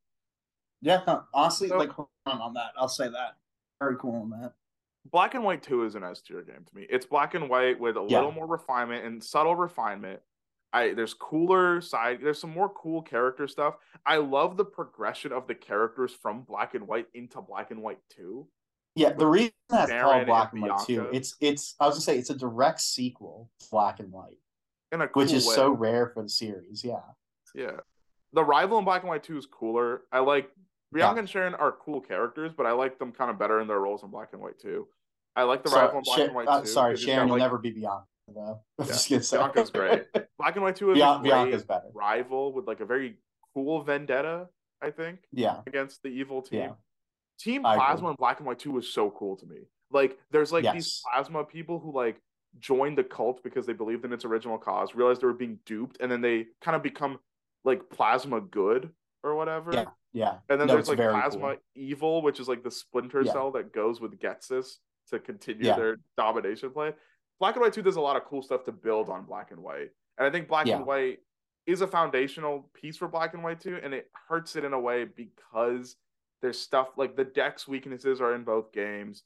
[0.80, 2.72] Yeah, no, honestly, So- like hold on on that.
[2.76, 3.36] I'll say that.
[3.80, 4.54] Very cool on that.
[5.06, 6.82] Black and White 2 is an S tier game to me.
[6.88, 8.18] It's black and white with a Yeah.
[8.18, 10.22] little more refinement and subtle refinement.
[10.72, 13.74] I there's cooler side, there's some more cool character stuff.
[14.06, 17.98] I love the progression of the characters from black and white into black and white
[18.16, 18.46] 2.
[18.96, 22.02] Yeah, the reason that's called Black and and White too, it's it's I was gonna
[22.02, 24.38] say it's a direct sequel to Black and White,
[24.92, 25.54] cool which is way.
[25.54, 26.84] so rare for the series.
[26.84, 27.00] Yeah.
[27.54, 27.78] Yeah.
[28.32, 30.02] The rival in Black and White 2 is cooler.
[30.12, 30.50] I like
[30.92, 31.18] Bianca Yeah.
[31.20, 34.02] and Cheren are cool characters, but I like them kind of better in their roles
[34.04, 34.86] in Black and White 2.
[35.36, 36.66] I like the So- rival in Black Sha- and White uh, 2.
[36.66, 38.60] sorry, 'cause he's got, Cheren will like- never be Bianca though.
[38.78, 40.04] I'm Yeah, just Bianca's great.
[40.38, 41.88] Black and White 2 is Bian- Bianca's better.
[41.94, 43.16] rival with like a very
[43.54, 44.48] cool vendetta,
[44.82, 45.60] I think, Yeah.
[45.66, 46.60] against the evil team.
[46.60, 46.72] Yeah.
[47.38, 47.86] Team I agree.
[47.86, 49.56] Plasma in Black and White 2 was so cool to me.
[49.90, 52.20] Like, there's like these plasma people who like
[52.58, 55.98] joined the cult because they believed in its original cause, realized they were being duped,
[56.00, 57.18] and then they kind of become
[57.64, 58.90] like plasma good
[59.24, 59.72] or whatever.
[59.72, 59.84] Yeah.
[60.12, 60.34] Yeah.
[60.48, 61.56] And then No, there's like plasma cool.
[61.74, 63.32] evil, which is like the splinter Yeah.
[63.32, 64.76] cell that goes with Ghetsis
[65.10, 65.76] to continue Yeah.
[65.76, 66.92] their domination play.
[67.40, 69.60] Black and White 2 does a lot of cool stuff to build on Black and
[69.62, 69.90] White.
[70.18, 70.76] And I think Black Yeah.
[70.76, 71.20] and White
[71.66, 74.80] is a foundational piece for Black and White 2, and it hurts it in a
[74.80, 75.96] way because
[76.42, 79.24] there's stuff like the deck's weaknesses are in both games.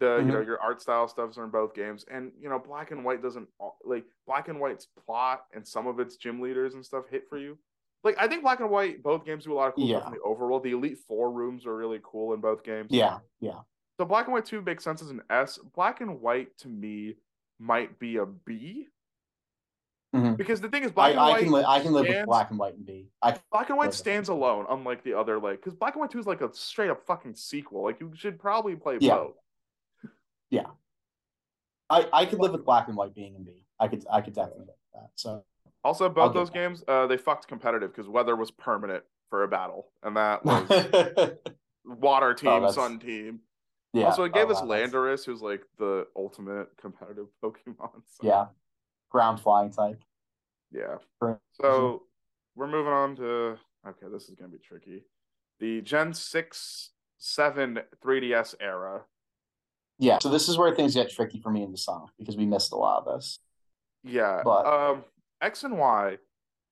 [0.00, 0.48] The you know Mm-hmm.
[0.48, 3.48] your art style stuffs are in both games, and you know Black and White doesn't
[3.84, 7.38] like Black and White's plot and some of its gym leaders and stuff hit for
[7.38, 7.56] you.
[8.02, 10.08] Like I think Black and White both games do a lot of cool stuff Yeah.
[10.08, 10.64] in the overworld.
[10.64, 12.88] The Elite Four rooms are really cool in both games.
[12.90, 13.20] Yeah.
[13.40, 13.60] Yeah.
[13.98, 15.58] So Black and White 2 makes sense as an S.
[15.74, 17.14] Black and White to me
[17.58, 18.88] might be a B.
[20.14, 20.36] Mhm.
[20.36, 22.26] Because the thing is, I, Black and I White can li- I can live with
[22.26, 23.08] black and white and B.
[23.20, 26.20] I Black and White stands alone, unlike the other like because Black and White 2
[26.20, 27.82] is like a straight up fucking sequel.
[27.82, 29.14] Like you should probably play Yeah.
[29.16, 29.34] both.
[30.50, 30.66] Yeah,
[31.90, 33.64] I, I could live with black and white being in B.
[33.80, 35.10] I could I could definitely live with that.
[35.16, 35.44] So
[35.82, 36.54] Also, both those that.
[36.54, 41.32] games, uh, they fucked competitive because weather was permanent for a battle, and that was
[41.84, 43.40] water team, Oh, sun team.
[44.00, 44.06] Yeah.
[44.06, 48.02] also, it gave oh, us wow, that's- Landorus, who's like the ultimate competitive Pokemon.
[48.06, 48.46] So, Yeah.
[49.10, 50.02] Ground flying type.
[50.72, 50.96] yeah.
[51.60, 52.02] So
[52.56, 53.56] we're moving on to
[53.86, 55.04] okay, this is gonna be tricky.
[55.60, 59.02] The Gen 6, 7 3DS era.
[60.00, 60.18] Yeah.
[60.20, 62.72] So this is where things get tricky for me in the song because we missed
[62.72, 63.38] a lot of this.
[64.02, 64.42] Yeah.
[64.44, 65.04] But- um
[65.40, 66.18] X and Y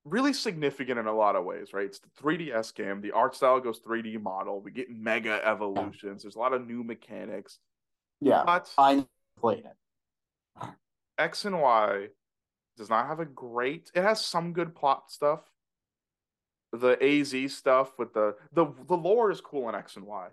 [0.05, 1.87] really significant in a lot of ways, right?
[1.87, 3.01] It's the 3DS game.
[3.01, 4.61] The art style goes 3D model.
[4.61, 6.23] We get mega evolutions.
[6.23, 7.59] There's a lot of new mechanics.
[8.21, 8.43] Yeah.
[8.45, 9.07] But I
[9.39, 10.69] played it.
[11.19, 12.09] X and Y
[12.77, 13.91] does not have a great.
[13.95, 15.41] It has some good plot stuff.
[16.73, 20.29] The AZ stuff with the the the lore is cool in X and Y.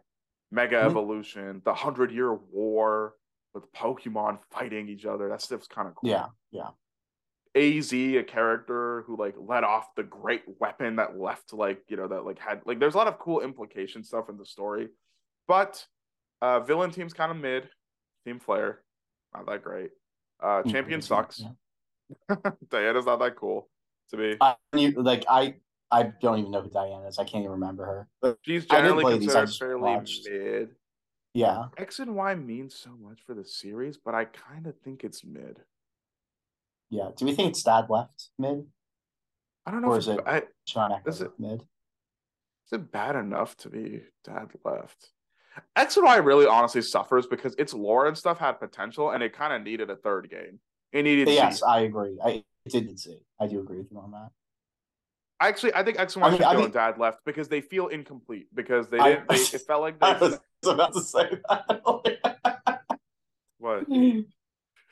[0.52, 0.86] Mega Mhm.
[0.86, 3.16] evolution, the hundred year war
[3.54, 5.28] with Pokemon fighting each other.
[5.30, 6.10] That stuff's kind of cool.
[6.10, 6.28] Yeah.
[6.52, 6.70] Yeah.
[7.60, 12.08] AZ, a character who like let off the great weapon that left like you know
[12.08, 14.88] that like had like there's a lot of cool implication stuff in the story,
[15.48, 15.86] but
[16.42, 17.70] uh villain team's kind of mid.
[18.26, 18.82] Team Flare,
[19.34, 19.92] not that great.
[20.42, 21.42] Uh, Team Champion Flare, sucks.
[21.42, 22.36] yeah.
[22.70, 23.70] Diantha's not that cool
[24.10, 24.36] to me.
[24.42, 25.56] I you, like I
[25.92, 27.18] I don't even know who Diantha is.
[27.20, 28.08] I can't even remember her.
[28.22, 30.28] But She's I didn't generally play these, I considered just fairly watched.
[30.30, 30.70] mid.
[31.34, 35.04] yeah, X and Y means so much for the series, but I kind of think
[35.04, 35.60] it's mid.
[36.90, 37.10] Yeah.
[37.16, 38.66] Do we think it's Dad left mid?
[39.66, 41.62] I don't know Or if is it- I, Sean Echo Is it- mid?
[41.62, 45.12] is it bad enough to be dad left?
[45.76, 49.34] X and Y really honestly suffers because its lore and stuff had potential and it
[49.34, 50.60] kind of needed a third game.
[50.92, 51.62] It needed Yes.
[51.64, 52.18] I agree.
[52.24, 53.18] I didn't see.
[53.40, 54.30] I do agree with you on that.
[55.42, 57.48] Actually, I think X and Y I mean- should I go mean- dad left because
[57.48, 59.30] they feel incomplete because they I- didn't.
[59.30, 62.66] They, it felt like I was about to say that.
[63.58, 63.86] What?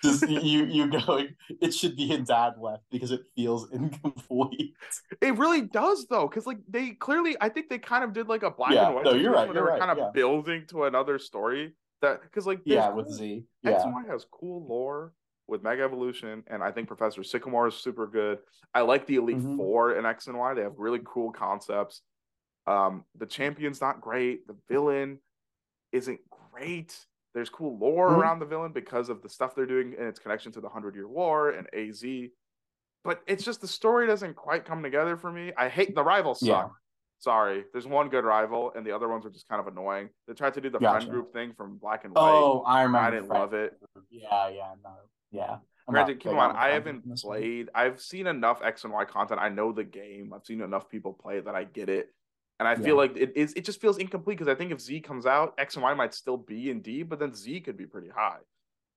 [0.03, 1.30] Just you you going
[1.61, 4.76] it should be in dad left because it feels incomplete.
[5.22, 8.44] It really does though, because like they clearly, I think they kind of did like
[8.44, 9.06] a black Yeah, and white.
[9.06, 10.10] no, you're right, you're They were right, kind of yeah.
[10.14, 13.44] building to another story that because like Yeah, with cool- Z.
[13.65, 13.84] X Yeah.
[13.86, 15.14] and Y has cool lore
[15.48, 18.40] with Mega Evolution, and I think Professor Sycamore is super good.
[18.74, 19.56] I like the Elite Mhm.
[19.57, 20.53] Four in X and Y.
[20.53, 22.02] They have really cool concepts.
[22.68, 24.45] Um, the champion's not great.
[24.45, 25.19] The villain
[25.94, 26.19] isn't
[26.52, 27.06] great.
[27.38, 28.18] There's cool lore Mhm.
[28.18, 30.95] around the villain because of the stuff they're doing and its connection to the Hundred
[30.95, 32.31] Year War and AZ.
[33.03, 35.53] But it's just the story doesn't quite come together for me.
[35.55, 36.47] I hate the rivals suck.
[36.47, 36.69] Yeah.
[37.19, 40.09] Sorry, there's one good rival, and the other ones are just kind of annoying.
[40.27, 41.01] They tried to do the Gotcha.
[41.05, 42.23] friend group thing from Black and White.
[42.27, 43.07] Oh, I remember.
[43.07, 43.80] I didn't love it.
[44.09, 44.95] Yeah, yeah, no.
[45.30, 45.59] Yeah.
[45.88, 47.69] I'm Granted, keep big in mind, on I haven't played.
[47.76, 49.39] I've seen enough X and Y content.
[49.39, 50.34] I know the game.
[50.34, 52.15] I've seen enough people play it that I get it.
[52.59, 53.53] And I feel like it is.
[53.53, 56.13] It just feels incomplete because I think if Z comes out, X and Y might
[56.13, 58.39] still be in D, but then Z could be pretty high.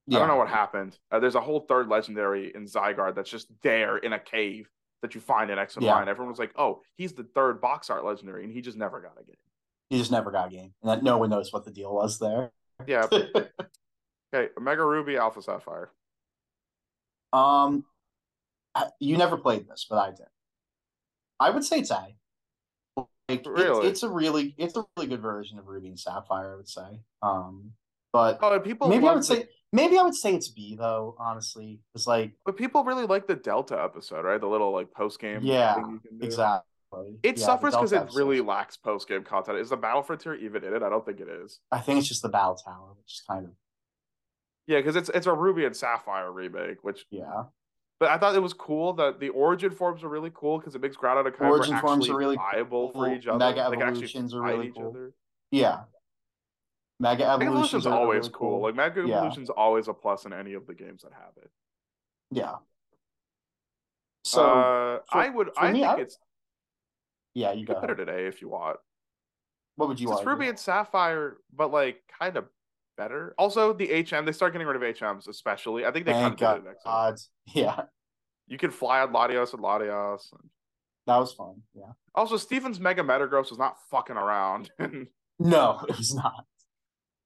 [0.09, 0.97] I don't know what happened.
[1.11, 4.67] Uh, there's a whole third legendary in Zygarde that's just there in a cave
[5.03, 5.93] that you find in X and Yeah.
[5.95, 8.77] Y, and everyone was like, "Oh, he's the third box art legendary," and he just
[8.77, 9.35] never got a game.
[9.89, 10.73] He just never got a game.
[10.81, 12.51] And that no one knows what the deal was there.
[12.87, 13.07] Yeah.
[14.33, 14.49] Okay.
[14.61, 15.91] Mega Ruby, Alpha Sapphire.
[17.33, 17.83] um
[18.73, 20.27] I- you never played this, but I did.
[21.39, 22.15] I would say it's A.
[23.31, 23.87] Like it's, Really?
[23.87, 26.99] it's a really it's a really good version of Ruby and Sapphire, I would say.
[27.21, 27.71] Um
[28.13, 31.15] but Oh, people maybe I would the- say maybe I would say it's B though,
[31.19, 31.79] honestly.
[31.95, 34.39] It's like but people really like the Delta episode, right?
[34.41, 35.41] The little like post game.
[35.43, 36.25] Yeah, thing you can do.
[36.25, 36.65] exactly.
[37.23, 39.57] It Yeah, suffers because it really lacks post game content.
[39.59, 40.83] Is the Battle Frontier even in it?
[40.83, 41.59] I don't think it is.
[41.71, 43.51] I think it's just the Battle Tower, which is kind of
[44.67, 47.43] Yeah, because it's it's a Ruby and Sapphire remake, which yeah.
[48.01, 50.81] But I thought it was cool that the origin forms are really cool because it
[50.81, 53.37] makes Groudon and Kyogre Origin forms are really viable for each other.
[53.37, 54.89] Mega They Evolutions are really each cool.
[54.89, 55.13] other.
[55.51, 55.81] Yeah.
[56.99, 58.61] Mega Mega Evolutions Evolution's are always really cool.
[58.63, 59.17] Like Mega Yeah.
[59.17, 61.51] Evolution's always a plus in any of the games that have it.
[62.31, 62.55] yeah.
[64.23, 66.17] So uh, for- I would I me, think I- it's
[67.35, 67.73] yeah, you you go.
[67.75, 68.77] could put it today if you want.
[69.75, 70.21] What would you want?
[70.21, 70.39] It's argue?
[70.39, 72.45] Ruby and Sapphire, but like kind of
[73.01, 73.33] better.
[73.37, 75.85] Also, the HM they start getting rid of HMs, especially.
[75.85, 76.55] I think they kind Thank of God.
[76.55, 76.83] did next.
[76.83, 77.15] God.
[77.53, 77.81] Yeah,
[78.47, 80.21] You can fly on Latias and Latios.
[81.07, 81.55] that was fun.
[81.73, 81.91] Yeah.
[82.13, 84.69] Also, Steven's Mega Metagross was not fucking around.
[85.43, 86.45] No, it was not.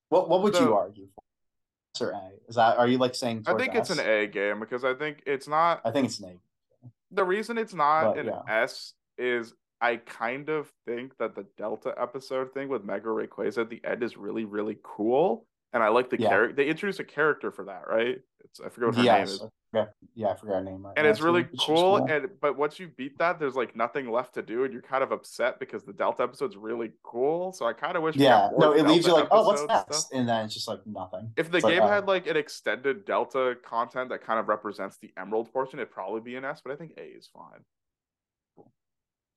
[0.08, 2.08] What What would you argue for?
[2.08, 2.30] Or A?
[2.48, 3.44] Is that are you like saying?
[3.46, 6.30] I think it's an A game because I think it's not I think it's an
[6.30, 6.90] A.
[7.12, 8.42] the reason it's not But, an yeah.
[8.64, 13.70] S is I kind of think that the Delta episode thing with Mega Rayquaza at
[13.70, 15.46] the end is really, really cool.
[15.74, 16.30] And I like the Yeah.
[16.30, 16.56] character.
[16.56, 18.22] They introduced a character for that, right?
[18.46, 19.40] It's I forget what her name is.
[19.72, 20.86] Forgot- yeah, I forgot her name.
[20.86, 23.76] Right and now, it's really she's cool, And but once you beat that, there's like
[23.76, 27.52] nothing left to do, and you're kind of upset because the Delta episode's really cool.
[27.52, 28.16] So I kind of wish.
[28.16, 29.98] yeah, no, it leaves you like, oh, what's next?
[30.04, 30.18] stuff.
[30.18, 31.34] And then it's just like nothing.
[31.36, 31.88] If the It's game oh.
[31.88, 36.22] had like an extended Delta content that kind of represents the Emerald portion, it'd probably
[36.22, 36.62] be an S.
[36.64, 37.66] But I think A is fine.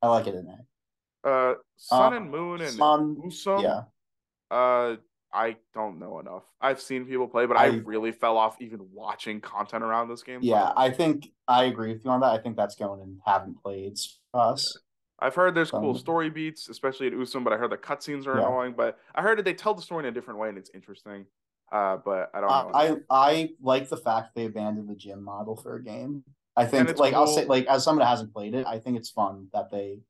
[0.02, 1.28] I like it in A.
[1.28, 3.62] Uh, Sun Uh, and Moon and Sun, Usum.
[3.62, 3.82] yeah.
[4.56, 4.96] Uh,
[5.32, 6.44] I don't know enough.
[6.60, 10.22] I've seen people play, but I, I- really fell off even watching content around this
[10.22, 10.40] game.
[10.42, 10.72] Yeah.
[10.76, 12.32] I think I agree with you on that.
[12.32, 13.98] I think that's going and haven't played
[14.34, 14.78] us.
[15.20, 18.26] I've heard there's cool Um, story beats, especially in Usum, but I heard the cutscenes
[18.26, 18.46] are Yeah.
[18.46, 18.74] annoying.
[18.76, 21.26] But I heard that they tell the story in a different way and it's interesting.
[21.70, 22.70] Uh, but I don't know.
[22.74, 22.96] I.
[23.10, 26.24] I like the fact they abandoned the gym model for a game.
[26.56, 29.10] I think like I'll say like as someone that hasn't played it, I think it's
[29.10, 30.00] fun that they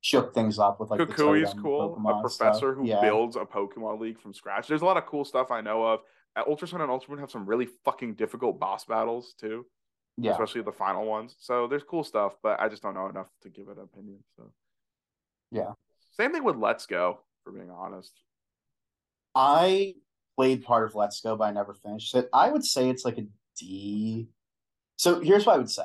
[0.00, 1.96] shook things up with like the Kukui's totem cool.
[1.96, 2.48] Pokemon a stuff.
[2.48, 3.00] professor who yeah.
[3.00, 4.68] builds a Pokemon League from scratch.
[4.68, 6.00] There's a lot of cool stuff I know of.
[6.00, 9.66] Uh, At Ultra Sun and Ultra Moon have some really fucking difficult boss battles too,
[10.16, 10.32] yeah.
[10.32, 11.34] especially the final ones.
[11.38, 14.22] So there's cool stuff, but I just don't know enough to give it an opinion.
[14.36, 14.52] So
[15.50, 15.72] Yeah.
[16.12, 18.12] Same thing with Let's Go, for being honest.
[19.34, 19.94] I
[20.36, 22.28] played part of Let's Go, but I never finished it.
[22.32, 23.26] I would say it's like a
[23.58, 24.28] D.
[24.96, 25.84] So here's what I would say.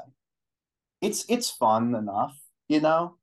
[1.01, 2.37] It's it's fun enough,
[2.69, 3.17] you know,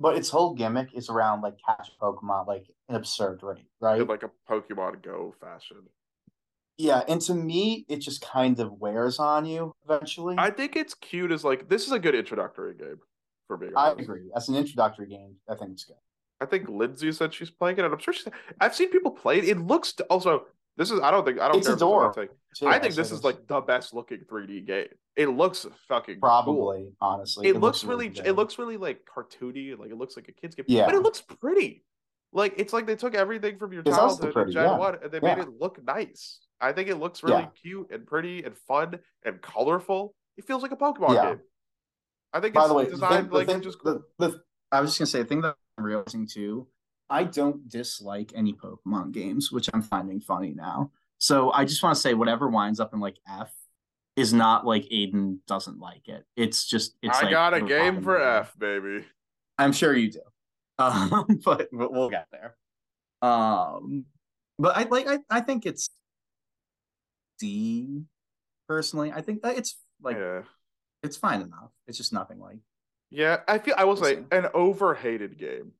[0.00, 4.00] but its whole gimmick is around like catch Pokemon like an absurd rate, right?
[4.00, 5.78] In like a Pokemon Go fashion.
[6.76, 10.34] Yeah, and to me, it just kind of wears on you eventually.
[10.38, 12.98] I think it's cute as like this is a good introductory game
[13.46, 14.30] for being I agree.
[14.34, 15.96] As an introductory game, I think it's good.
[16.40, 18.26] I think Lindsay said she's playing it, and I'm sure she's.
[18.60, 19.44] I've seen people play it.
[19.44, 20.46] It looks also.
[20.76, 21.00] This is.
[21.00, 21.40] I don't think.
[21.40, 21.76] I don't It's care.
[21.76, 24.86] if a hot adorable, too, I think this is like the best looking 3D game.
[25.16, 26.20] It looks fucking cool.
[26.20, 27.46] probably honestly.
[27.48, 28.08] It, looks, really.
[28.08, 28.26] good.
[28.26, 29.78] It looks really like cartoony.
[29.78, 30.64] Like it looks like a kid's game.
[30.68, 30.86] Yeah.
[30.86, 31.84] But it looks pretty.
[32.32, 34.76] Like it's like they took everything from your It look childhood pretty, Gen yeah.
[34.76, 36.40] One and they made it look nice.
[36.60, 37.48] I think it looks really Yeah.
[37.62, 40.16] cute and pretty and fun and colorful.
[40.36, 41.24] It feels like a Pokemon Yeah.
[41.26, 41.40] game.
[42.32, 44.40] I think By it's the way, the designed thing, the like thing, just the, the,
[44.72, 46.66] I was just gonna say the thing that I'm realizing too.
[47.10, 50.90] I don't dislike any Pokemon games, which I'm finding funny now.
[51.18, 53.52] So I just want to say whatever winds up in like F
[54.16, 56.24] is not like Aiden doesn't like it.
[56.36, 58.24] It's just it's I like got a game for movie.
[58.24, 59.04] F, baby.
[59.58, 60.20] I'm sure you do.
[60.76, 62.56] Um, but, but we'll get there.
[63.22, 64.06] Um,
[64.58, 65.88] but I like I, I think it's
[67.38, 68.02] D
[68.68, 69.12] personally.
[69.12, 70.40] I think that it's like yeah.
[71.04, 71.70] it's fine enough.
[71.86, 72.58] It's just nothing like
[73.10, 75.70] Yeah, I feel I will say an overhated game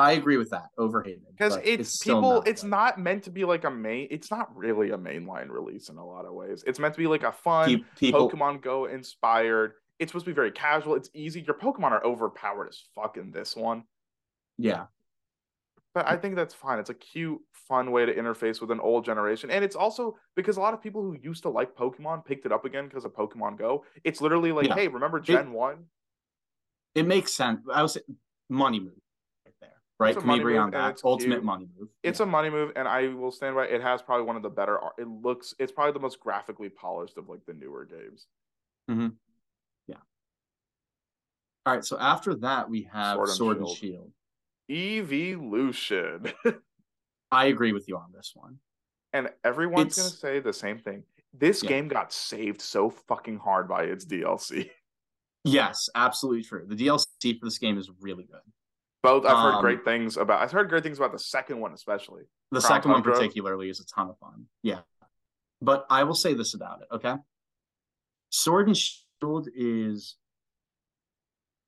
[0.00, 0.70] I agree with that.
[0.78, 1.22] Overhated.
[1.30, 2.20] because but it's, people.
[2.22, 2.70] not it's good.
[2.70, 4.08] not meant to be like a main.
[4.10, 6.64] It's not really a mainline release in a lot of ways.
[6.66, 9.74] It's meant to be like a fun people Pokemon Go inspired.
[9.98, 10.94] It's supposed to be very casual.
[10.94, 11.42] It's easy.
[11.42, 13.84] Your Pokemon are overpowered as fuck in this one,
[14.56, 14.86] Yeah.
[15.94, 16.78] but I think that's fine.
[16.78, 20.56] It's a cute, fun way to interface with an old generation, and it's also because
[20.56, 23.12] a lot of people who used to like Pokemon picked it up again because of
[23.14, 23.84] Pokemon Go.
[24.04, 24.74] It's literally like, Yeah.
[24.74, 25.84] hey, remember Gen One?
[26.94, 27.60] It makes sense.
[27.72, 27.98] I was
[28.48, 28.94] money move
[30.00, 30.18] right there.
[30.18, 30.90] A Can we money agree move on that?
[30.92, 31.44] it's Ultimate cute.
[31.44, 31.88] money move.
[32.02, 33.66] It's a money move, and I will stand by.
[33.66, 34.78] It has probably one of the better.
[34.98, 35.54] It looks.
[35.58, 38.26] It's probably the most graphically polished of like the newer games.
[38.90, 39.08] Mm-hmm.
[39.86, 39.96] Yeah.
[41.66, 41.84] All right.
[41.84, 44.12] So after that, we have Sword Sword, and and Shield.
[44.68, 45.12] Shield.
[45.12, 46.32] Evolution,
[47.32, 48.58] I agree with you on this one.
[49.12, 51.02] and everyone's It's- gonna say the same thing.
[51.32, 51.68] This Yeah.
[51.70, 54.70] game got saved so fucking hard by its DLC.
[55.42, 56.66] Yes, absolutely true.
[56.68, 58.42] The DLC for this game is really good.
[59.02, 60.42] Both I've heard Um, great things about.
[60.42, 62.24] I've heard great things about the second one, especially.
[62.50, 64.46] The Crown second one particularly is a ton of fun.
[64.62, 64.80] Yeah.
[65.62, 67.14] But I will say this about it, okay?
[68.30, 70.16] Sword and Shield is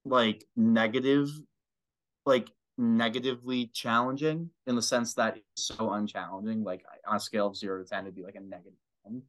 [0.04, 1.28] like negative,
[2.26, 6.64] like negatively challenging in the sense that it's so unchallenging.
[6.64, 9.22] Like on a scale of zero to ten, it'd be like a negative 10.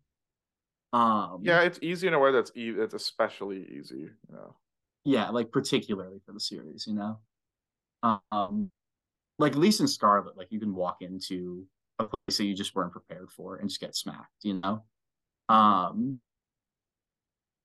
[0.94, 4.10] Um Yeah, it's easy in a way that's e- it's especially easy.
[4.30, 4.56] You know.
[5.06, 7.20] yeah, like particularly for the series, you know.
[8.04, 8.70] Um,
[9.40, 11.66] like at least in Scarlet, like you can walk into
[12.00, 14.84] a place that you just weren't prepared for and just get smacked, you know.
[15.50, 16.20] Um,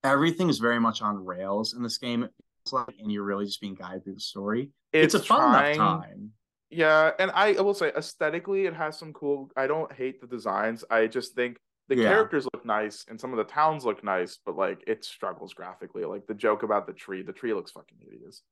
[0.05, 2.28] everything is very much on rails in this game,
[2.73, 4.70] like, and you're really just being guided through the story.
[4.93, 6.32] It's, a fun trying- enough time.
[6.70, 10.27] Yeah, and I, I will say aesthetically it has some cool I don't hate the
[10.27, 10.85] designs.
[10.90, 11.56] I just think
[11.89, 12.10] the Yeah.
[12.10, 16.05] characters look nice and some of the towns look nice, but like it struggles graphically.
[16.05, 18.43] Like the joke about the tree, the tree looks fucking hideous.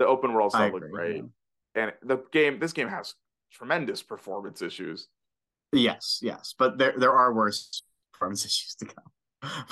[0.00, 1.16] The open world I stuff look great.
[1.16, 1.82] yeah.
[1.82, 3.14] And the game this game has
[3.52, 5.06] tremendous performance issues.
[5.72, 7.82] Yes, yes, but there there are worse
[8.12, 9.04] performance issues to come.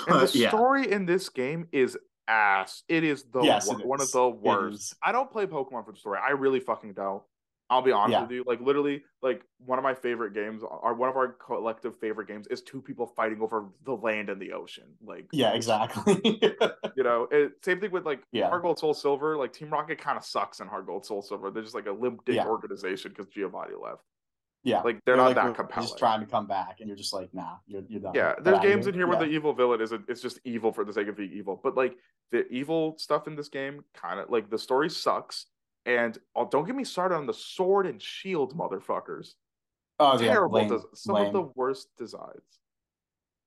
[0.07, 1.97] And the yeah, story in this game is
[2.27, 2.83] ass.
[2.87, 4.95] It is the Yes, wor- it one of the worst.
[5.03, 6.19] I don't play Pokemon for the story.
[6.23, 7.23] I really fucking don't.
[7.71, 8.21] I'll be honest Yeah.
[8.23, 8.43] with you.
[8.47, 12.47] Like literally, like one of my favorite games, or one of our collective favorite games,
[12.47, 14.85] is two people fighting over the land and the ocean.
[15.03, 16.19] Like yeah, exactly.
[16.95, 18.49] you know, it, same thing with like Yeah.
[18.49, 19.37] Hard Gold Soul Silver.
[19.37, 21.51] Like Team Rocket kind of sucks in Hard Gold Soul Silver.
[21.51, 22.47] They're just like a limp dick Yeah.
[22.47, 24.03] organization because Giovanni left.
[24.63, 25.87] yeah, Like they're, not like, that compelling.
[25.87, 28.13] Just trying to come back, and you're just like, nah, you're you're done.
[28.15, 29.27] Yeah, there's games in here where Yeah.
[29.27, 31.59] the evil villain is a, it's just evil for the sake of being evil.
[31.63, 31.95] But like
[32.31, 35.45] the evil stuff in this game, kind of like the story sucks.
[35.89, 39.33] And oh, don't get me started on the sword and shield motherfuckers.
[39.99, 41.27] oh, yeah, Terrible, lame, some lame.
[41.27, 42.59] of the worst designs.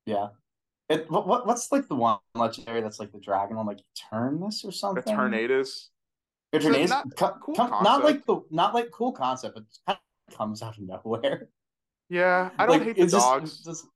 [0.07, 0.29] Yeah.
[0.89, 4.65] It, what, what what's like the one legendary that's like the dragon one, like Eternus
[4.65, 5.05] or something?
[5.15, 5.89] Eternatus.
[6.53, 6.89] Eternatus.
[6.89, 9.99] not- Co- cool com- not like the not like cool concept, but kind
[10.29, 11.49] of comes out of nowhere.
[12.11, 13.65] Yeah, I don't Like, hate the just- dogs.
[13.65, 13.87] just-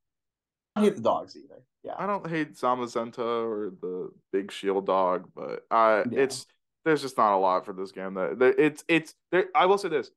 [0.74, 1.62] I don't hate the dogs either.
[1.82, 1.94] Yeah.
[1.98, 6.20] I don't hate Zamazenta or the big shield dog, but uh, Yeah.
[6.20, 6.47] it's
[6.87, 8.15] there's just not a lot for this game.
[8.15, 9.47] That it's it's there.
[9.55, 10.11] I will say this: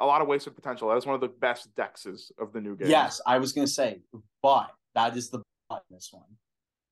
[0.00, 0.88] a lot of wasted potential.
[0.88, 2.88] That is one of the best dexes of the new game.
[2.88, 4.00] Yes, I was gonna say,
[4.42, 6.24] but that is the but in this one.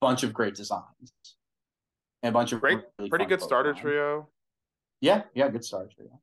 [0.01, 1.13] Bunch of great designs.
[2.23, 4.29] And a bunch of Great- really pretty good starter trio.
[5.01, 6.21] Yeah, yeah, good starter trio.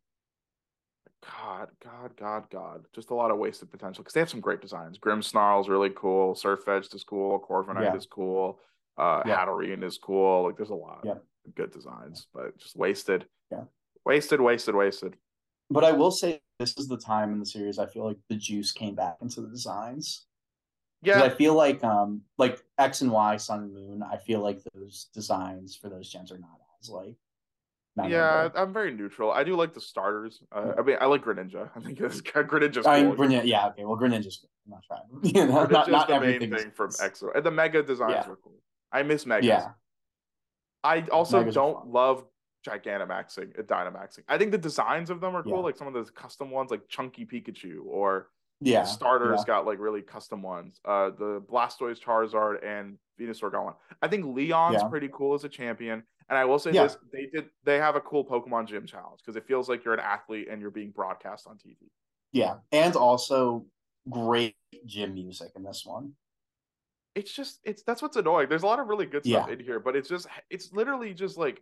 [1.22, 2.86] God, God, God, God.
[2.94, 4.98] Just a lot of wasted potential because they have some great designs.
[4.98, 6.34] Grimmsnarl's really cool.
[6.34, 7.40] Sirfetch'd is cool.
[7.40, 7.96] Corviknight Yeah.
[7.96, 8.60] is cool.
[8.98, 9.46] Uh, Yeah.
[9.46, 10.44] Hatterene is cool.
[10.44, 11.16] Like, there's a lot Yeah.
[11.56, 13.26] Good designs, but just wasted.
[13.52, 13.64] Yeah.
[14.06, 15.16] Wasted, wasted, wasted.
[15.70, 18.36] But I will say this is the time in the series I feel like the
[18.36, 20.26] juice came back into the designs.
[21.02, 24.60] Yeah, I feel like um like X and Y, Sun and Moon, I feel like
[24.74, 27.16] those designs for those gems are not as like
[28.08, 29.32] yeah, I'm very neutral.
[29.32, 30.42] I do like the starters.
[30.52, 31.70] Uh, I mean, I like Greninja.
[31.76, 33.86] I think it's Greninja's I mean, Greninja, yeah, okay.
[33.86, 34.50] Well, Greninja's good.
[34.66, 35.02] I'm not trying.
[35.24, 37.36] You know, Greninja's not, not the main thing from EXO.
[37.36, 38.30] And the mega designs Yeah.
[38.30, 38.62] were cool.
[38.92, 39.48] I miss megas.
[39.48, 39.70] Yeah,
[40.84, 42.26] I also Megas don't love
[42.66, 44.24] Gigantamaxing and Dynamaxing.
[44.28, 45.60] I think the designs of them are cool, Yeah.
[45.60, 48.30] like some of those custom ones, like Chunky Pikachu or
[48.62, 48.84] yeah.
[48.84, 49.46] starters yeah.
[49.46, 50.80] got like really custom ones.
[50.86, 53.74] Uh, the Blastoise, Charizard, and Venusaur got one.
[54.02, 54.88] I think Leon's Yeah.
[54.90, 56.04] pretty cool as a champion.
[56.30, 56.84] And I will say Yeah.
[56.84, 59.94] this: they did they have a cool Pokemon Gym challenge because it feels like you're
[59.94, 61.90] an athlete and you're being broadcast on TV.
[62.32, 63.66] Yeah, and also
[64.10, 66.14] great gym music in this one.
[67.16, 68.50] It's just it's that's what's annoying.
[68.50, 69.54] There's a lot of really good stuff Yeah.
[69.54, 71.62] in here, but it's just it's literally just like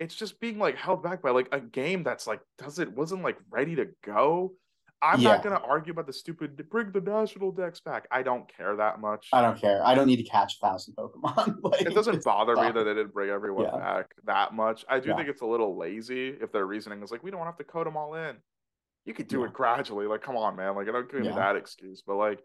[0.00, 3.36] it's just being like held back by like a game that's like doesn't wasn't like
[3.50, 4.52] ready to go.
[5.00, 5.32] I'm Yeah.
[5.34, 8.08] not gonna argue about the stupid bring the national dex back.
[8.10, 9.28] I don't care that much.
[9.32, 9.84] I don't care.
[9.86, 11.58] I don't need to catch a thousand Pokemon.
[11.62, 13.76] like, it doesn't bother me that they didn't bring everyone Yeah.
[13.78, 14.84] back that much.
[14.88, 15.16] I do Yeah.
[15.16, 17.86] think it's a little lazy if their reasoning is like, we don't have to code
[17.86, 18.36] them all in.
[19.04, 20.06] You could do it gradually.
[20.06, 20.74] Like, come on, man.
[20.74, 22.42] Like, I don't give me that excuse, but like,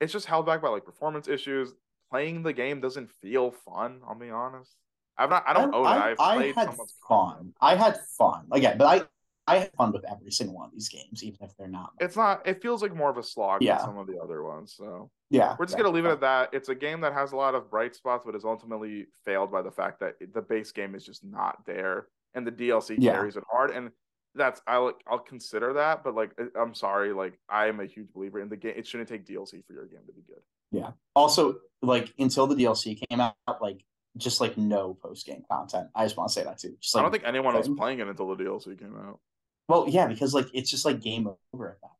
[0.00, 1.72] it's just held back by like performance issues.
[2.10, 4.00] Playing the game doesn't feel fun.
[4.08, 4.74] I'll be honest.
[5.18, 5.44] I've not.
[5.46, 5.88] I don't own it.
[5.88, 6.74] I, I've I played had
[7.08, 7.52] fun.
[7.60, 8.46] I had fun.
[8.52, 11.56] Again, but I I had fun with every single one of these games, even if
[11.58, 11.92] they're not.
[12.00, 12.46] It's not.
[12.46, 13.76] It feels like more of a slog Yeah.
[13.76, 14.74] than some of the other ones.
[14.76, 16.50] So yeah, we're just yeah, gonna leave it at that.
[16.52, 19.62] It's a game that has a lot of bright spots, but is ultimately failed by
[19.62, 23.12] the fact that the base game is just not there, and the DLC Yeah.
[23.12, 23.70] carries it hard.
[23.70, 23.90] And
[24.38, 28.40] that's I'll I'll consider that, but like I'm sorry, like I am a huge believer
[28.40, 28.74] in the game.
[28.76, 30.40] It shouldn't take DLC for your game to be good.
[30.70, 30.90] Yeah.
[31.14, 33.84] Also, like until the DLC came out, like
[34.16, 35.88] just like no post game content.
[35.94, 36.76] I just want to say that too.
[36.80, 39.20] Just like I don't think anyone was playing it until the DLC came out.
[39.68, 41.90] Well, yeah, because like it's just like game over at that.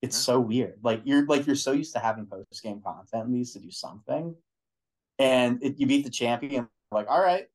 [0.00, 0.34] It's Yeah.
[0.34, 0.78] so weird.
[0.82, 4.34] Like you're like you're so used to having post game content these to do something,
[5.18, 6.68] and it, you beat the champion.
[6.90, 7.46] Like, all right,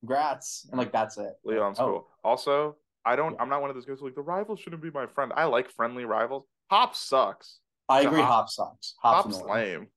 [0.00, 1.34] congrats, and like that's it.
[1.44, 2.08] Leon's oh, cool.
[2.24, 3.32] Also, I don't.
[3.32, 3.42] Yeah.
[3.42, 5.32] I'm not one of those guys who like the rival shouldn't be my friend.
[5.34, 6.44] I like friendly rivals.
[6.70, 7.58] Hop sucks.
[7.88, 8.20] I agree.
[8.20, 8.94] Hop- Hop sucks.
[9.00, 9.88] Hop's, Hop's lame.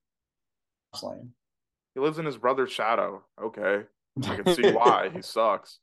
[0.93, 1.29] Hop's lame.
[1.95, 3.23] He lives in his brother's shadow.
[3.41, 3.83] Okay,
[4.25, 5.79] I can see why he sucks.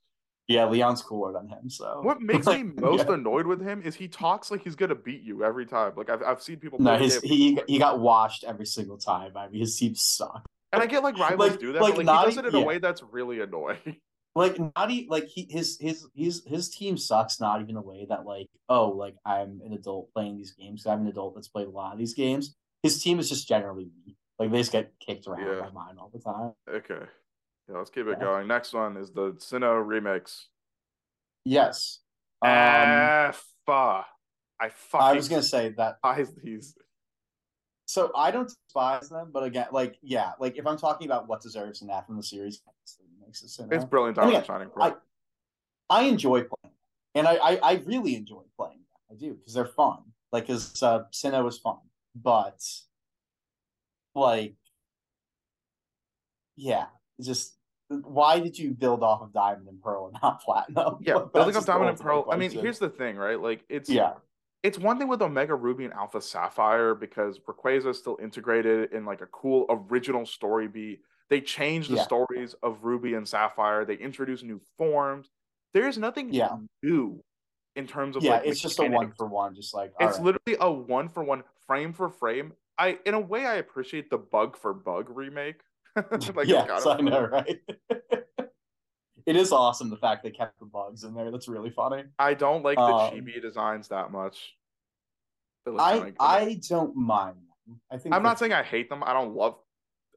[0.48, 1.70] yeah, Leon's cooler than him.
[1.70, 3.14] So What makes me most Yeah.
[3.14, 5.92] annoyed with him is he talks like he's gonna beat you every time.
[5.97, 6.80] Like I've I've seen people.
[6.80, 10.44] No, play his he he got washed every single time I mean, His teams suck.
[10.72, 12.47] and I get like rivals like- do that, like but like not he does it
[12.47, 12.66] in e- a yeah.
[12.66, 13.97] way that's really annoying.
[14.40, 17.40] Like not e- like he his his his his team sucks.
[17.40, 20.86] Not even a way that like oh like I'm an adult playing these games.
[20.86, 22.56] I'm an adult that's played a lot of these games.
[22.82, 24.16] His team is just generally weak.
[24.38, 25.60] Like they just get kicked around Yeah.
[25.60, 26.54] by mine all the time.
[26.66, 27.04] okay,
[27.68, 28.24] yeah, let's keep it Yeah.
[28.24, 28.48] going.
[28.48, 30.46] Next one is the Sinnoh remix.
[31.44, 32.00] Yes.
[32.40, 33.44] Um, F.
[33.68, 35.06] I fucking.
[35.06, 36.74] I was gonna say that despise these.
[37.86, 41.42] So I don't despise them, but again, like yeah, like if I'm talking about what
[41.42, 42.62] deserves an F from the series,
[43.31, 44.19] it's the remakes of It's brilliant.
[44.19, 45.01] Again, and Shining Pearl.
[45.89, 46.74] I enjoy playing,
[47.15, 48.81] and I I, I really enjoy playing.
[49.11, 49.98] I do because they're fun.
[50.32, 51.78] Like because uh, Sinnoh is fun,
[52.15, 52.62] but
[54.15, 54.55] like
[56.57, 56.86] yeah,
[57.20, 57.55] just
[57.89, 60.98] why did you build off of Diamond and Pearl and not Platinum?
[61.01, 62.28] yeah, Like, building that's up just the Diamond and Pearl.
[62.31, 63.40] I mean, here's the thing, right?
[63.40, 64.12] Like it's yeah,
[64.62, 69.05] it's one thing with Omega Ruby and Alpha Sapphire because Rayquaza is still integrated in
[69.05, 71.01] like a cool original story beat.
[71.31, 72.02] They changed the Yeah.
[72.02, 73.85] stories of Ruby and Sapphire.
[73.85, 75.31] They introduced new forms.
[75.73, 76.59] There's nothing Yeah.
[76.82, 77.23] new
[77.77, 79.55] in terms of yeah, like it's just a one for one.
[79.55, 80.24] just like It's right.
[80.24, 82.52] literally a one for one, frame for frame.
[82.77, 85.62] I in a way I appreciate the bug for bug remake.
[86.35, 87.61] like yes, I know, right?
[89.27, 91.31] it is awesome the fact they kept the bugs in there.
[91.31, 92.05] That's really funny.
[92.19, 94.57] I don't like the Um, chibi designs that much.
[95.78, 96.12] I.
[96.19, 97.81] I don't mind them.
[97.89, 99.05] I think I'm not saying I hate them.
[99.05, 99.59] I don't love.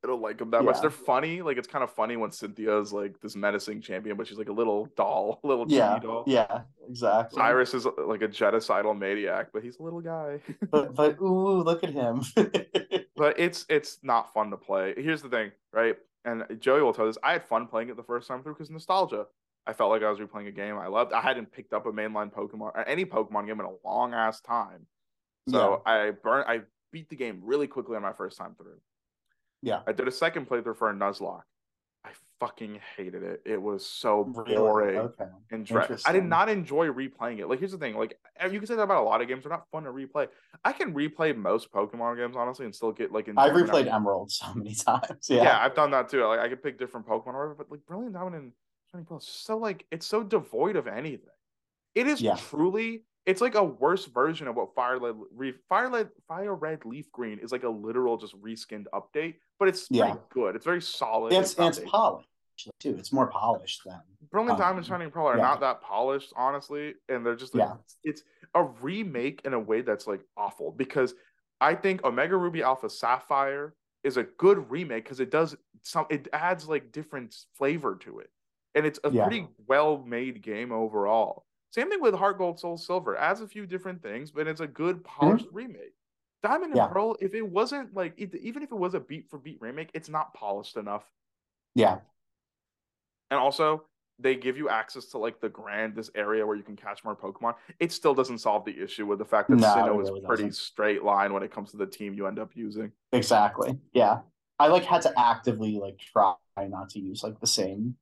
[0.04, 0.82] I don't like them that much.
[0.82, 1.42] They're funny.
[1.42, 4.54] Like it's kind of funny when Cynthia's like this menacing champion, but she's like a
[4.54, 6.24] little doll, a little Yeah, doll.
[6.28, 7.38] yeah, exactly.
[7.40, 10.42] Cyrus is uh, like a genocidal maniac, but he's a little guy.
[10.72, 12.22] but but ooh, look at him.
[13.16, 14.94] but it's it's not fun to play.
[14.98, 15.96] Here's the thing, right?
[16.26, 17.18] And Joey will tell this.
[17.24, 19.26] I had fun playing it the first time through because nostalgia.
[19.66, 21.14] I felt like I was replaying a game I loved.
[21.14, 24.42] I hadn't picked up a mainline Pokemon or any Pokemon game in a long ass
[24.42, 24.86] time.
[25.50, 26.62] So I burned I
[26.92, 28.80] beat the game really quickly on my first time through.
[29.64, 29.82] Yeah.
[29.88, 31.42] I did a second playthrough for a Nuzlocke.
[32.06, 32.10] I
[32.42, 33.42] fucking hated it.
[33.46, 34.56] It was so Really?
[34.58, 35.26] boring Okay.
[35.52, 35.66] and.
[36.06, 37.48] I did not enjoy replaying it.
[37.48, 38.20] Like here's the thing, like
[38.52, 39.44] you can say that about a lot of games.
[39.44, 40.28] They're not fun to replay.
[40.66, 43.30] I can replay most Pokemon games honestly and still get like.
[43.30, 43.88] I've out replayed.
[43.92, 45.30] Emerald so many times.
[45.30, 45.44] Yeah.
[45.44, 45.60] Yeah.
[45.62, 46.26] I've done that too.
[46.26, 48.52] Like I could pick different Pokemon or whatever, but like Brilliant Diamond and
[48.92, 51.30] Shining Pearl is so like it's so devoid of anything.
[51.96, 52.36] It is Yeah.
[52.36, 56.86] truly it's like a worse version of what Fire Red, Re- Fire Red, Fire Red
[56.86, 60.16] Leaf Green is like a literal just reskinned update, but it's Yeah.
[60.30, 60.56] good.
[60.56, 61.34] It's very solid.
[61.34, 62.28] It's, it's polished
[62.80, 62.96] too.
[62.98, 64.00] It's more polished than
[64.32, 65.44] Brilliant Um, Diamond Shining Pearl are yeah.
[65.44, 67.76] not that polished, honestly, and they're just like Yeah.
[68.04, 68.24] it's
[68.56, 71.14] a remake in a way that's like awful because
[71.62, 73.74] I think Omega Ruby Alpha Sapphire
[74.04, 78.30] is a good remake because it does some it adds like different flavor to it,
[78.76, 79.28] and it's a Yeah.
[79.28, 81.46] pretty well made game overall.
[81.74, 84.68] Same thing with Heart Gold Soul Silver adds a few different things, but it's a
[84.68, 85.94] good polished remake.
[86.44, 86.78] Diamond and Mm-hmm.
[86.78, 86.88] Yeah.
[86.94, 89.90] Pearl, if it wasn't like it, even if it was a beat for beat remake,
[89.94, 91.06] it's not polished enough.
[91.76, 92.00] yeah.
[93.32, 93.86] And also,
[94.20, 97.16] they give you access to like the grand this area where you can catch more
[97.16, 97.56] Pokemon.
[97.80, 100.56] It still doesn't solve the issue with the fact that No, Sinnoh is pretty doesn't.
[100.56, 102.92] straight line when it comes to the team you end up using.
[103.12, 103.80] Exactly.
[103.94, 104.20] Yeah.
[104.60, 107.96] I like had to actively like try not to use like the same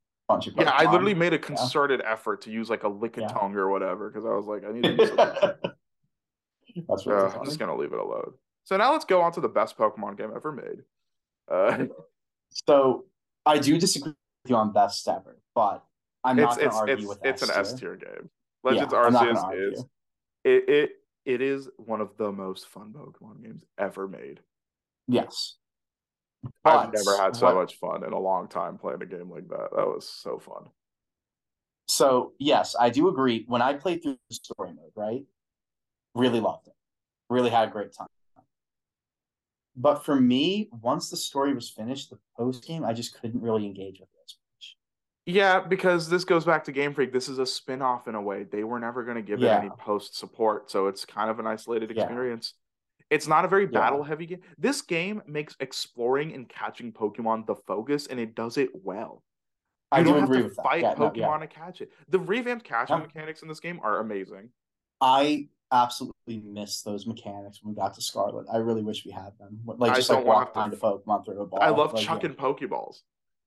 [0.58, 4.26] Yeah, I literally made a concerted effort to use like a Lickitung or whatever because
[4.26, 5.72] I was like, I need to use something.
[6.88, 8.34] That's really Uh, I'm just gonna leave it alone.
[8.64, 10.84] So now let's go on to the best Pokemon game ever made.
[11.50, 11.86] Uh,
[12.52, 13.06] So
[13.46, 14.12] I do disagree
[14.44, 15.84] with you on best ever, but
[16.24, 17.96] I'm it's not going to argue it's with it's an S tier.
[17.96, 18.30] game.
[18.64, 19.72] Legends not Arceus argue.
[19.72, 19.86] is
[20.44, 20.92] it, it
[21.26, 24.42] it is one of the most fun Pokemon games ever made.
[25.08, 25.56] Yes.
[26.66, 29.48] I've never had so what- much fun in a long time playing a game like
[29.50, 29.70] that.
[29.76, 30.70] That was so fun.
[31.88, 33.44] So yes, I do agree.
[33.48, 35.26] When I played through the story mode, right,
[36.16, 36.74] really loved it.
[37.30, 38.08] Really had a great time.
[39.76, 43.66] But for me, once the story was finished, the post game, I just couldn't really
[43.66, 44.78] engage with it as much.
[45.26, 47.14] Yeah, because this goes back to Game Freak.
[47.14, 48.44] This is a spin-off in a way.
[48.44, 49.58] They were never going to give Yeah.
[49.58, 52.54] it any post support, so it's kind of an isolated experience.
[53.12, 53.80] It's not a very Yeah.
[53.80, 54.42] battle heavy game.
[54.58, 59.22] This game makes exploring and catching Pokemon the focus, and it does it well.
[59.92, 60.64] You I do don't have agree to with that.
[60.64, 61.38] fight Yeah, no, Pokemon yeah.
[61.40, 61.92] to catch it.
[62.08, 63.04] The revamped catching Yeah.
[63.04, 64.50] mechanics in this game are amazing.
[65.02, 68.48] I absolutely miss those mechanics when we got to Scarlet.
[68.52, 69.60] I really wish we had them.
[69.66, 71.62] Like I just don't like want walk to- the Pokemon through a ball.
[71.62, 73.02] I love like, chucking Pokeballs.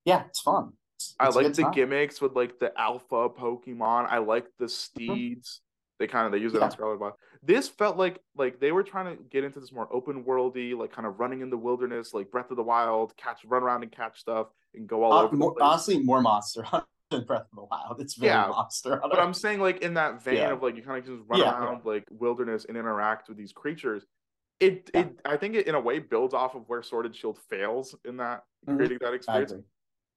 [0.04, 0.18] Yeah.
[0.18, 0.74] yeah, it's fun.
[0.96, 1.72] It's, I it's like the time.
[1.72, 4.06] gimmicks with like the alpha Pokemon.
[4.10, 4.68] I like the mm-hmm.
[4.68, 5.62] steeds.
[5.98, 6.74] They kind of they use it on Mm-hmm.
[6.76, 7.14] Scarlet.
[7.42, 10.92] This felt like like they were trying to get into this more open worldy, like
[10.92, 13.92] kind of running in the wilderness, like Breath of the Wild, catch run around and
[13.92, 15.30] catch stuff and go all Uh, over.
[15.30, 18.00] the more, honestly, more Monster Hunter than Breath of the Wild.
[18.00, 19.08] It's very Yeah, Monster Hunter.
[19.10, 20.52] But I'm saying like in that vein Yeah.
[20.52, 21.64] of like you kind of just run Yeah, yeah.
[21.64, 24.04] around like wilderness and interact with these creatures.
[24.58, 25.02] It Yeah.
[25.02, 27.94] it I think it in a way builds off of where Sword and Shield fails
[28.04, 28.76] in that Mhm.
[28.76, 29.52] creating that experience.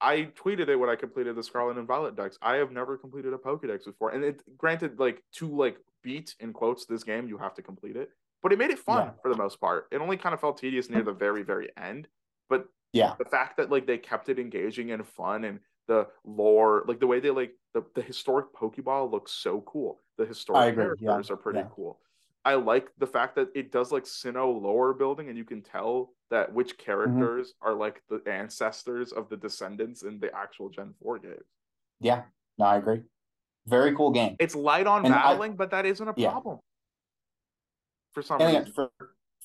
[0.01, 2.37] I tweeted it when I completed the Scarlet and Violet dex.
[2.41, 6.53] I have never completed a Pokedex before, and it granted like to like beat in
[6.53, 8.11] quotes this game, you have to complete it,
[8.43, 9.13] but it made it fun Yeah.
[9.21, 9.87] for the most part.
[9.91, 12.07] It only kind of felt tedious near the very very end,
[12.49, 13.15] but Yeah.
[13.17, 17.07] the fact that like they kept it engaging and fun and the lore, like the
[17.07, 20.01] way they like the the historic Pokeball looks so cool.
[20.17, 21.69] The historic agree, yeah, characters are pretty yeah.
[21.75, 21.99] cool.
[22.47, 26.13] I like the fact that it does like Sinnoh lore building, and you can tell
[26.31, 26.85] that which mm-hmm.
[26.85, 31.33] characters are like the ancestors of the descendants in the actual Gen 4 game.
[31.99, 32.21] Yeah.
[32.57, 33.01] No, I agree.
[33.65, 34.37] Very cool game.
[34.39, 36.31] It's light on And I- battling, but that isn't a Yeah.
[36.31, 36.59] problem.
[38.13, 38.91] For some And again, for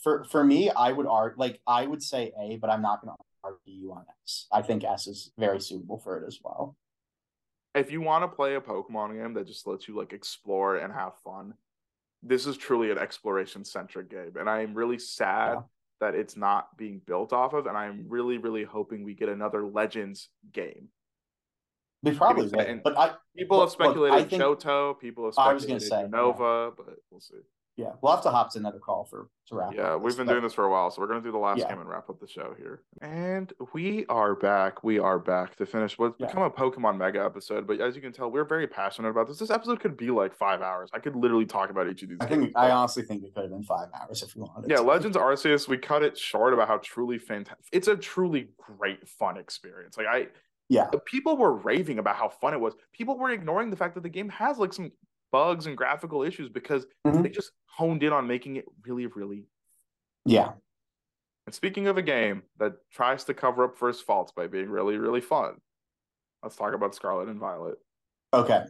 [0.00, 3.16] for for me, I would argue like I would say A, but I'm not going
[3.16, 4.46] to argue you on S.
[4.52, 6.76] I think S is very suitable for it as well.
[7.74, 10.92] If you want to play a Pokemon game that just lets you like explore and
[10.92, 11.54] have fun,
[12.22, 14.32] this is truly an exploration centric game.
[14.38, 15.62] And I'm really sad Yeah.
[16.00, 17.66] that it's not being built off of.
[17.66, 20.88] And I'm really, really hoping we get another Legends game.
[22.04, 25.38] We probably will, but I People Look- have look, I speculated think- Johto, people have
[25.38, 27.36] I was gonna speculated say, Nova, but we'll see.
[27.76, 29.74] Yeah, we'll have to hop to another call for to wrap.
[29.74, 31.68] Yeah, we've been doing this for a while, so we're gonna do the last Yeah.
[31.70, 32.82] game and wrap up the show here.
[33.00, 34.84] And we are back.
[34.84, 36.26] We are back to finish what's Yeah.
[36.26, 37.66] become a Pokemon Mega episode.
[37.66, 39.38] But as you can tell, we're very passionate about this.
[39.38, 40.90] This episode could be like five hours.
[40.92, 42.18] I could literally talk about each of these.
[42.20, 42.44] I games.
[42.44, 44.70] think I honestly think it could have been five hours if we wanted.
[44.70, 44.82] yeah, to.
[44.82, 45.66] Legends Arceus.
[45.68, 47.66] We cut it short about how truly fantastic.
[47.72, 49.96] It's a truly great fun experience.
[49.96, 50.28] Like I,
[50.68, 52.74] Yeah, people were raving about how fun it was.
[52.92, 54.92] People were ignoring the fact that the game has like some
[55.32, 57.22] bugs and graphical issues because Mhm.
[57.24, 59.48] they just honed in on making it really, really
[60.24, 60.52] yeah,
[61.46, 64.70] And speaking of a game that tries to cover up for its faults by being
[64.70, 65.60] really, really fun,
[66.44, 67.78] let's talk about Scarlet and Violet.
[68.32, 68.64] okay.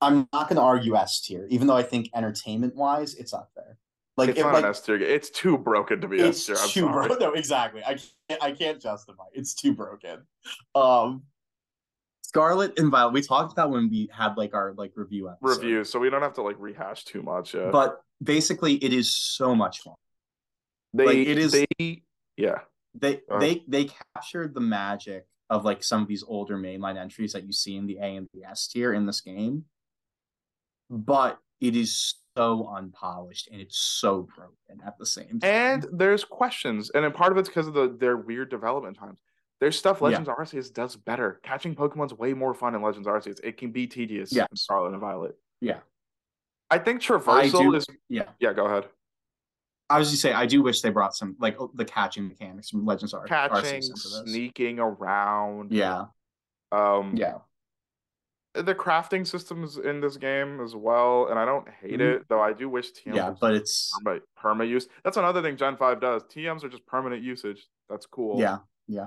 [0.00, 3.50] I'm not going to argue S tier, even though I think entertainment wise, it's up
[3.56, 3.78] there.
[4.16, 5.08] Like, it's it, not like an S tier game.
[5.10, 6.56] It's too broken to be S it's tier.
[6.58, 7.16] I'm too broken.
[7.20, 7.82] No, exactly.
[7.84, 7.94] I
[8.28, 9.24] can't, I can't justify.
[9.32, 9.38] it.
[9.40, 10.26] It's too broken.
[10.74, 11.22] Um,
[12.32, 13.12] Scarlet and Violet.
[13.12, 15.62] We talked about when we had like our like review episode.
[15.62, 17.54] review, so we don't have to like rehash too much.
[17.54, 17.68] Yeah.
[17.70, 19.94] but basically, it is so much fun.
[20.94, 22.02] they, like, it is- They,
[22.36, 22.60] yeah.
[22.94, 23.38] They Uh.
[23.38, 23.84] they they
[24.14, 27.86] captured the magic of like some of these older mainline entries that you see in
[27.86, 29.64] the A and the S tier in this game.
[30.90, 35.50] But it is so unpolished and it's so broken at the same time.
[35.50, 39.18] And there's questions, and then part of it's because of the their weird development times.
[39.62, 40.08] There's stuff Yeah.
[40.08, 41.38] Legends Arceus does better.
[41.44, 43.38] Catching Pokemon's way more fun in Legends Arceus.
[43.44, 44.48] It can be tedious Yes.
[44.50, 45.38] in Scarlet and Violet.
[45.60, 45.78] Yeah.
[46.68, 48.24] I think traversal do- is yeah.
[48.40, 48.52] yeah.
[48.54, 48.88] Go ahead.
[49.88, 52.84] I was just say I do wish they brought some like the catching mechanics from
[52.84, 55.70] Legends Ar- Catching, Arceus sneaking around.
[55.70, 56.06] Yeah,
[56.72, 57.14] Um.
[57.14, 57.38] yeah,
[58.54, 62.16] The crafting systems in this game as well, and I don't hate Mhm.
[62.16, 62.40] it though.
[62.40, 64.88] I do wish TM yeah, but it's perma, perma use.
[65.04, 66.24] That's another thing Gen Five does.
[66.24, 67.68] TMs are just permanent usage.
[67.88, 68.40] That's cool.
[68.40, 68.58] yeah,
[68.88, 69.06] yeah,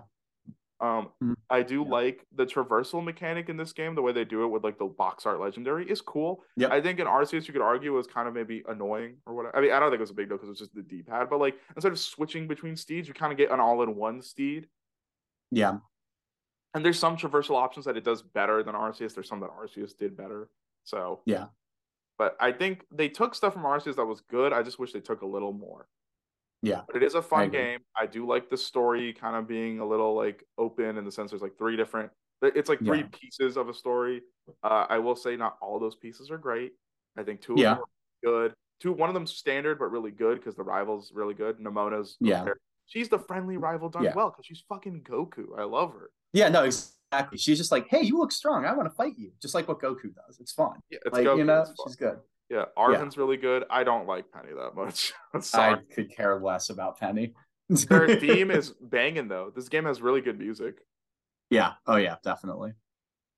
[0.82, 1.36] Um, Mhm.
[1.50, 1.90] I do Yeah.
[1.90, 3.96] like the traversal mechanic in this game.
[3.96, 6.44] The way they do it with like the box art legendary is cool.
[6.58, 9.56] Yeah, I think in Arceus you could argue was kind of maybe annoying or whatever.
[9.58, 11.02] I mean, I don't think it was a big deal because it's just the D
[11.02, 13.96] pad, but like instead of switching between steeds, you kind of get an all in
[13.96, 14.70] one steed.
[15.52, 15.80] yeah,
[16.74, 19.14] And there's some traversal options that it does better than Arceus.
[19.14, 20.50] There's some that Arceus did better.
[20.84, 21.48] So Yeah.
[22.18, 24.54] But I think they took stuff from Arceus that was good.
[24.54, 25.88] I just wish they took a little more.
[26.61, 26.82] Yeah.
[26.88, 27.60] But it is a fun agree.
[27.60, 27.80] game.
[27.99, 31.32] I do like the story kind of being a little like open in the sense
[31.32, 32.11] there's like three different
[32.41, 33.07] it's like three Yeah.
[33.11, 34.22] pieces of a story.
[34.64, 36.73] Uh, I will say not all those pieces are great.
[37.18, 37.72] I think two Yeah.
[37.73, 38.53] of them are good.
[38.82, 41.60] Two one of them's standard but really good because the rival's really good.
[41.60, 42.45] Nemona's Yeah.
[42.88, 44.14] She's the friendly rival done Yeah.
[44.15, 45.57] well because she's fucking Goku.
[45.57, 46.11] I love her.
[46.34, 46.49] yeah.
[46.49, 47.38] No, exactly.
[47.38, 48.65] She's just like, hey, you look strong.
[48.65, 50.40] I want to fight you, just like what Goku does.
[50.40, 50.80] It's fun.
[50.90, 51.38] Yeah, it's like Goku.
[51.40, 52.19] you know, she's good.
[52.50, 53.64] Yeah, Arven's really good.
[53.70, 55.14] I don't like Penny that much.
[55.54, 57.34] I could care less about Penny.
[57.70, 59.52] Their theme is banging though.
[59.56, 60.76] This game has really good music.
[61.50, 61.74] yeah.
[61.88, 62.74] Oh yeah, definitely.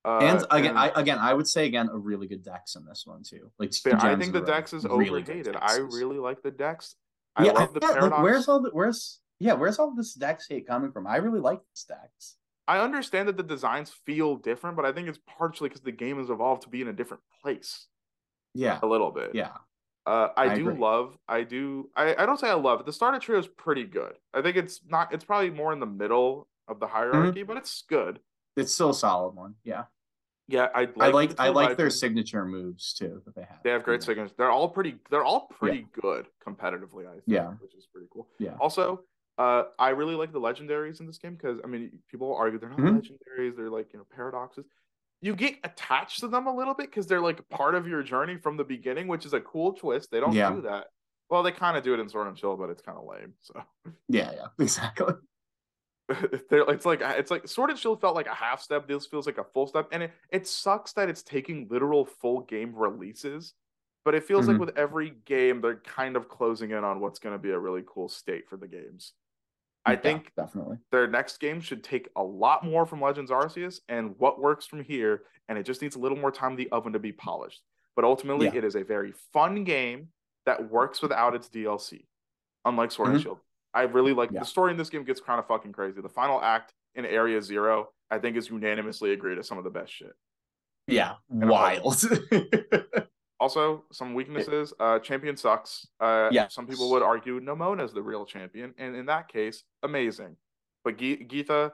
[0.03, 3.03] Uh, and again, I again, I would say again a really good dex in this
[3.05, 3.51] one too.
[3.59, 4.41] Like I think the.
[4.41, 5.55] Dex is Really good overhated.
[5.59, 6.95] I really like the Dex.
[7.35, 10.47] I yeah, love the yeah, like, where's all the where's yeah, where's all this dex
[10.49, 11.05] hate coming from?
[11.07, 12.35] I really like this dex.
[12.67, 16.17] I understand that the designs feel different, but I think it's partially because the game
[16.17, 17.87] has evolved to be in a different place
[18.57, 19.31] Yeah, a little bit.
[19.33, 19.51] yeah,
[20.05, 20.79] Uh, I, I do agree.
[20.81, 21.17] love.
[21.27, 21.89] I do.
[21.95, 22.85] I, I don't say I love it.
[22.85, 24.13] The starter trio is pretty good.
[24.33, 25.13] I think it's not.
[25.13, 27.47] It's probably more in the middle of the hierarchy, Mm-hmm.
[27.47, 28.19] but it's good.
[28.55, 29.55] it's still a solid one.
[29.63, 29.83] Yeah,
[30.47, 30.91] Yeah, I like.
[30.99, 33.59] I like I like their signature moves too that they have.
[33.63, 34.05] They have great Yeah.
[34.07, 34.33] signatures.
[34.37, 34.95] They're all pretty.
[35.11, 37.05] They're all pretty good competitively.
[37.07, 37.49] I think, Yeah.
[37.61, 38.27] which is pretty cool.
[38.39, 38.55] Yeah.
[38.59, 39.01] Also,
[39.37, 42.69] uh, I really like the legendaries in this game because I mean, people argue they're
[42.69, 43.01] not Mhm.
[43.01, 43.55] legendaries.
[43.55, 44.65] They're like you know paradoxes.
[45.21, 48.37] You get attached to them a little bit because they're like part of your journey
[48.37, 50.11] from the beginning, which is a cool twist.
[50.11, 50.53] They don't Yeah.
[50.53, 50.87] do that.
[51.29, 53.33] Well, they kind of do it in Sword and Shield, but it's kind of lame.
[53.41, 53.61] So
[54.07, 55.13] Yeah, yeah, exactly.
[56.49, 58.87] they're, it's like it's like Sword and Shield felt like a half step.
[58.87, 62.41] This feels like a full step, and it, it sucks that it's taking literal full
[62.41, 63.53] game releases.
[64.05, 64.51] But it feels Mhm.
[64.51, 67.59] like with every game, they're kind of closing in on what's going to be a
[67.59, 69.13] really cool state for the games.
[69.87, 70.77] I Yeah, think definitely.
[70.91, 74.83] their next game should take a lot more from Legends Arceus and what works from
[74.83, 77.61] here, and it just needs a little more time in the oven to be polished.
[77.95, 78.55] But ultimately, Yeah.
[78.55, 80.11] it is a very fun game
[80.45, 82.05] that works without its DLC,
[82.65, 83.23] unlike Sword and Mhm.
[83.23, 83.39] Shield.
[83.73, 84.39] I really like Yeah.
[84.41, 86.01] the story in this game gets kind of fucking crazy.
[86.01, 89.69] The final act in Area Zero, I think, is unanimously agreed as some of the
[89.69, 90.13] best shit.
[90.87, 91.95] Yeah, I'm wild.
[93.39, 94.73] Also, some weaknesses.
[94.79, 95.87] Uh, champion sucks.
[95.99, 96.53] Uh, Yes.
[96.55, 100.35] Some people would argue Nemona is the real champion, and in that case, amazing.
[100.83, 101.73] But Ge- Geeta,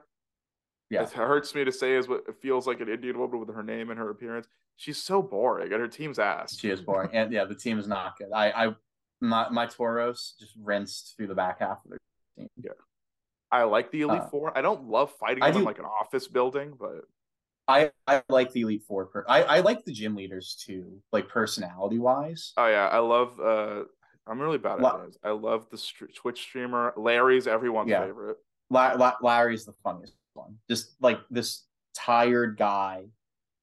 [0.90, 1.03] Yeah.
[1.03, 3.64] it hurts me to say, is what it feels like an Indian woman with her
[3.64, 4.48] name and her appearance.
[4.76, 6.57] She's so boring, and her team's ass.
[6.57, 8.31] she is boring, and yeah, the team is not good.
[8.34, 8.76] I, I,
[9.22, 11.99] my my Tauros just rinsed through the back half of their
[12.38, 12.49] team.
[12.57, 12.72] Yeah,
[13.52, 14.57] I like the Elite Uh, Four.
[14.57, 17.06] I don't love fighting I them in do- like an office building, but
[17.68, 19.06] I I like the Elite Four.
[19.06, 22.53] Per- I I like the gym leaders too, like personality wise.
[22.57, 23.40] oh yeah, I love.
[23.40, 23.84] uh
[24.26, 25.18] I'm really bad at La- this.
[25.23, 26.94] I love the str- Twitch streamer.
[26.95, 28.06] Larry's everyone's Yeah.
[28.06, 28.38] favorite.
[28.69, 30.57] La- La- Larry's the funniest one.
[30.69, 33.03] Just like this tired guy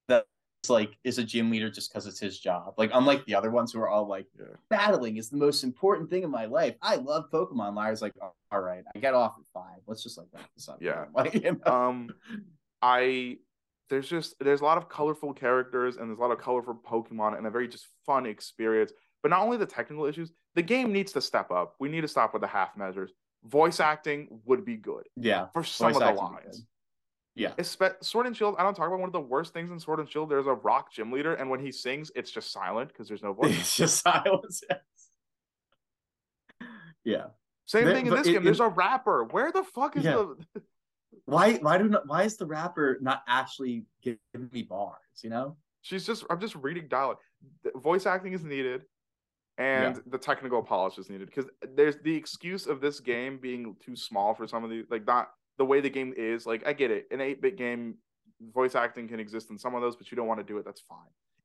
[0.07, 0.27] that's
[0.69, 2.75] like is a gym leader just because it's his job.
[2.77, 4.47] Like unlike the other ones who are all like Yeah.
[4.69, 6.77] battling is the most important thing in my life.
[6.83, 7.75] I love Pokemon.
[7.77, 9.81] Larry's like, "Oh, all right, I get off at five.
[9.87, 10.79] Let's just like wrap this up.
[10.83, 11.07] Yeah.
[11.15, 11.73] Like, you know?
[11.73, 12.11] um
[12.83, 13.39] i
[13.91, 17.37] there's just there's a lot of colorful characters and there's a lot of colorful pokemon
[17.37, 18.93] and a very just fun experience
[19.23, 22.09] but not only the technical issues the game needs to step up we need to
[22.09, 23.12] stop with the half measures
[23.45, 25.47] voice acting would be good yeah.
[25.53, 26.65] for some Voice of the acting would be lines.
[27.37, 27.53] Yeah.
[27.59, 30.01] Espe- Sword and Shield, I don't talk about one of the worst things in Sword
[30.01, 30.29] and Shield.
[30.29, 33.33] There's a rock gym leader, and when he sings, it's just silent because there's no
[33.33, 33.57] voice.
[33.59, 34.62] It's just silence.
[34.69, 34.81] yes.
[37.05, 37.25] Yeah.
[37.67, 38.45] Same There- thing in this it- game.
[38.45, 39.25] There's it- a rapper.
[39.25, 40.25] Where the fuck is Yeah.
[40.55, 40.62] the?
[41.24, 45.57] Why why do not why is the rapper not actually giving me bars, you know?
[45.82, 46.24] She's just.
[46.28, 47.19] I'm just reading dialogue.
[47.65, 48.82] The voice acting is needed,
[49.59, 53.97] and the technical polish is needed because there's the excuse of this game being too
[53.97, 56.47] small for some of the like not the way the game is.
[56.47, 57.97] Like I get it, an 8-bit game,
[58.53, 60.65] voice acting can exist in some of those, but you don't want to do it.
[60.65, 60.99] That's fine.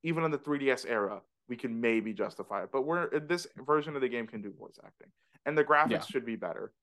[0.03, 2.69] Even in the 3DS era, we can maybe justify it.
[2.71, 5.07] But we're this version of the game can do voice acting,
[5.45, 6.01] and the graphics Yeah.
[6.01, 6.73] should be better.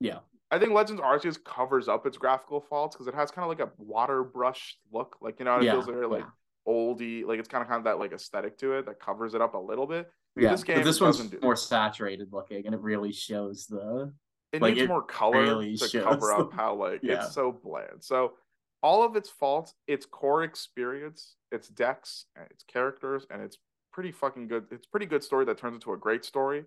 [0.00, 0.20] Yeah.
[0.50, 3.66] I think Legends Arceus covers up its graphical faults because it has kind of like
[3.66, 6.72] a water brush look, like you know, it Yeah, feels very like yeah.
[6.72, 9.40] oldie, like it's kind of kind of that like aesthetic to it that covers it
[9.40, 10.10] up a little bit.
[10.36, 14.12] Yeah, this but game this one's do- more saturated looking, and it really shows the.
[14.52, 17.24] It Like, needs it more color really to cover up how like Yeah.
[17.24, 18.02] it's so bland.
[18.04, 18.34] So
[18.82, 23.58] all of its faults, its core experience, its dex, and its characters, and it's
[23.92, 24.66] pretty fucking good.
[24.70, 26.64] It's pretty good story that turns into a great story.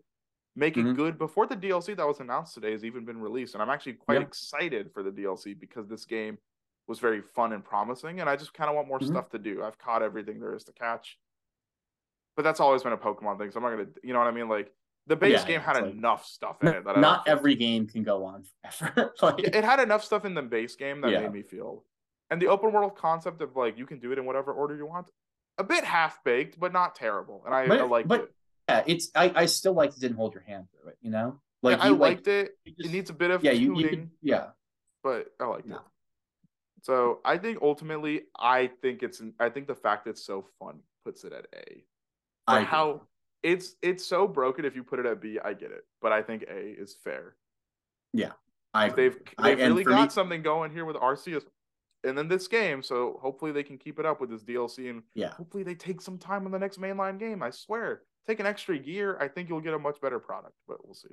[0.60, 0.95] Make it Mhm.
[0.98, 3.94] good before the DLC that was announced today has even been released, and I'm actually
[3.94, 6.38] quite excited for the DLC because this game
[6.86, 9.07] was very fun and promising, and I just kind of want more Mhm.
[9.07, 9.64] stuff to do.
[9.64, 11.18] I've caught everything there is to catch,
[12.36, 14.31] but that's always been a Pokemon thing, so I'm not gonna, you know what I
[14.31, 14.49] mean?
[14.49, 14.76] Like
[15.07, 18.03] the base Yeah, game had like- enough stuff in it that Not every game can
[18.03, 19.14] go on forever.
[19.22, 21.22] like, it had enough stuff in the base game that Yeah.
[21.22, 21.86] made me feel
[22.30, 24.86] and the open world concept of like you can do it in whatever order you
[24.86, 25.10] want
[25.57, 28.36] a bit half baked but not terrible and i, But- I liked but it
[28.69, 30.97] yeah, it's I, I still like it didn't hold your hand through it.
[31.01, 33.43] You know, like like i you like liked it you it needs a bit of
[33.43, 34.45] yeah you, tuning you could, yeah
[35.03, 35.75] but i liked No.
[35.77, 35.81] it
[36.83, 40.79] so i think ultimately i think it's i think the fact that it's so fun
[41.03, 41.83] puts it at a
[42.47, 42.65] I agree.
[42.67, 43.01] how
[43.43, 46.21] it's it's so broken if you put it at b i get it but i
[46.21, 47.35] think a is fair
[48.13, 48.31] Yeah.
[48.73, 51.43] I they've they've and really got me- something going here with arceus
[52.05, 55.03] and then this game so hopefully they can keep it up with this dlc and
[55.15, 57.43] yeah hopefully they take some time on the next mainline game.
[57.43, 59.17] I swear, take an extra year.
[59.19, 61.09] I think you'll get a much better product, but we'll see.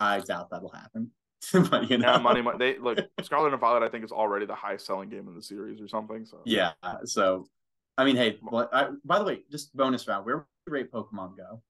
[0.00, 1.10] I doubt that'll happen.
[1.70, 2.58] but you know, Yeah, money, money.
[2.58, 3.82] They look Scarlet and Violet.
[3.82, 6.24] I think is already the highest selling game in the series or something.
[6.24, 6.72] So Yeah.
[7.04, 7.46] So,
[7.98, 10.26] I mean, hey, but I, by the way, just bonus round.
[10.26, 11.62] Where would you rate Pokemon Go?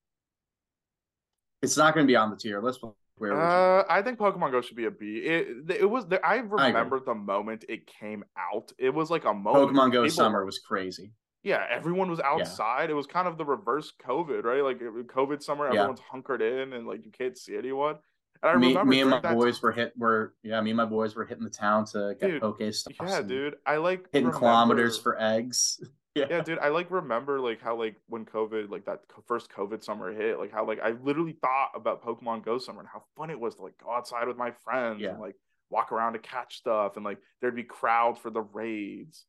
[1.62, 2.80] It's not going to be on the tier list.
[3.18, 3.32] Where?
[3.32, 5.18] Uh, I think Pokemon Go should be a B.
[5.18, 6.04] It it was.
[6.22, 8.72] I remember the moment it came out.
[8.78, 9.70] It was like a moment.
[9.70, 11.12] Pokemon Go People- Summer was crazy.
[11.46, 12.90] Yeah, everyone was outside.
[12.90, 14.62] It was kind of the reverse COVID, right?
[14.64, 15.80] Like COVID summer, Yeah.
[15.82, 17.96] everyone's hunkered in and like you can't see anyone.
[18.42, 19.92] And I me, remember me and my boys were hit.
[19.96, 22.92] Were yeah, me and my boys were hitting the town to get Dude, Poke stuff.
[23.00, 23.54] Yeah, dude.
[23.64, 25.80] I like hitting remember- kilometers for eggs.
[26.16, 30.10] yeah dude i like remember like how like when covid like that first covid summer
[30.14, 33.38] hit like how like i literally thought about pokemon go summer and how fun it
[33.38, 35.10] was to like go outside with my friends Yeah.
[35.10, 35.34] and like
[35.68, 39.26] walk around to catch stuff and like there'd be crowds for the raids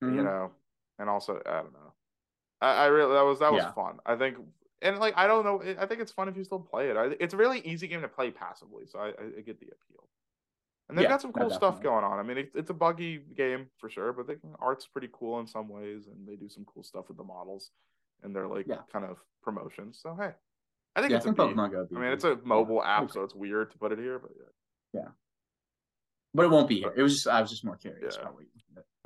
[0.00, 0.24] you Mhm.
[0.24, 0.50] know
[0.98, 1.92] and also i don't know
[2.60, 3.72] i, I really that was that was Yeah.
[3.72, 4.36] fun i think
[4.82, 7.16] and like i don't know i think it's fun if you still play it I,
[7.18, 10.08] it's a really easy game to play passively so i, I, I get the appeal
[10.88, 12.18] and they've Yeah, got some no, cool stuff going on.
[12.20, 15.46] I mean, it, it's a buggy game for sure, but the art's pretty cool in
[15.48, 17.72] some ways, and they do some cool stuff with the models
[18.22, 18.82] and their like Yeah.
[18.92, 19.98] kind of promotions.
[20.00, 20.30] So hey,
[20.94, 21.42] I think Yeah, it's a think B.
[21.42, 21.88] Pokemon Go.
[21.96, 23.14] I mean, it's a mobile app, okay.
[23.14, 25.00] so it's weird to put it here, but yeah.
[25.02, 25.08] yeah.
[26.34, 26.94] but it won't be here.
[26.96, 28.28] It was just I was just more curious Yeah.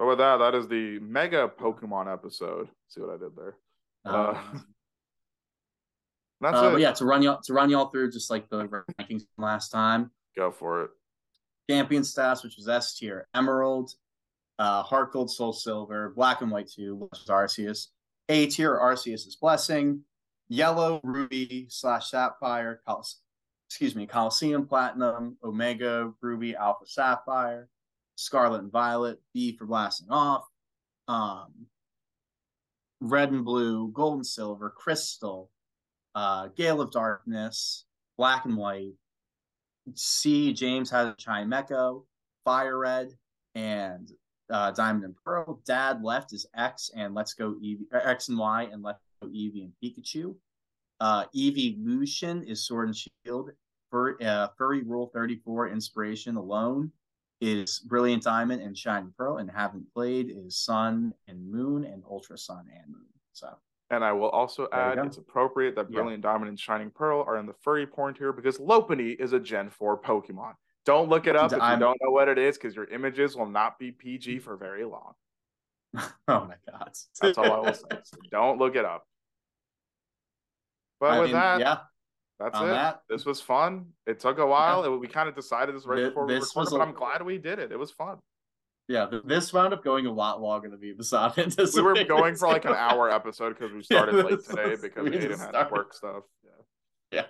[0.01, 2.68] But with that, that is the mega Pokemon episode.
[2.89, 3.56] See what I did there?
[4.02, 4.66] Uh, Um,
[6.40, 6.81] That's uh, it.
[6.81, 10.10] yeah, to run y'all to run y'all through just like the rankings from last time.
[10.35, 10.90] Go for it.
[11.68, 13.93] champion stats, which was S tier, Emerald,
[14.59, 17.89] uh, Heart Gold, Soul Silver, Black and White 2, which is Arceus.
[18.31, 20.01] A tier, Arceus' Blessing,
[20.48, 22.81] Yellow, Ruby slash Sapphire,
[23.68, 27.68] excuse me, Colosseum Platinum, Omega, Ruby, Alpha Sapphire,
[28.20, 30.44] Scarlet and Violet, B for blasting off,
[31.09, 31.66] um,
[33.01, 35.51] Red and Blue, Gold and Silver, Crystal,
[36.14, 37.86] uh, Gale of Darkness,
[38.18, 38.92] Black and White,
[39.94, 42.05] C, James has a Chimecho,
[42.44, 43.09] Fire Red,
[43.55, 44.12] and
[44.51, 45.62] uh, Diamond and Pearl.
[45.64, 49.64] Dad left is X and Let's Go Eevee, X and Y, and Let's Go Eevee
[49.64, 50.34] and Pikachu.
[51.01, 53.51] Uh, Evolution is Sword and Shield.
[53.90, 56.92] Fur, uh, Furry Rule 34 Inspiration alone
[57.40, 62.36] is Brilliant Diamond and Shining Pearl, and haven't played is Sun and Moon and Ultra
[62.36, 63.06] Sun and Moon.
[63.32, 63.48] So
[63.90, 65.96] And I will also add it's appropriate that Yeah.
[65.96, 69.40] Brilliant Diamond and Shining Pearl are in the furry porn tier because Lopunny is a
[69.40, 70.54] Gen 4 Pokemon.
[70.84, 73.48] Don't look it up if you don't know what it is because your images will
[73.48, 74.42] not be PG mm.
[74.42, 75.14] for very long.
[75.94, 77.98] oh my god, That's all I will say.
[78.04, 79.06] So don't look it up.
[81.00, 81.78] But I with mean, that, yeah,
[82.40, 82.66] that's it.
[82.66, 83.02] that.
[83.08, 83.86] This was fun.
[84.06, 84.84] It took a while.
[84.84, 87.38] It- we kind of decided this right before we recorded, was but I'm glad we
[87.38, 87.70] did it.
[87.72, 88.18] It was fun.
[88.88, 91.54] Yeah, this wound up going a lot longer than we decided.
[91.74, 94.80] We were going for like an hour episode because we Yeah, started late today was-
[94.80, 96.24] because we Aiden had started- work stuff.
[96.42, 96.50] Yeah.
[97.20, 97.26] Yeah.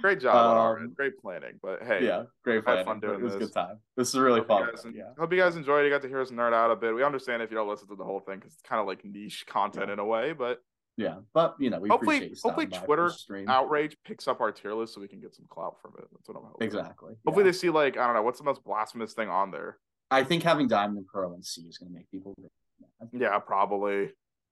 [0.00, 0.92] Great job Um.
[0.94, 1.58] Great planning.
[1.60, 3.00] But hey, Yeah, great had fun.
[3.00, 3.48] doing it was a this.
[3.48, 3.80] good time.
[3.96, 4.66] This is really Hope fun.
[4.70, 5.84] guys, Yeah, hope you guys enjoyed.
[5.84, 6.94] You got to hear us nerd out a bit.
[6.94, 9.04] We understand if you don't listen to the whole thing because it's kind of like
[9.04, 9.94] niche content Yeah.
[9.94, 10.62] in a way, but
[10.96, 14.50] yeah, but you know, we Hopefully- hopefully stopping by for Twitter outrage picks up our
[14.52, 16.06] tier list so we can get some clout from it.
[16.12, 16.66] That's what I'm hoping.
[16.66, 17.14] Exactly.
[17.26, 17.50] Hopefully yeah.
[17.52, 19.78] they see like I don't know what's the most blasphemous thing on there.
[20.10, 22.34] I think having Diamond and Pearl and C is going to make people.
[22.38, 23.10] Mad.
[23.12, 24.10] Yeah, probably.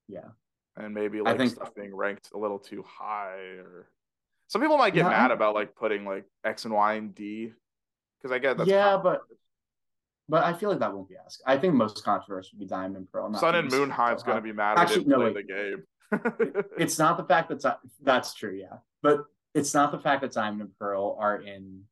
[0.08, 0.28] Yeah.
[0.76, 3.88] and maybe I like think- stuff being ranked a little too high or
[4.48, 7.14] some people might get No, mad I- about like putting like X and Y and
[7.14, 7.52] D
[8.20, 9.22] because I get that's Yeah, but
[10.28, 11.42] but I feel like that won't be asked.
[11.46, 13.32] I think most controversy would be Diamond and Pearl.
[13.34, 15.34] Sun and Moon Hive's so gonna be mad Actually, no, play wait.
[15.34, 15.82] the game.
[16.78, 19.24] It's not the fact that that's true, yeah, but
[19.54, 21.82] it's not the fact that Diamond and Pearl are in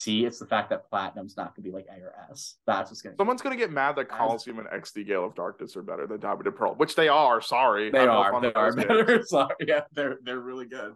[0.00, 0.24] C.
[0.24, 2.56] It's the fact that Platinum's not gonna be like A or S.
[2.66, 3.16] That's what's gonna.
[3.16, 6.46] Someone's gonna get mad that Colosseum and XD Gale of Darkness are better than Diamond
[6.46, 7.40] and Pearl, which they are.
[7.40, 8.40] Sorry, They are.
[8.40, 8.86] They are games.
[8.86, 9.22] better.
[9.26, 10.94] Sorry, yeah, they're they're really good.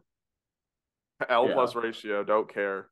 [1.29, 1.55] L Yeah.
[1.55, 2.89] plus ratio, don't care.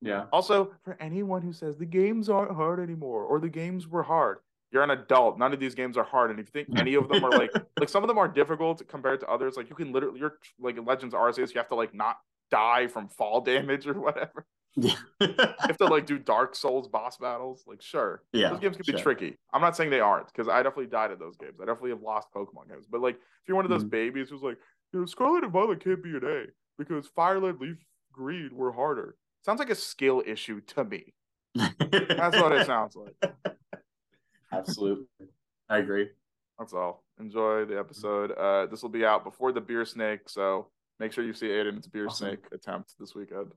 [0.00, 0.24] Yeah.
[0.32, 4.38] Also, for anyone who says the games aren't hard anymore or the games were hard,
[4.72, 5.38] you're an adult.
[5.38, 6.30] None of these games are hard.
[6.30, 8.86] And if you think any of them are like, like some of them are difficult
[8.88, 11.74] compared to others, like you can literally, you're like in Legends Arceus, you have to
[11.74, 12.16] like not
[12.50, 14.46] die from fall damage or whatever.
[14.74, 14.94] Yeah.
[15.20, 17.64] You have to like do Dark Souls boss battles.
[17.66, 18.48] Like, sure, yeah.
[18.48, 19.36] those games can be tricky.
[19.52, 21.58] I'm not saying they aren't because I definitely died at those games.
[21.60, 22.86] I definitely have lost Pokemon games.
[22.90, 23.90] But like, if you're one of those Mhm.
[23.90, 24.56] babies who's like,
[24.94, 26.44] you know, Scarlet and Violet can't be an A
[26.78, 27.76] because Fire Red, Leaf
[28.12, 29.16] Green were harder.
[29.44, 31.12] Sounds like a skill issue to me.
[31.54, 33.14] That's what it sounds like.
[34.52, 35.06] Absolutely.
[35.68, 36.08] I agree.
[36.58, 37.02] That's all.
[37.18, 38.32] Enjoy the episode.
[38.32, 40.68] Uh, this will be out before the beer snake, so
[41.00, 42.28] make sure you see Aiden's beer Awesome.
[42.28, 43.52] snake attempt this weekend.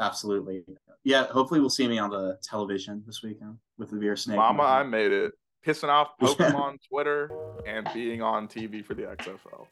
[0.00, 0.64] Absolutely.
[1.04, 1.26] Yeah.
[1.28, 4.36] Hopefully, we'll see me on the television this weekend with the beer snake.
[4.36, 5.32] Mama, I made it.
[5.64, 6.28] Pissing off Yeah.
[6.28, 7.30] Pokemon Twitter
[7.66, 9.66] and being on TV for the XFL.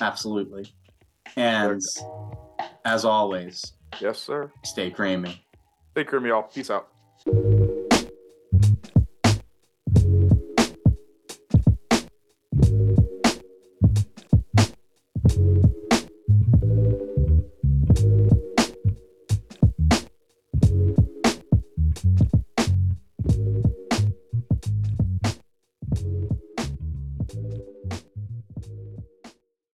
[0.00, 0.72] Absolutely.
[1.36, 1.80] And
[2.84, 4.50] as always, Yes, sir.
[4.64, 5.44] stay creamy.
[5.92, 6.42] Stay creamy, y'all.
[6.44, 6.88] Peace out.